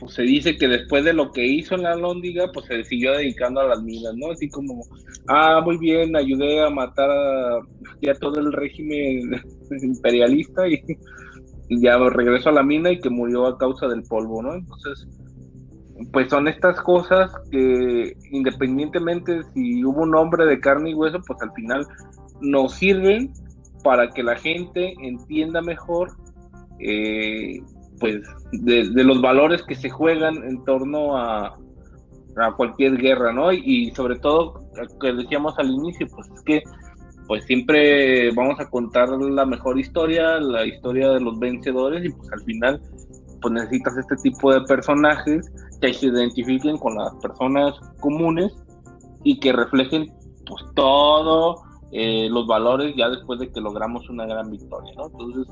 pues 0.00 0.14
se 0.14 0.22
dice 0.22 0.56
que 0.56 0.66
después 0.66 1.04
de 1.04 1.12
lo 1.12 1.30
que 1.30 1.46
hizo 1.46 1.74
en 1.74 1.82
la 1.82 1.94
Lóndiga, 1.94 2.50
pues 2.54 2.64
se 2.66 2.82
siguió 2.84 3.12
dedicando 3.12 3.60
a 3.60 3.66
las 3.66 3.82
minas, 3.82 4.14
¿no? 4.16 4.32
Así 4.32 4.48
como, 4.48 4.82
ah, 5.28 5.60
muy 5.62 5.76
bien, 5.76 6.16
ayudé 6.16 6.64
a 6.64 6.70
matar 6.70 7.10
a, 7.10 7.60
todo 8.18 8.40
el 8.40 8.50
régimen 8.50 9.42
imperialista 9.82 10.66
y, 10.66 10.82
y, 11.68 11.82
ya 11.82 11.98
regresó 11.98 12.48
a 12.48 12.52
la 12.52 12.62
mina 12.62 12.90
y 12.90 12.98
que 12.98 13.10
murió 13.10 13.46
a 13.46 13.58
causa 13.58 13.88
del 13.88 14.02
polvo, 14.04 14.42
¿no? 14.42 14.54
Entonces, 14.54 15.06
pues 16.12 16.30
son 16.30 16.48
estas 16.48 16.80
cosas 16.80 17.30
que 17.50 18.16
independientemente 18.30 19.42
si 19.52 19.84
hubo 19.84 20.00
un 20.00 20.14
hombre 20.14 20.46
de 20.46 20.60
carne 20.60 20.90
y 20.90 20.94
hueso, 20.94 21.20
pues 21.26 21.38
al 21.42 21.52
final 21.52 21.86
nos 22.40 22.74
sirven 22.74 23.32
para 23.82 24.10
que 24.10 24.22
la 24.22 24.36
gente 24.36 24.94
entienda 25.00 25.62
mejor 25.62 26.10
eh, 26.78 27.60
pues 27.98 28.22
de, 28.52 28.84
los 29.04 29.20
valores 29.20 29.62
que 29.62 29.74
se 29.74 29.90
juegan 29.90 30.36
en 30.44 30.64
torno 30.64 31.16
a, 31.16 31.58
a 32.36 32.52
cualquier 32.56 32.96
guerra, 32.96 33.32
¿no? 33.32 33.52
Y, 33.52 33.90
sobre 33.94 34.18
todo, 34.18 34.64
que 35.00 35.12
decíamos 35.12 35.58
al 35.58 35.70
inicio, 35.70 36.06
pues 36.08 36.28
es 36.30 36.42
que 36.42 36.62
pues 37.26 37.44
siempre 37.44 38.32
vamos 38.32 38.58
a 38.58 38.68
contar 38.68 39.08
la 39.08 39.46
mejor 39.46 39.78
historia, 39.78 40.40
la 40.40 40.66
historia 40.66 41.10
de 41.10 41.20
los 41.20 41.38
vencedores 41.38 42.04
y 42.04 42.08
pues 42.08 42.28
al 42.32 42.40
final 42.42 42.80
pues 43.40 43.54
necesitas 43.54 43.96
este 43.98 44.16
tipo 44.16 44.52
de 44.52 44.62
personajes 44.62 45.48
que 45.80 45.94
se 45.94 46.06
identifiquen 46.06 46.76
con 46.78 46.96
las 46.96 47.14
personas 47.22 47.74
comunes 48.00 48.52
y 49.22 49.38
que 49.38 49.52
reflejen 49.52 50.12
pues 50.44 50.64
todo 50.74 51.62
eh, 51.92 52.28
los 52.30 52.46
valores 52.46 52.94
ya 52.96 53.08
después 53.08 53.40
de 53.40 53.50
que 53.50 53.60
logramos 53.60 54.08
una 54.08 54.26
gran 54.26 54.50
victoria, 54.50 54.92
¿no? 54.96 55.06
Entonces, 55.06 55.46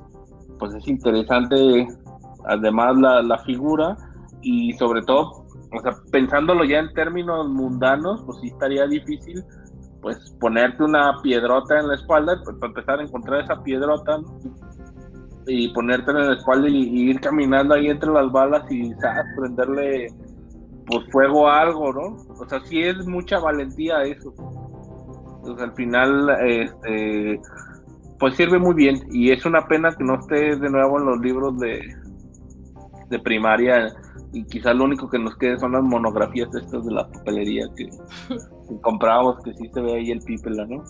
pues 0.58 0.74
es 0.74 0.86
interesante 0.88 1.86
además 2.46 2.96
la, 2.98 3.38
figura 3.38 3.96
y 4.42 4.72
sobre 4.74 5.02
todo, 5.02 5.46
o 5.76 5.80
sea, 5.82 5.92
pensándolo 6.10 6.64
ya 6.64 6.78
en 6.78 6.92
términos 6.94 7.48
mundanos, 7.48 8.22
pues 8.24 8.38
sí 8.40 8.48
estaría 8.48 8.86
difícil 8.86 9.44
pues 10.00 10.16
ponerte 10.40 10.84
una 10.84 11.12
piedrota 11.22 11.80
en 11.80 11.88
la 11.88 11.94
espalda, 11.94 12.40
pues 12.44 12.56
para 12.58 12.68
empezar 12.68 13.00
a 13.00 13.02
encontrar 13.02 13.40
esa 13.42 13.62
piedrota 13.62 14.20
y 15.46 15.68
ponerte 15.68 16.10
en 16.10 16.28
la 16.28 16.34
espalda 16.34 16.68
y, 16.68 17.10
ir 17.10 17.20
caminando 17.20 17.74
ahí 17.74 17.88
entre 17.88 18.12
las 18.12 18.30
balas 18.30 18.70
y 18.70 18.92
¿sabes? 18.94 19.24
prenderle 19.36 20.06
pues 20.86 21.04
fuego 21.10 21.48
a 21.48 21.60
algo, 21.62 21.92
¿no? 21.92 22.16
O 22.40 22.48
sea, 22.48 22.60
sí 22.60 22.82
es 22.82 23.06
mucha 23.06 23.38
valentía 23.38 24.04
eso. 24.04 24.32
Entonces 25.48 25.68
al 25.70 25.74
final, 25.76 26.30
este, 26.46 27.40
pues 28.18 28.36
sirve 28.36 28.58
muy 28.58 28.74
bien 28.74 29.00
y 29.10 29.30
es 29.30 29.46
una 29.46 29.66
pena 29.66 29.90
que 29.96 30.04
no 30.04 30.16
esté 30.16 30.56
de 30.56 30.68
nuevo 30.68 30.98
en 30.98 31.06
los 31.06 31.20
libros 31.20 31.58
de, 31.58 31.80
de 33.08 33.18
primaria 33.18 33.94
y 34.34 34.44
quizás 34.44 34.76
lo 34.76 34.84
único 34.84 35.08
que 35.08 35.18
nos 35.18 35.36
quede 35.38 35.58
son 35.58 35.72
las 35.72 35.82
monografías 35.82 36.54
estas 36.54 36.84
de 36.84 36.92
la 36.92 37.08
papelería 37.08 37.66
que, 37.76 37.88
compramos, 38.82 39.42
que 39.42 39.54
sí 39.54 39.70
se 39.72 39.80
ve 39.80 39.94
ahí 39.94 40.10
el 40.10 40.20
pípela, 40.20 40.66
¿no? 40.66 40.84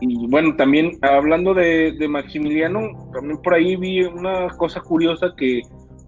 Y 0.00 0.26
bueno, 0.28 0.56
también 0.56 0.92
hablando 1.02 1.52
de, 1.52 1.92
de 1.98 2.08
Maximiliano, 2.08 3.10
también 3.12 3.40
por 3.42 3.52
ahí 3.52 3.76
vi 3.76 4.04
una 4.04 4.48
cosa 4.56 4.80
curiosa 4.80 5.34
que 5.36 5.60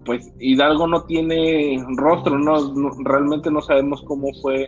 pues 0.05 0.31
Hidalgo 0.39 0.87
no 0.87 1.03
tiene 1.03 1.83
rostro, 1.97 2.39
no, 2.39 2.73
realmente 3.03 3.51
no 3.51 3.61
sabemos 3.61 4.01
cómo 4.07 4.29
fue 4.41 4.67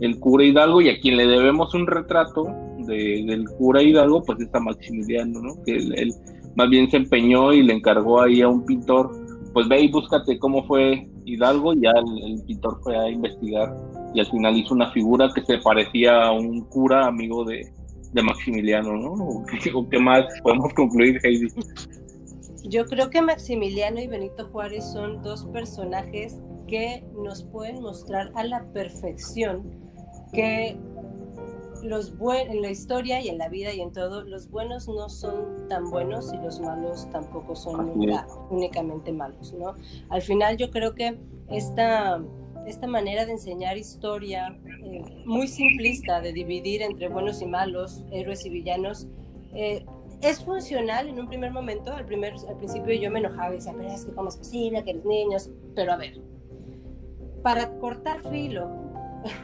el 0.00 0.18
cura 0.18 0.44
Hidalgo 0.44 0.80
y 0.80 0.88
a 0.88 1.00
quien 1.00 1.16
le 1.16 1.26
debemos 1.26 1.74
un 1.74 1.86
retrato 1.86 2.46
de, 2.78 3.24
del 3.26 3.48
cura 3.58 3.82
Hidalgo, 3.82 4.22
pues 4.22 4.40
está 4.40 4.60
Maximiliano, 4.60 5.40
¿no? 5.40 5.62
Que 5.64 5.76
él, 5.76 6.12
más 6.56 6.68
bien 6.68 6.90
se 6.90 6.98
empeñó 6.98 7.52
y 7.52 7.62
le 7.62 7.74
encargó 7.74 8.20
ahí 8.20 8.42
a 8.42 8.48
un 8.48 8.64
pintor, 8.64 9.10
pues 9.52 9.68
ve 9.68 9.82
y 9.82 9.90
búscate 9.90 10.38
cómo 10.38 10.64
fue 10.66 11.08
Hidalgo, 11.24 11.74
y 11.74 11.82
ya 11.82 11.92
el, 11.92 12.42
pintor 12.44 12.78
fue 12.82 12.96
a 12.96 13.08
investigar 13.08 13.74
y 14.14 14.20
al 14.20 14.26
final 14.26 14.56
hizo 14.56 14.74
una 14.74 14.92
figura 14.92 15.28
que 15.34 15.42
se 15.42 15.58
parecía 15.58 16.24
a 16.24 16.32
un 16.32 16.60
cura 16.66 17.06
amigo 17.06 17.44
de, 17.44 17.66
de 18.12 18.22
Maximiliano, 18.22 18.96
¿no? 18.96 19.12
¿O 19.12 19.88
qué 19.88 19.98
más 19.98 20.24
podemos 20.42 20.72
concluir, 20.74 21.18
Heidi? 21.24 21.48
Yo 22.66 22.86
creo 22.86 23.10
que 23.10 23.20
Maximiliano 23.20 24.00
y 24.00 24.06
Benito 24.06 24.46
Juárez 24.46 24.84
son 24.92 25.20
dos 25.22 25.44
personajes 25.46 26.40
que 26.74 27.04
nos 27.14 27.44
pueden 27.44 27.80
mostrar 27.82 28.32
a 28.34 28.42
la 28.42 28.64
perfección 28.72 29.62
que 30.32 30.76
los 31.84 32.12
en 32.48 32.62
la 32.62 32.70
historia 32.70 33.20
y 33.20 33.28
en 33.28 33.38
la 33.38 33.48
vida 33.48 33.72
y 33.72 33.80
en 33.80 33.92
todo, 33.92 34.24
los 34.24 34.50
buenos 34.50 34.88
no 34.88 35.08
son 35.08 35.68
tan 35.68 35.88
buenos 35.88 36.32
y 36.32 36.36
los 36.38 36.58
malos 36.58 37.08
tampoco 37.12 37.54
son 37.54 37.96
únicamente 38.50 39.12
malos, 39.12 39.52
¿no? 39.52 39.76
Al 40.08 40.20
final 40.20 40.56
yo 40.56 40.72
creo 40.72 40.96
que 40.96 41.16
esta, 41.48 42.20
esta 42.66 42.88
manera 42.88 43.24
de 43.24 43.32
enseñar 43.32 43.78
historia 43.78 44.58
eh, 44.82 45.04
muy 45.26 45.46
simplista, 45.46 46.20
de 46.20 46.32
dividir 46.32 46.82
entre 46.82 47.08
buenos 47.08 47.40
y 47.40 47.46
malos, 47.46 48.02
héroes 48.10 48.44
y 48.46 48.50
villanos, 48.50 49.06
eh, 49.54 49.86
es 50.22 50.44
funcional 50.44 51.06
en 51.06 51.20
un 51.20 51.28
primer 51.28 51.52
momento, 51.52 51.92
al, 51.92 52.04
primer, 52.04 52.34
al 52.48 52.56
principio 52.56 52.94
yo 52.94 53.12
me 53.12 53.20
enojaba 53.20 53.50
y 53.50 53.58
decía, 53.58 53.74
pero 53.76 53.90
es 53.90 54.04
que 54.04 54.12
cómo 54.12 54.28
es 54.28 54.36
posible 54.38 54.82
que 54.82 54.94
los 54.94 55.04
niños, 55.04 55.50
pero 55.76 55.92
a 55.92 55.96
ver, 55.96 56.33
para 57.44 57.70
cortar 57.78 58.22
filo, 58.30 58.70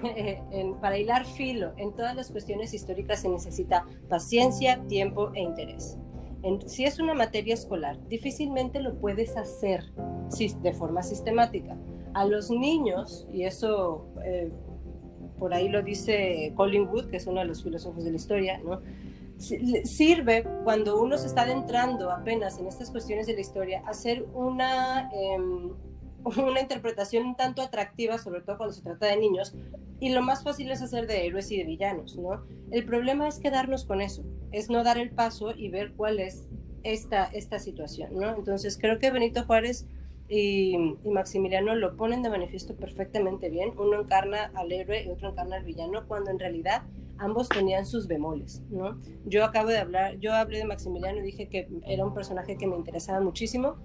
para 0.80 0.98
hilar 0.98 1.26
filo 1.26 1.74
en 1.76 1.92
todas 1.92 2.16
las 2.16 2.30
cuestiones 2.30 2.72
históricas 2.72 3.20
se 3.20 3.28
necesita 3.28 3.84
paciencia, 4.08 4.82
tiempo 4.88 5.30
e 5.34 5.40
interés. 5.40 5.98
si 6.66 6.84
es 6.84 6.98
una 6.98 7.12
materia 7.12 7.52
escolar, 7.52 8.02
difícilmente 8.08 8.80
lo 8.80 8.98
puedes 8.98 9.36
hacer 9.36 9.84
de 10.62 10.72
forma 10.72 11.02
sistemática. 11.02 11.76
A 12.14 12.24
los 12.24 12.50
niños, 12.50 13.28
y 13.32 13.44
eso 13.44 14.06
eh, 14.24 14.50
por 15.38 15.52
ahí 15.52 15.68
lo 15.68 15.82
dice 15.82 16.54
Colin 16.56 16.88
Wood, 16.88 17.10
que 17.10 17.18
es 17.18 17.26
uno 17.26 17.40
de 17.40 17.46
los 17.46 17.62
filósofos 17.62 18.02
de 18.02 18.10
la 18.12 18.16
historia, 18.16 18.62
sirve 19.38 20.46
cuando 20.64 21.00
uno 21.02 21.18
se 21.18 21.26
está 21.26 21.42
adentrando 21.42 22.10
apenas 22.10 22.58
en 22.58 22.66
estas 22.66 22.90
cuestiones 22.90 23.26
de 23.26 23.34
la 23.34 23.40
historia, 23.40 23.82
hacer 23.86 24.26
una, 24.32 25.10
em, 25.12 25.74
una 26.24 26.60
interpretación 26.60 27.26
un 27.26 27.36
tanto 27.36 27.62
atractiva, 27.62 28.18
sobre 28.18 28.40
todo 28.40 28.56
cuando 28.56 28.74
se 28.74 28.82
trata 28.82 29.06
de 29.06 29.16
niños, 29.16 29.54
y 30.00 30.10
lo 30.10 30.22
más 30.22 30.42
fácil 30.42 30.70
es 30.70 30.82
hacer 30.82 31.06
de 31.06 31.26
héroes 31.26 31.50
y 31.50 31.58
de 31.58 31.64
villanos, 31.64 32.16
¿no? 32.16 32.44
El 32.70 32.84
problema 32.84 33.28
es 33.28 33.38
quedarnos 33.38 33.84
con 33.84 34.00
eso, 34.00 34.24
es 34.52 34.70
no 34.70 34.82
dar 34.82 34.98
el 34.98 35.10
paso 35.10 35.52
y 35.54 35.68
ver 35.68 35.92
cuál 35.92 36.20
es 36.20 36.48
esta, 36.82 37.24
esta 37.26 37.58
situación, 37.58 38.16
¿no? 38.16 38.34
Entonces 38.34 38.78
creo 38.80 38.98
que 38.98 39.10
Benito 39.10 39.44
Juárez 39.44 39.86
y, 40.30 40.76
Maximiliano 41.04 41.74
lo 41.74 41.96
ponen 41.96 42.22
de 42.22 42.30
manifiesto 42.30 42.76
perfectamente 42.76 43.50
bien. 43.50 43.72
Uno 43.76 44.00
encarna 44.00 44.52
al 44.54 44.70
héroe 44.70 45.04
y 45.04 45.10
otro 45.10 45.30
encarna 45.30 45.56
al 45.56 45.64
villano, 45.64 46.06
cuando 46.06 46.30
en 46.30 46.38
realidad 46.38 46.82
ambos 47.18 47.48
tenían 47.48 47.84
sus 47.84 48.06
bemoles, 48.06 48.62
¿no? 48.70 48.98
Yo 49.26 49.44
acabo 49.44 49.68
de 49.68 49.78
hablar, 49.78 50.18
yo 50.20 50.32
hablé 50.32 50.58
de 50.58 50.64
Maximiliano 50.64 51.18
y 51.18 51.22
dije 51.22 51.48
que 51.48 51.68
era 51.86 52.06
un 52.06 52.14
personaje 52.14 52.56
que 52.56 52.66
me 52.66 52.76
interesaba 52.76 53.20
muchísimo, 53.20 53.76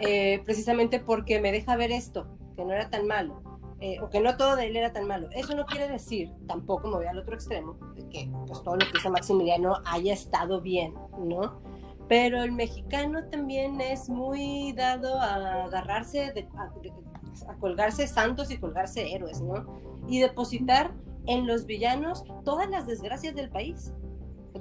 eh, 0.00 0.42
precisamente 0.44 1.00
porque 1.00 1.40
me 1.40 1.52
deja 1.52 1.76
ver 1.76 1.92
esto, 1.92 2.26
que 2.56 2.64
no 2.64 2.72
era 2.72 2.90
tan 2.90 3.06
malo, 3.06 3.42
eh, 3.80 4.00
o 4.00 4.10
que 4.10 4.20
no 4.20 4.36
todo 4.36 4.56
de 4.56 4.66
él 4.66 4.76
era 4.76 4.92
tan 4.92 5.06
malo. 5.06 5.28
Eso 5.32 5.54
no 5.54 5.66
quiere 5.66 5.88
decir, 5.88 6.32
tampoco 6.46 6.88
me 6.88 6.96
voy 6.96 7.06
al 7.06 7.18
otro 7.18 7.34
extremo, 7.34 7.76
de 7.94 8.08
que 8.08 8.30
pues, 8.46 8.62
todo 8.62 8.76
lo 8.76 8.86
que 8.86 8.98
hizo 8.98 9.10
Maximiliano 9.10 9.76
haya 9.84 10.12
estado 10.12 10.60
bien, 10.60 10.94
¿no? 11.18 11.60
pero 12.08 12.42
el 12.42 12.52
mexicano 12.52 13.24
también 13.30 13.80
es 13.80 14.08
muy 14.08 14.72
dado 14.72 15.18
a 15.18 15.64
agarrarse, 15.64 16.32
a, 16.56 17.54
colgarse 17.58 18.06
santos 18.06 18.50
y 18.50 18.58
colgarse 18.58 19.14
héroes, 19.14 19.40
¿no? 19.40 19.80
Y 20.06 20.20
depositar 20.20 20.92
en 21.26 21.46
los 21.46 21.64
villanos 21.64 22.24
todas 22.44 22.68
las 22.68 22.86
desgracias 22.86 23.34
del 23.34 23.48
país, 23.48 23.92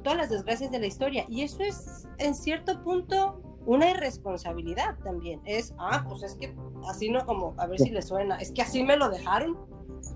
todas 0.04 0.18
las 0.18 0.30
desgracias 0.30 0.72
de 0.72 0.80
la 0.80 0.88
historia. 0.88 1.26
Y 1.28 1.42
eso 1.42 1.64
es, 1.64 2.08
en 2.18 2.34
cierto 2.34 2.82
punto, 2.82 3.42
una 3.66 3.91
irresponsabilidad 3.91 4.97
también. 5.03 5.41
Es, 5.45 5.74
ah, 5.80 6.05
pues 6.07 6.24
es 6.24 6.36
que 6.36 6.55
así 6.88 7.09
no 7.09 7.26
como, 7.26 7.53
a 7.57 7.68
ver 7.68 7.80
si 7.80 7.89
le 7.89 8.01
suena, 8.01 8.38
es 8.38 8.51
que 8.51 8.61
así 8.61 8.84
me 8.84 8.97
lo 8.97 9.09
dejaron, 9.09 9.57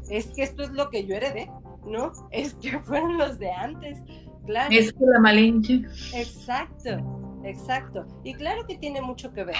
es 0.09 0.27
que 0.27 0.43
esto 0.43 0.63
es 0.63 0.71
lo 0.71 0.89
que 0.89 1.05
yo 1.05 1.15
heredé, 1.15 1.51
¿no? 1.85 2.11
Es 2.31 2.53
que 2.55 2.79
fueron 2.79 3.17
los 3.17 3.39
de 3.39 3.51
antes. 3.51 3.99
Es 4.69 4.93
que 4.93 5.05
la 5.05 5.19
malinche. 5.19 5.81
Exacto, 6.13 6.89
exacto. 7.43 8.05
Y 8.23 8.33
claro 8.33 8.65
que 8.65 8.77
tiene 8.77 9.01
mucho 9.01 9.33
que 9.33 9.43
ver. 9.43 9.57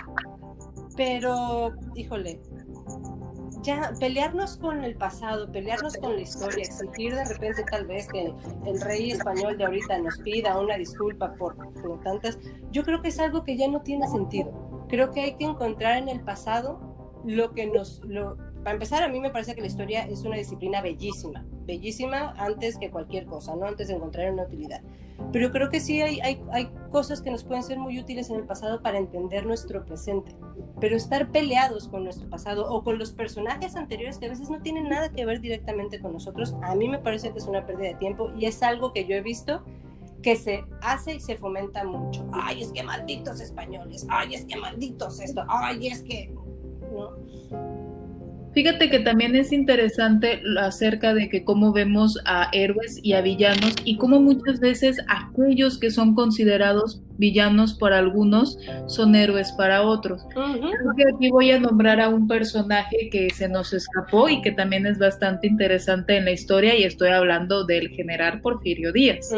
Pero, 0.96 1.74
híjole, 1.96 2.40
ya 3.62 3.94
pelearnos 4.00 4.58
con 4.58 4.84
el 4.84 4.96
pasado, 4.96 5.52
pelearnos 5.52 5.96
con 5.98 6.16
la 6.16 6.22
historia, 6.22 6.64
exigir 6.64 7.16
de 7.16 7.26
repente 7.26 7.64
tal 7.70 7.86
vez 7.86 8.08
que 8.08 8.34
el 8.66 8.82
rey 8.82 9.12
español 9.12 9.58
de 9.58 9.66
ahorita 9.66 9.98
nos 10.00 10.18
pida 10.20 10.60
una 10.60 10.78
disculpa 10.78 11.34
por, 11.36 11.56
por 11.82 12.02
tantas, 12.02 12.38
yo 12.72 12.84
creo 12.84 13.02
que 13.02 13.10
es 13.10 13.20
algo 13.20 13.44
que 13.44 13.58
ya 13.58 13.68
no 13.68 13.82
tiene 13.82 14.08
sentido. 14.08 14.86
Creo 14.88 15.12
que 15.12 15.22
hay 15.22 15.36
que 15.36 15.46
encontrar 15.46 15.98
en 15.98 16.10
el 16.10 16.22
pasado 16.22 16.80
lo 17.26 17.54
que 17.54 17.68
nos, 17.68 18.02
lo, 18.06 18.38
para 18.68 18.74
empezar, 18.74 19.04
a 19.04 19.08
mí 19.08 19.20
me 19.20 19.30
parece 19.30 19.56
que 19.56 19.62
la 19.62 19.68
historia 19.68 20.04
es 20.04 20.24
una 20.24 20.38
disciplina 20.38 20.82
bellísima, 20.82 21.46
bellísima 21.66 22.34
antes 22.38 22.78
que 22.78 22.92
cualquier 22.92 23.26
cosa, 23.26 23.56
¿no? 23.56 23.66
Antes 23.66 23.88
de 23.88 23.96
encontrar 23.96 24.32
una 24.32 24.44
utilidad. 24.44 24.82
Pero 25.32 25.52
creo 25.52 25.70
que 25.70 25.80
sí 25.80 26.02
hay, 26.02 26.20
hay, 26.22 26.42
hay 26.52 26.70
cosas 26.92 27.22
que 27.22 27.32
nos 27.32 27.44
pueden 27.44 27.64
ser 27.64 27.80
muy 27.80 28.00
útiles 28.00 28.30
en 28.30 28.38
el 28.38 28.46
pasado 28.46 28.82
para 28.82 28.98
entender 28.98 29.46
nuestro 29.46 29.84
presente. 29.86 30.36
Pero 30.80 30.96
estar 30.96 31.32
peleados 31.32 31.88
con 31.88 32.04
nuestro 32.04 32.30
pasado 32.30 32.70
o 32.72 32.84
con 32.84 32.98
los 32.98 33.12
personajes 33.12 33.76
anteriores 33.76 34.18
que 34.18 34.28
a 34.28 34.30
veces 34.30 34.50
no 34.50 34.62
tienen 34.62 34.90
nada 34.90 35.10
que 35.10 35.26
ver 35.26 35.42
directamente 35.42 36.00
con 36.00 36.14
nosotros, 36.14 36.56
a 36.62 36.76
mí 36.76 36.88
me 36.88 37.00
parece 37.00 37.32
que 37.32 37.40
es 37.40 37.48
una 37.48 37.66
pérdida 37.66 37.90
de 37.90 37.96
tiempo 37.96 38.32
y 38.38 38.46
es 38.46 38.62
algo 38.64 38.94
que 38.94 39.06
yo 39.06 39.16
he 39.16 39.22
visto 39.22 39.64
que 40.22 40.36
se 40.36 40.66
hace 40.82 41.16
y 41.16 41.20
se 41.20 41.38
fomenta 41.38 41.84
mucho. 41.84 42.28
Ay, 42.34 42.64
es 42.64 42.72
que 42.72 42.84
malditos 42.84 43.40
españoles. 43.40 44.06
Ay, 44.10 44.36
es 44.36 44.46
que 44.46 44.56
malditos 44.56 45.20
esto. 45.20 45.44
Ay, 45.48 45.88
es 45.88 46.04
que... 46.04 46.34
¿no? 46.92 47.77
Fíjate 48.58 48.90
que 48.90 48.98
también 48.98 49.36
es 49.36 49.52
interesante 49.52 50.42
acerca 50.60 51.14
de 51.14 51.30
que 51.30 51.44
cómo 51.44 51.74
vemos 51.74 52.18
a 52.26 52.50
héroes 52.54 53.00
y 53.04 53.14
a 53.14 53.22
villanos 53.22 53.76
y 53.84 53.98
cómo 53.98 54.20
muchas 54.20 54.60
veces 54.60 54.98
aquellos 55.08 55.78
que 55.78 55.92
son 55.92 56.16
considerados 56.16 57.04
villanos 57.18 57.74
para 57.74 58.00
algunos 58.00 58.58
son 58.88 59.16
héroes 59.16 59.52
para 59.54 59.84
otros. 59.84 60.26
Creo 60.32 60.94
que 60.96 61.04
aquí 61.14 61.30
voy 61.30 61.52
a 61.52 61.60
nombrar 61.60 62.00
a 62.00 62.10
un 62.10 62.28
personaje 62.28 63.10
que 63.12 63.30
se 63.30 63.50
nos 63.50 63.74
escapó 63.74 64.30
y 64.30 64.42
que 64.42 64.52
también 64.52 64.86
es 64.86 65.00
bastante 65.00 65.48
interesante 65.48 66.18
en 66.18 66.26
la 66.26 66.32
historia 66.32 66.76
y 66.76 66.84
estoy 66.84 67.10
hablando 67.10 67.66
del 67.66 67.90
general 67.90 68.42
Porfirio 68.42 68.92
Díaz, 68.92 69.30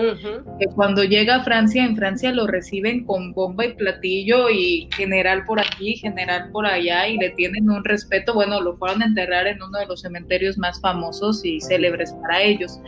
que 0.60 0.66
cuando 0.76 1.04
llega 1.04 1.36
a 1.36 1.44
Francia, 1.44 1.84
en 1.84 1.96
Francia 1.96 2.32
lo 2.32 2.48
reciben 2.48 3.06
con 3.06 3.34
bomba 3.34 3.66
y 3.66 3.74
platillo 3.74 4.50
y 4.50 4.88
general 4.96 5.46
por 5.46 5.60
aquí, 5.60 5.96
general 5.96 6.50
por 6.52 6.66
allá 6.66 7.08
y 7.08 7.18
le 7.18 7.32
tienen 7.32 7.70
un 7.70 7.84
respeto, 7.84 8.34
bueno, 8.34 8.62
lo 8.62 8.76
fueron 8.76 9.02
a 9.02 9.06
enterrar 9.06 9.48
en 9.48 9.62
uno 9.62 9.80
de 9.80 9.86
los 9.86 10.02
cementerios 10.02 10.58
más 10.58 10.80
famosos 10.82 11.44
y 11.46 11.62
célebres 11.62 12.14
para 12.22 12.42
ellos. 12.42 12.80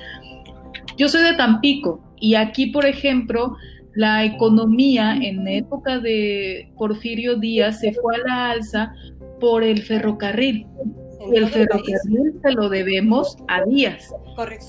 Yo 0.97 1.07
soy 1.07 1.23
de 1.23 1.33
Tampico 1.33 2.01
y 2.19 2.35
aquí, 2.35 2.67
por 2.67 2.85
ejemplo, 2.85 3.57
la 3.93 4.23
economía 4.23 5.15
en 5.15 5.47
época 5.47 5.99
de 5.99 6.71
Porfirio 6.77 7.35
Díaz 7.35 7.79
se 7.79 7.93
fue 7.93 8.15
a 8.15 8.27
la 8.27 8.51
alza 8.51 8.93
por 9.39 9.63
el 9.63 9.81
ferrocarril. 9.81 10.67
Y 11.31 11.37
el 11.37 11.47
ferrocarril 11.49 12.39
se 12.41 12.51
lo 12.51 12.69
debemos 12.69 13.37
a 13.47 13.63
Díaz. 13.65 14.13
Correcto. 14.35 14.65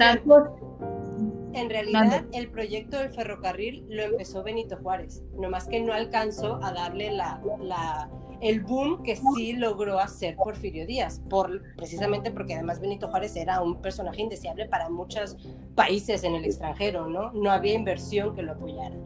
En 1.55 1.71
realidad, 1.71 2.25
el 2.33 2.51
proyecto 2.51 2.99
del 2.99 3.11
ferrocarril 3.11 3.85
lo 3.89 4.03
empezó 4.03 4.43
Benito 4.43 4.77
Juárez, 4.79 5.23
nomás 5.35 5.67
que 5.69 5.81
no 5.81 5.93
alcanzó 5.93 6.63
a 6.63 6.73
darle 6.73 7.13
la, 7.13 7.41
la, 7.61 8.11
el 8.41 8.61
boom 8.61 9.03
que 9.03 9.17
sí 9.17 9.53
logró 9.53 9.99
hacer 9.99 10.37
Porfirio 10.37 10.87
Díaz, 10.87 11.23
por, 11.31 11.63
precisamente 11.77 12.31
porque 12.31 12.55
además 12.55 12.81
Benito 12.81 13.09
Juárez 13.09 13.37
era 13.37 13.63
un 13.63 13.81
personaje 13.81 14.23
indeseable 14.23 14.67
para 14.67 14.89
muchos 14.89 15.37
países 15.75 16.25
en 16.25 16.35
el 16.35 16.45
extranjero, 16.45 17.07
¿no? 17.09 17.33
No 17.33 17.51
había 17.51 17.75
inversión 17.75 18.35
que 18.35 18.43
lo 18.43 18.53
apoyara. 18.53 18.97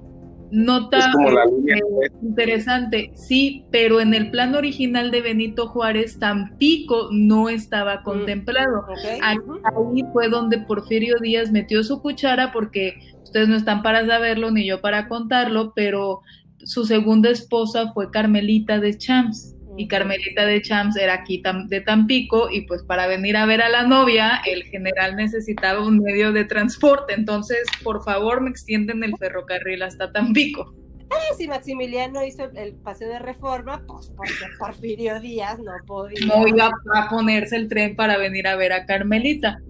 Nota 0.51 0.99
eh, 0.99 2.11
interesante, 2.23 3.11
sí, 3.15 3.65
pero 3.71 4.01
en 4.01 4.15
el 4.15 4.31
plan 4.31 4.55
original 4.55 5.11
de 5.11 5.21
Benito 5.21 5.69
Juárez, 5.69 6.19
Tampico 6.19 7.09
no 7.11 7.49
estaba 7.49 7.97
mm, 7.97 8.03
contemplado. 8.05 8.87
Ahí 9.23 9.39
fue 10.13 10.29
donde 10.29 10.59
Porfirio 10.59 11.17
Díaz 11.21 11.51
metió 11.51 11.83
su 11.83 12.01
cuchara 12.01 12.53
porque 12.53 12.95
ustedes 13.23 13.49
no 13.49 13.57
están 13.57 13.83
para 13.83 14.07
saberlo 14.07 14.51
ni 14.51 14.67
yo 14.67 14.81
para 14.81 15.09
contarlo, 15.09 15.73
pero 15.75 16.23
su 16.59 16.85
segunda 16.85 17.31
esposa 17.31 17.93
fue 17.93 18.11
Carmelita 18.11 18.79
de 18.79 18.97
Champs 18.97 19.56
y 19.77 19.89
Carmelita 19.89 20.47
de 20.47 20.62
Champs 20.62 20.97
era 20.97 21.14
aquí 21.14 21.43
de 21.68 21.81
Tampico 21.81 22.49
y 22.51 22.62
pues 22.62 22.83
para 22.83 23.07
venir 23.07 23.37
a 23.37 23.47
ver 23.47 23.62
a 23.62 23.68
la 23.68 23.85
novia 23.85 24.41
el 24.47 24.64
general 24.64 25.16
necesitaba 25.16 25.87
un 25.87 25.99
medio 25.99 26.33
de 26.33 26.45
transporte, 26.45 27.14
entonces 27.14 27.66
por 27.83 28.05
favor 28.05 28.41
me 28.41 28.51
extienden 28.51 29.05
el 29.05 29.16
ferrocarril 29.16 29.83
hasta 29.83 30.12
Tampico. 30.12 30.74
Ah, 31.11 31.35
si 31.37 31.47
Maximiliano 31.47 32.24
hizo 32.24 32.51
el 32.55 32.74
paseo 32.74 33.09
de 33.09 33.20
reforma, 33.20 33.83
pues 33.87 34.12
porque 34.16 34.33
Porfirio 34.59 35.20
Díaz 35.20 35.59
no 35.61 35.72
podía. 35.87 36.27
No 36.27 36.49
iba 36.49 36.70
a 36.95 37.09
ponerse 37.09 37.57
el 37.57 37.68
tren 37.68 37.95
para 37.95 38.18
venir 38.18 38.49
a 38.49 38.57
ver 38.57 38.72
a 38.72 38.87
Carmelita. 38.87 39.61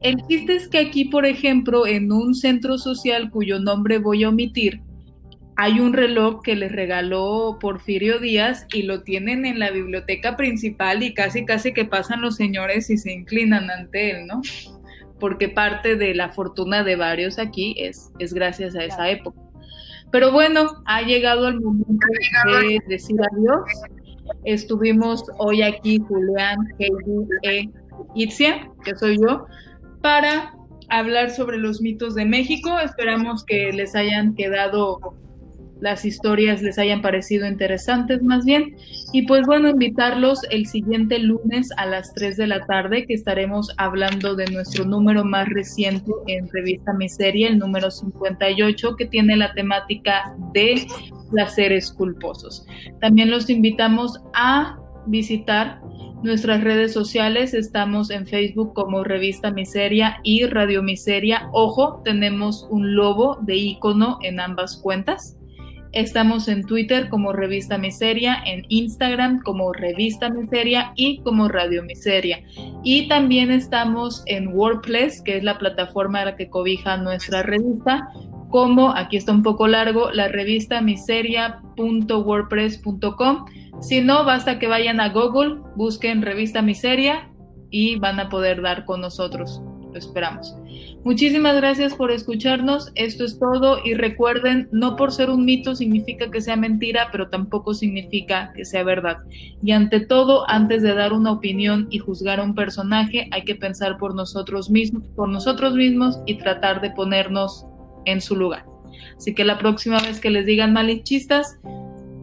El 0.00 0.24
chiste 0.28 0.54
es 0.54 0.68
que 0.68 0.78
aquí, 0.78 1.06
por 1.06 1.26
ejemplo, 1.26 1.86
en 1.86 2.12
un 2.12 2.34
centro 2.34 2.78
social 2.78 3.30
cuyo 3.30 3.58
nombre 3.58 3.98
voy 3.98 4.22
a 4.22 4.28
omitir, 4.28 4.80
hay 5.62 5.78
un 5.78 5.92
reloj 5.92 6.40
que 6.42 6.56
les 6.56 6.72
regaló 6.72 7.58
Porfirio 7.60 8.18
Díaz 8.18 8.66
y 8.72 8.84
lo 8.84 9.02
tienen 9.02 9.44
en 9.44 9.58
la 9.58 9.70
biblioteca 9.70 10.34
principal 10.34 11.02
y 11.02 11.12
casi 11.12 11.44
casi 11.44 11.74
que 11.74 11.84
pasan 11.84 12.22
los 12.22 12.36
señores 12.36 12.88
y 12.88 12.96
se 12.96 13.12
inclinan 13.12 13.70
ante 13.70 14.12
él, 14.12 14.26
¿no? 14.26 14.40
Porque 15.18 15.50
parte 15.50 15.96
de 15.96 16.14
la 16.14 16.30
fortuna 16.30 16.82
de 16.82 16.96
varios 16.96 17.38
aquí 17.38 17.74
es, 17.76 18.10
es 18.18 18.32
gracias 18.32 18.74
a 18.74 18.84
esa 18.84 19.10
época. 19.10 19.38
Pero 20.10 20.32
bueno, 20.32 20.82
ha 20.86 21.02
llegado 21.02 21.48
el 21.48 21.60
momento 21.60 22.06
de 22.62 22.78
decir 22.88 23.16
adiós. 23.30 23.60
Estuvimos 24.46 25.26
hoy 25.36 25.60
aquí 25.60 25.98
Julián, 26.08 26.56
Heidi 26.78 27.28
e 27.42 27.68
Itzia, 28.14 28.70
que 28.82 28.96
soy 28.96 29.18
yo, 29.20 29.44
para 30.00 30.54
hablar 30.88 31.28
sobre 31.28 31.58
los 31.58 31.82
mitos 31.82 32.14
de 32.14 32.24
México. 32.24 32.78
Esperamos 32.78 33.44
que 33.44 33.72
les 33.74 33.94
hayan 33.94 34.34
quedado 34.34 35.20
las 35.80 36.04
historias 36.04 36.62
les 36.62 36.78
hayan 36.78 37.02
parecido 37.02 37.46
interesantes 37.46 38.22
más 38.22 38.44
bien. 38.44 38.76
Y 39.12 39.22
pues 39.22 39.46
bueno, 39.46 39.68
invitarlos 39.68 40.40
el 40.50 40.66
siguiente 40.66 41.18
lunes 41.18 41.70
a 41.76 41.86
las 41.86 42.12
3 42.14 42.36
de 42.36 42.46
la 42.46 42.66
tarde 42.66 43.06
que 43.06 43.14
estaremos 43.14 43.72
hablando 43.78 44.34
de 44.36 44.46
nuestro 44.46 44.84
número 44.84 45.24
más 45.24 45.48
reciente 45.48 46.10
en 46.26 46.48
Revista 46.48 46.92
Miseria, 46.92 47.48
el 47.48 47.58
número 47.58 47.90
58, 47.90 48.96
que 48.96 49.06
tiene 49.06 49.36
la 49.36 49.52
temática 49.54 50.34
de 50.52 50.86
placeres 51.30 51.92
culposos. 51.92 52.66
También 53.00 53.30
los 53.30 53.48
invitamos 53.48 54.20
a 54.34 54.78
visitar 55.06 55.80
nuestras 56.22 56.62
redes 56.62 56.92
sociales. 56.92 57.54
Estamos 57.54 58.10
en 58.10 58.26
Facebook 58.26 58.74
como 58.74 59.04
Revista 59.04 59.50
Miseria 59.50 60.20
y 60.22 60.44
Radio 60.44 60.82
Miseria. 60.82 61.48
Ojo, 61.52 62.02
tenemos 62.04 62.66
un 62.70 62.94
lobo 62.94 63.38
de 63.42 63.56
icono 63.56 64.18
en 64.22 64.40
ambas 64.40 64.76
cuentas. 64.76 65.39
Estamos 65.92 66.48
en 66.48 66.64
Twitter 66.64 67.08
como 67.08 67.32
Revista 67.32 67.76
Miseria, 67.76 68.40
en 68.46 68.64
Instagram 68.68 69.42
como 69.42 69.72
Revista 69.72 70.30
Miseria 70.30 70.92
y 70.94 71.18
como 71.22 71.48
Radio 71.48 71.82
Miseria. 71.82 72.44
Y 72.84 73.08
también 73.08 73.50
estamos 73.50 74.22
en 74.26 74.54
WordPress, 74.54 75.20
que 75.22 75.38
es 75.38 75.42
la 75.42 75.58
plataforma 75.58 76.20
a 76.20 76.26
la 76.26 76.36
que 76.36 76.48
cobija 76.48 76.96
nuestra 76.96 77.42
revista, 77.42 78.12
como, 78.50 78.94
aquí 78.96 79.16
está 79.16 79.32
un 79.32 79.42
poco 79.42 79.66
largo, 79.68 80.10
la 80.10 80.28
revista 80.28 80.80
miseria.wordpress.com. 80.80 83.44
Si 83.80 84.00
no, 84.00 84.24
basta 84.24 84.58
que 84.58 84.68
vayan 84.68 85.00
a 85.00 85.10
Google, 85.10 85.60
busquen 85.76 86.22
Revista 86.22 86.60
Miseria 86.60 87.30
y 87.70 87.96
van 87.96 88.20
a 88.20 88.28
poder 88.28 88.60
dar 88.60 88.84
con 88.84 89.00
nosotros. 89.00 89.62
Lo 89.90 89.96
esperamos. 89.96 90.54
Muchísimas 91.02 91.56
gracias 91.56 91.94
por 91.94 92.10
escucharnos. 92.10 92.92
Esto 92.94 93.24
es 93.24 93.38
todo 93.38 93.78
y 93.82 93.94
recuerden, 93.94 94.68
no 94.70 94.96
por 94.96 95.12
ser 95.12 95.30
un 95.30 95.46
mito 95.46 95.74
significa 95.74 96.30
que 96.30 96.42
sea 96.42 96.56
mentira, 96.56 97.08
pero 97.10 97.30
tampoco 97.30 97.72
significa 97.72 98.52
que 98.54 98.66
sea 98.66 98.84
verdad. 98.84 99.16
Y 99.62 99.72
ante 99.72 100.00
todo, 100.00 100.48
antes 100.50 100.82
de 100.82 100.94
dar 100.94 101.14
una 101.14 101.32
opinión 101.32 101.86
y 101.90 102.00
juzgar 102.00 102.38
a 102.38 102.42
un 102.42 102.54
personaje, 102.54 103.28
hay 103.30 103.44
que 103.44 103.54
pensar 103.54 103.96
por 103.96 104.14
nosotros 104.14 104.68
mismos, 104.68 105.04
por 105.16 105.30
nosotros 105.30 105.74
mismos 105.74 106.20
y 106.26 106.36
tratar 106.36 106.82
de 106.82 106.90
ponernos 106.90 107.64
en 108.04 108.20
su 108.20 108.36
lugar. 108.36 108.66
Así 109.16 109.34
que 109.34 109.44
la 109.44 109.56
próxima 109.56 110.00
vez 110.00 110.20
que 110.20 110.28
les 110.28 110.44
digan 110.44 110.74
malichistas, 110.74 111.58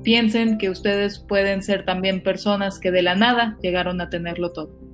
piensen 0.04 0.60
que 0.60 0.70
ustedes 0.70 1.18
pueden 1.18 1.64
ser 1.64 1.84
también 1.84 2.22
personas 2.22 2.80
que 2.80 2.92
de 2.92 3.02
la 3.02 3.16
nada 3.16 3.58
llegaron 3.62 4.02
a 4.02 4.10
tenerlo 4.10 4.52
todo. 4.52 4.87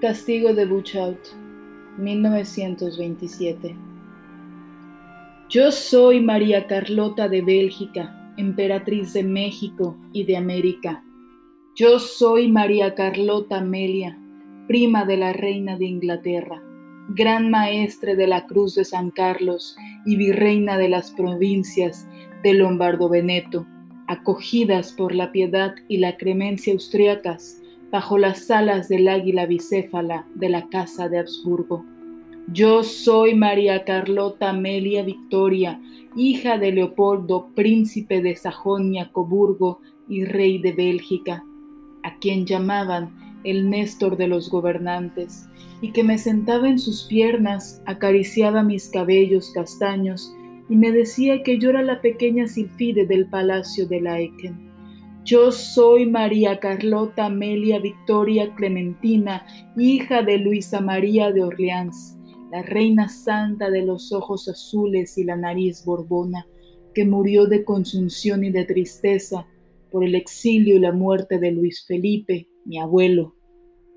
Castigo 0.00 0.54
de 0.54 0.64
Buchout, 0.64 1.18
1927. 1.98 3.76
Yo 5.50 5.70
soy 5.70 6.22
María 6.22 6.66
Carlota 6.66 7.28
de 7.28 7.42
Bélgica, 7.42 8.32
emperatriz 8.38 9.12
de 9.12 9.24
México 9.24 9.98
y 10.14 10.24
de 10.24 10.38
América. 10.38 11.04
Yo 11.76 11.98
soy 11.98 12.50
María 12.50 12.94
Carlota 12.94 13.58
Amelia, 13.58 14.18
prima 14.68 15.04
de 15.04 15.18
la 15.18 15.34
reina 15.34 15.76
de 15.76 15.84
Inglaterra, 15.84 16.62
gran 17.10 17.50
maestre 17.50 18.16
de 18.16 18.26
la 18.26 18.46
Cruz 18.46 18.76
de 18.76 18.86
San 18.86 19.10
Carlos 19.10 19.76
y 20.06 20.16
virreina 20.16 20.78
de 20.78 20.88
las 20.88 21.10
provincias 21.10 22.08
de 22.42 22.54
Lombardo 22.54 23.10
Veneto, 23.10 23.66
acogidas 24.06 24.92
por 24.92 25.14
la 25.14 25.30
piedad 25.30 25.74
y 25.88 25.98
la 25.98 26.16
clemencia 26.16 26.72
austriacas 26.72 27.59
bajo 27.90 28.18
las 28.18 28.50
alas 28.50 28.88
del 28.88 29.08
águila 29.08 29.46
bicéfala 29.46 30.26
de 30.34 30.48
la 30.48 30.68
Casa 30.68 31.08
de 31.08 31.18
Habsburgo. 31.18 31.84
Yo 32.52 32.82
soy 32.82 33.34
María 33.34 33.84
Carlota 33.84 34.50
Amelia 34.50 35.02
Victoria, 35.02 35.80
hija 36.16 36.58
de 36.58 36.72
Leopoldo, 36.72 37.48
príncipe 37.54 38.22
de 38.22 38.34
Sajonia-Coburgo 38.36 39.80
y 40.08 40.24
rey 40.24 40.58
de 40.58 40.72
Bélgica, 40.72 41.44
a 42.02 42.18
quien 42.18 42.46
llamaban 42.46 43.14
el 43.44 43.70
Néstor 43.70 44.16
de 44.16 44.28
los 44.28 44.50
gobernantes, 44.50 45.48
y 45.80 45.92
que 45.92 46.04
me 46.04 46.18
sentaba 46.18 46.68
en 46.68 46.78
sus 46.78 47.04
piernas, 47.04 47.82
acariciaba 47.86 48.62
mis 48.62 48.88
cabellos 48.88 49.50
castaños 49.52 50.34
y 50.68 50.76
me 50.76 50.92
decía 50.92 51.42
que 51.42 51.58
yo 51.58 51.70
era 51.70 51.82
la 51.82 52.00
pequeña 52.00 52.46
Silfide 52.46 53.06
del 53.06 53.26
palacio 53.26 53.86
de 53.88 54.00
Laeken. 54.00 54.69
Yo 55.24 55.52
soy 55.52 56.06
María 56.06 56.58
Carlota 56.60 57.26
Amelia 57.26 57.78
Victoria 57.78 58.54
Clementina, 58.54 59.46
hija 59.76 60.22
de 60.22 60.38
Luisa 60.38 60.80
María 60.80 61.30
de 61.30 61.42
Orleans, 61.42 62.16
la 62.50 62.62
reina 62.62 63.08
santa 63.08 63.70
de 63.70 63.82
los 63.82 64.12
ojos 64.12 64.48
azules 64.48 65.18
y 65.18 65.24
la 65.24 65.36
nariz 65.36 65.84
borbona, 65.84 66.46
que 66.94 67.04
murió 67.04 67.44
de 67.44 67.64
consunción 67.64 68.44
y 68.44 68.50
de 68.50 68.64
tristeza 68.64 69.46
por 69.90 70.04
el 70.04 70.14
exilio 70.14 70.76
y 70.76 70.80
la 70.80 70.92
muerte 70.92 71.38
de 71.38 71.52
Luis 71.52 71.84
Felipe, 71.86 72.48
mi 72.64 72.78
abuelo, 72.78 73.34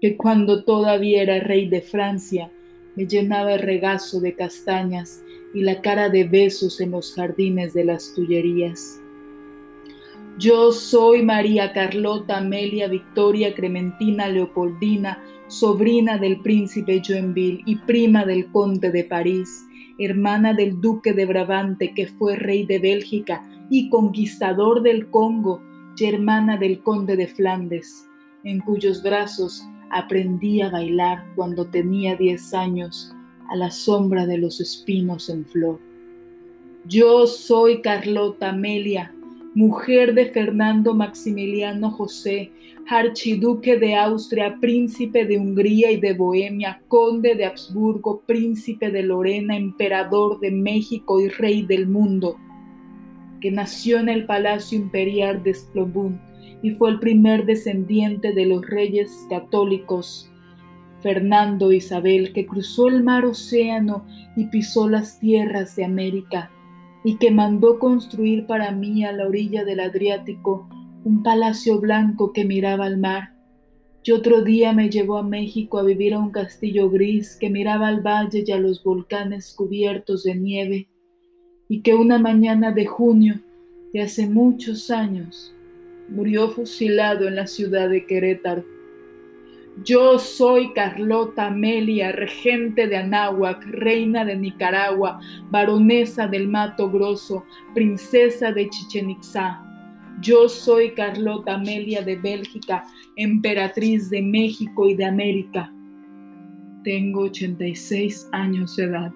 que 0.01 0.17
cuando 0.17 0.65
todavía 0.65 1.21
era 1.21 1.39
rey 1.39 1.69
de 1.69 1.81
Francia, 1.81 2.51
me 2.95 3.07
llenaba 3.07 3.53
el 3.53 3.61
regazo 3.61 4.19
de 4.19 4.35
castañas 4.35 5.23
y 5.53 5.61
la 5.61 5.81
cara 5.81 6.09
de 6.09 6.25
besos 6.25 6.81
en 6.81 6.91
los 6.91 7.13
jardines 7.15 7.73
de 7.73 7.85
las 7.85 8.13
Tullerías. 8.13 9.02
Yo 10.39 10.71
soy 10.71 11.21
María 11.21 11.73
Carlota 11.73 12.37
Amelia 12.37 12.87
Victoria 12.87 13.53
Clementina 13.53 14.27
Leopoldina, 14.27 15.23
sobrina 15.47 16.17
del 16.17 16.41
príncipe 16.41 17.01
Joinville 17.05 17.61
y 17.67 17.75
prima 17.75 18.25
del 18.25 18.51
conde 18.51 18.91
de 18.91 19.03
París, 19.03 19.67
hermana 19.99 20.53
del 20.53 20.81
duque 20.81 21.13
de 21.13 21.27
Brabante 21.27 21.93
que 21.93 22.07
fue 22.07 22.35
rey 22.35 22.65
de 22.65 22.79
Bélgica 22.79 23.47
y 23.69 23.89
conquistador 23.89 24.81
del 24.81 25.09
Congo, 25.11 25.61
y 25.95 26.05
hermana 26.05 26.57
del 26.57 26.81
conde 26.81 27.15
de 27.15 27.27
Flandes, 27.27 28.09
en 28.43 28.59
cuyos 28.59 29.03
brazos 29.03 29.63
aprendí 29.91 30.61
a 30.61 30.69
bailar 30.69 31.23
cuando 31.35 31.67
tenía 31.67 32.15
diez 32.15 32.53
años 32.53 33.13
a 33.49 33.55
la 33.55 33.69
sombra 33.69 34.25
de 34.25 34.39
los 34.39 34.59
espinos 34.59 35.29
en 35.29 35.45
flor. 35.45 35.79
Yo 36.85 37.27
soy 37.27 37.81
Carlota 37.81 38.49
Amelia, 38.49 39.13
mujer 39.55 40.15
de 40.15 40.25
Fernando 40.27 40.95
Maximiliano 40.95 41.91
José, 41.91 42.51
archiduque 42.87 43.77
de 43.77 43.95
Austria, 43.95 44.57
príncipe 44.59 45.25
de 45.25 45.37
Hungría 45.37 45.91
y 45.91 45.99
de 45.99 46.13
Bohemia, 46.13 46.81
conde 46.87 47.35
de 47.35 47.45
Habsburgo, 47.45 48.23
príncipe 48.25 48.89
de 48.89 49.03
Lorena, 49.03 49.55
emperador 49.55 50.39
de 50.39 50.51
México 50.51 51.19
y 51.19 51.29
rey 51.29 51.61
del 51.61 51.87
mundo, 51.87 52.37
que 53.41 53.51
nació 53.51 53.99
en 53.99 54.09
el 54.09 54.25
Palacio 54.25 54.77
Imperial 54.77 55.43
de 55.43 55.53
Splobun 55.53 56.19
y 56.61 56.71
fue 56.71 56.89
el 56.89 56.99
primer 56.99 57.45
descendiente 57.45 58.33
de 58.33 58.45
los 58.45 58.65
reyes 58.65 59.11
católicos 59.29 60.29
Fernando 61.01 61.73
Isabel, 61.73 62.31
que 62.31 62.45
cruzó 62.45 62.87
el 62.87 63.03
mar 63.03 63.25
océano 63.25 64.05
y 64.37 64.45
pisó 64.45 64.89
las 64.89 65.19
tierras 65.19 65.75
de 65.75 65.83
América 65.83 66.49
y 67.03 67.17
que 67.17 67.31
mandó 67.31 67.79
construir 67.79 68.45
para 68.45 68.71
mí 68.71 69.03
a 69.03 69.11
la 69.11 69.27
orilla 69.27 69.65
del 69.65 69.79
Adriático 69.79 70.67
un 71.03 71.21
palacio 71.21 71.79
blanco 71.79 72.31
que 72.31 72.45
miraba 72.45 72.85
al 72.85 72.97
mar. 72.97 73.33
Y 74.03 74.11
otro 74.11 74.41
día 74.41 74.73
me 74.73 74.89
llevó 74.89 75.17
a 75.17 75.23
México 75.23 75.77
a 75.77 75.83
vivir 75.83 76.13
a 76.13 76.19
un 76.19 76.31
castillo 76.31 76.89
gris 76.89 77.37
que 77.39 77.49
miraba 77.49 77.87
al 77.87 78.01
valle 78.01 78.43
y 78.45 78.51
a 78.51 78.59
los 78.59 78.83
volcanes 78.83 79.53
cubiertos 79.53 80.23
de 80.23 80.35
nieve, 80.35 80.87
y 81.69 81.81
que 81.81 81.93
una 81.93 82.19
mañana 82.19 82.71
de 82.71 82.85
junio 82.85 83.41
de 83.93 84.01
hace 84.01 84.27
muchos 84.27 84.89
años 84.89 85.53
murió 86.09 86.49
fusilado 86.49 87.27
en 87.27 87.35
la 87.35 87.47
ciudad 87.47 87.89
de 87.89 88.05
Querétaro. 88.05 88.72
Yo 89.81 90.19
soy 90.19 90.71
Carlota 90.73 91.47
Amelia, 91.47 92.11
regente 92.11 92.87
de 92.87 92.95
Anáhuac, 92.95 93.65
reina 93.65 94.23
de 94.23 94.35
Nicaragua, 94.35 95.19
baronesa 95.49 96.27
del 96.27 96.47
Mato 96.47 96.91
Grosso, 96.91 97.43
princesa 97.73 98.51
de 98.51 98.69
Chichen 98.69 99.09
Itzá. 99.09 99.61
Yo 100.21 100.47
soy 100.47 100.91
Carlota 100.91 101.55
Amelia 101.55 102.03
de 102.03 102.15
Bélgica, 102.15 102.85
emperatriz 103.15 104.11
de 104.11 104.21
México 104.21 104.87
y 104.87 104.93
de 104.93 105.05
América. 105.05 105.73
Tengo 106.83 107.21
86 107.21 108.29
años 108.31 108.75
de 108.75 108.83
edad 108.83 109.11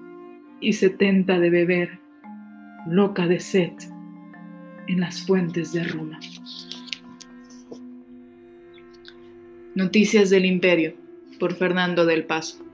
y 0.60 0.74
70 0.74 1.40
de 1.40 1.50
beber, 1.52 2.00
loca 2.88 3.28
de 3.28 3.40
sed, 3.40 3.74
en 4.88 5.02
las 5.02 5.22
fuentes 5.22 5.72
de 5.72 5.84
Runa. 5.84 6.20
Noticias 9.78 10.32
del 10.32 10.46
Imperio 10.46 10.96
por 11.40 11.54
Fernando 11.54 12.08
del 12.08 12.26
Paso. 12.26 12.67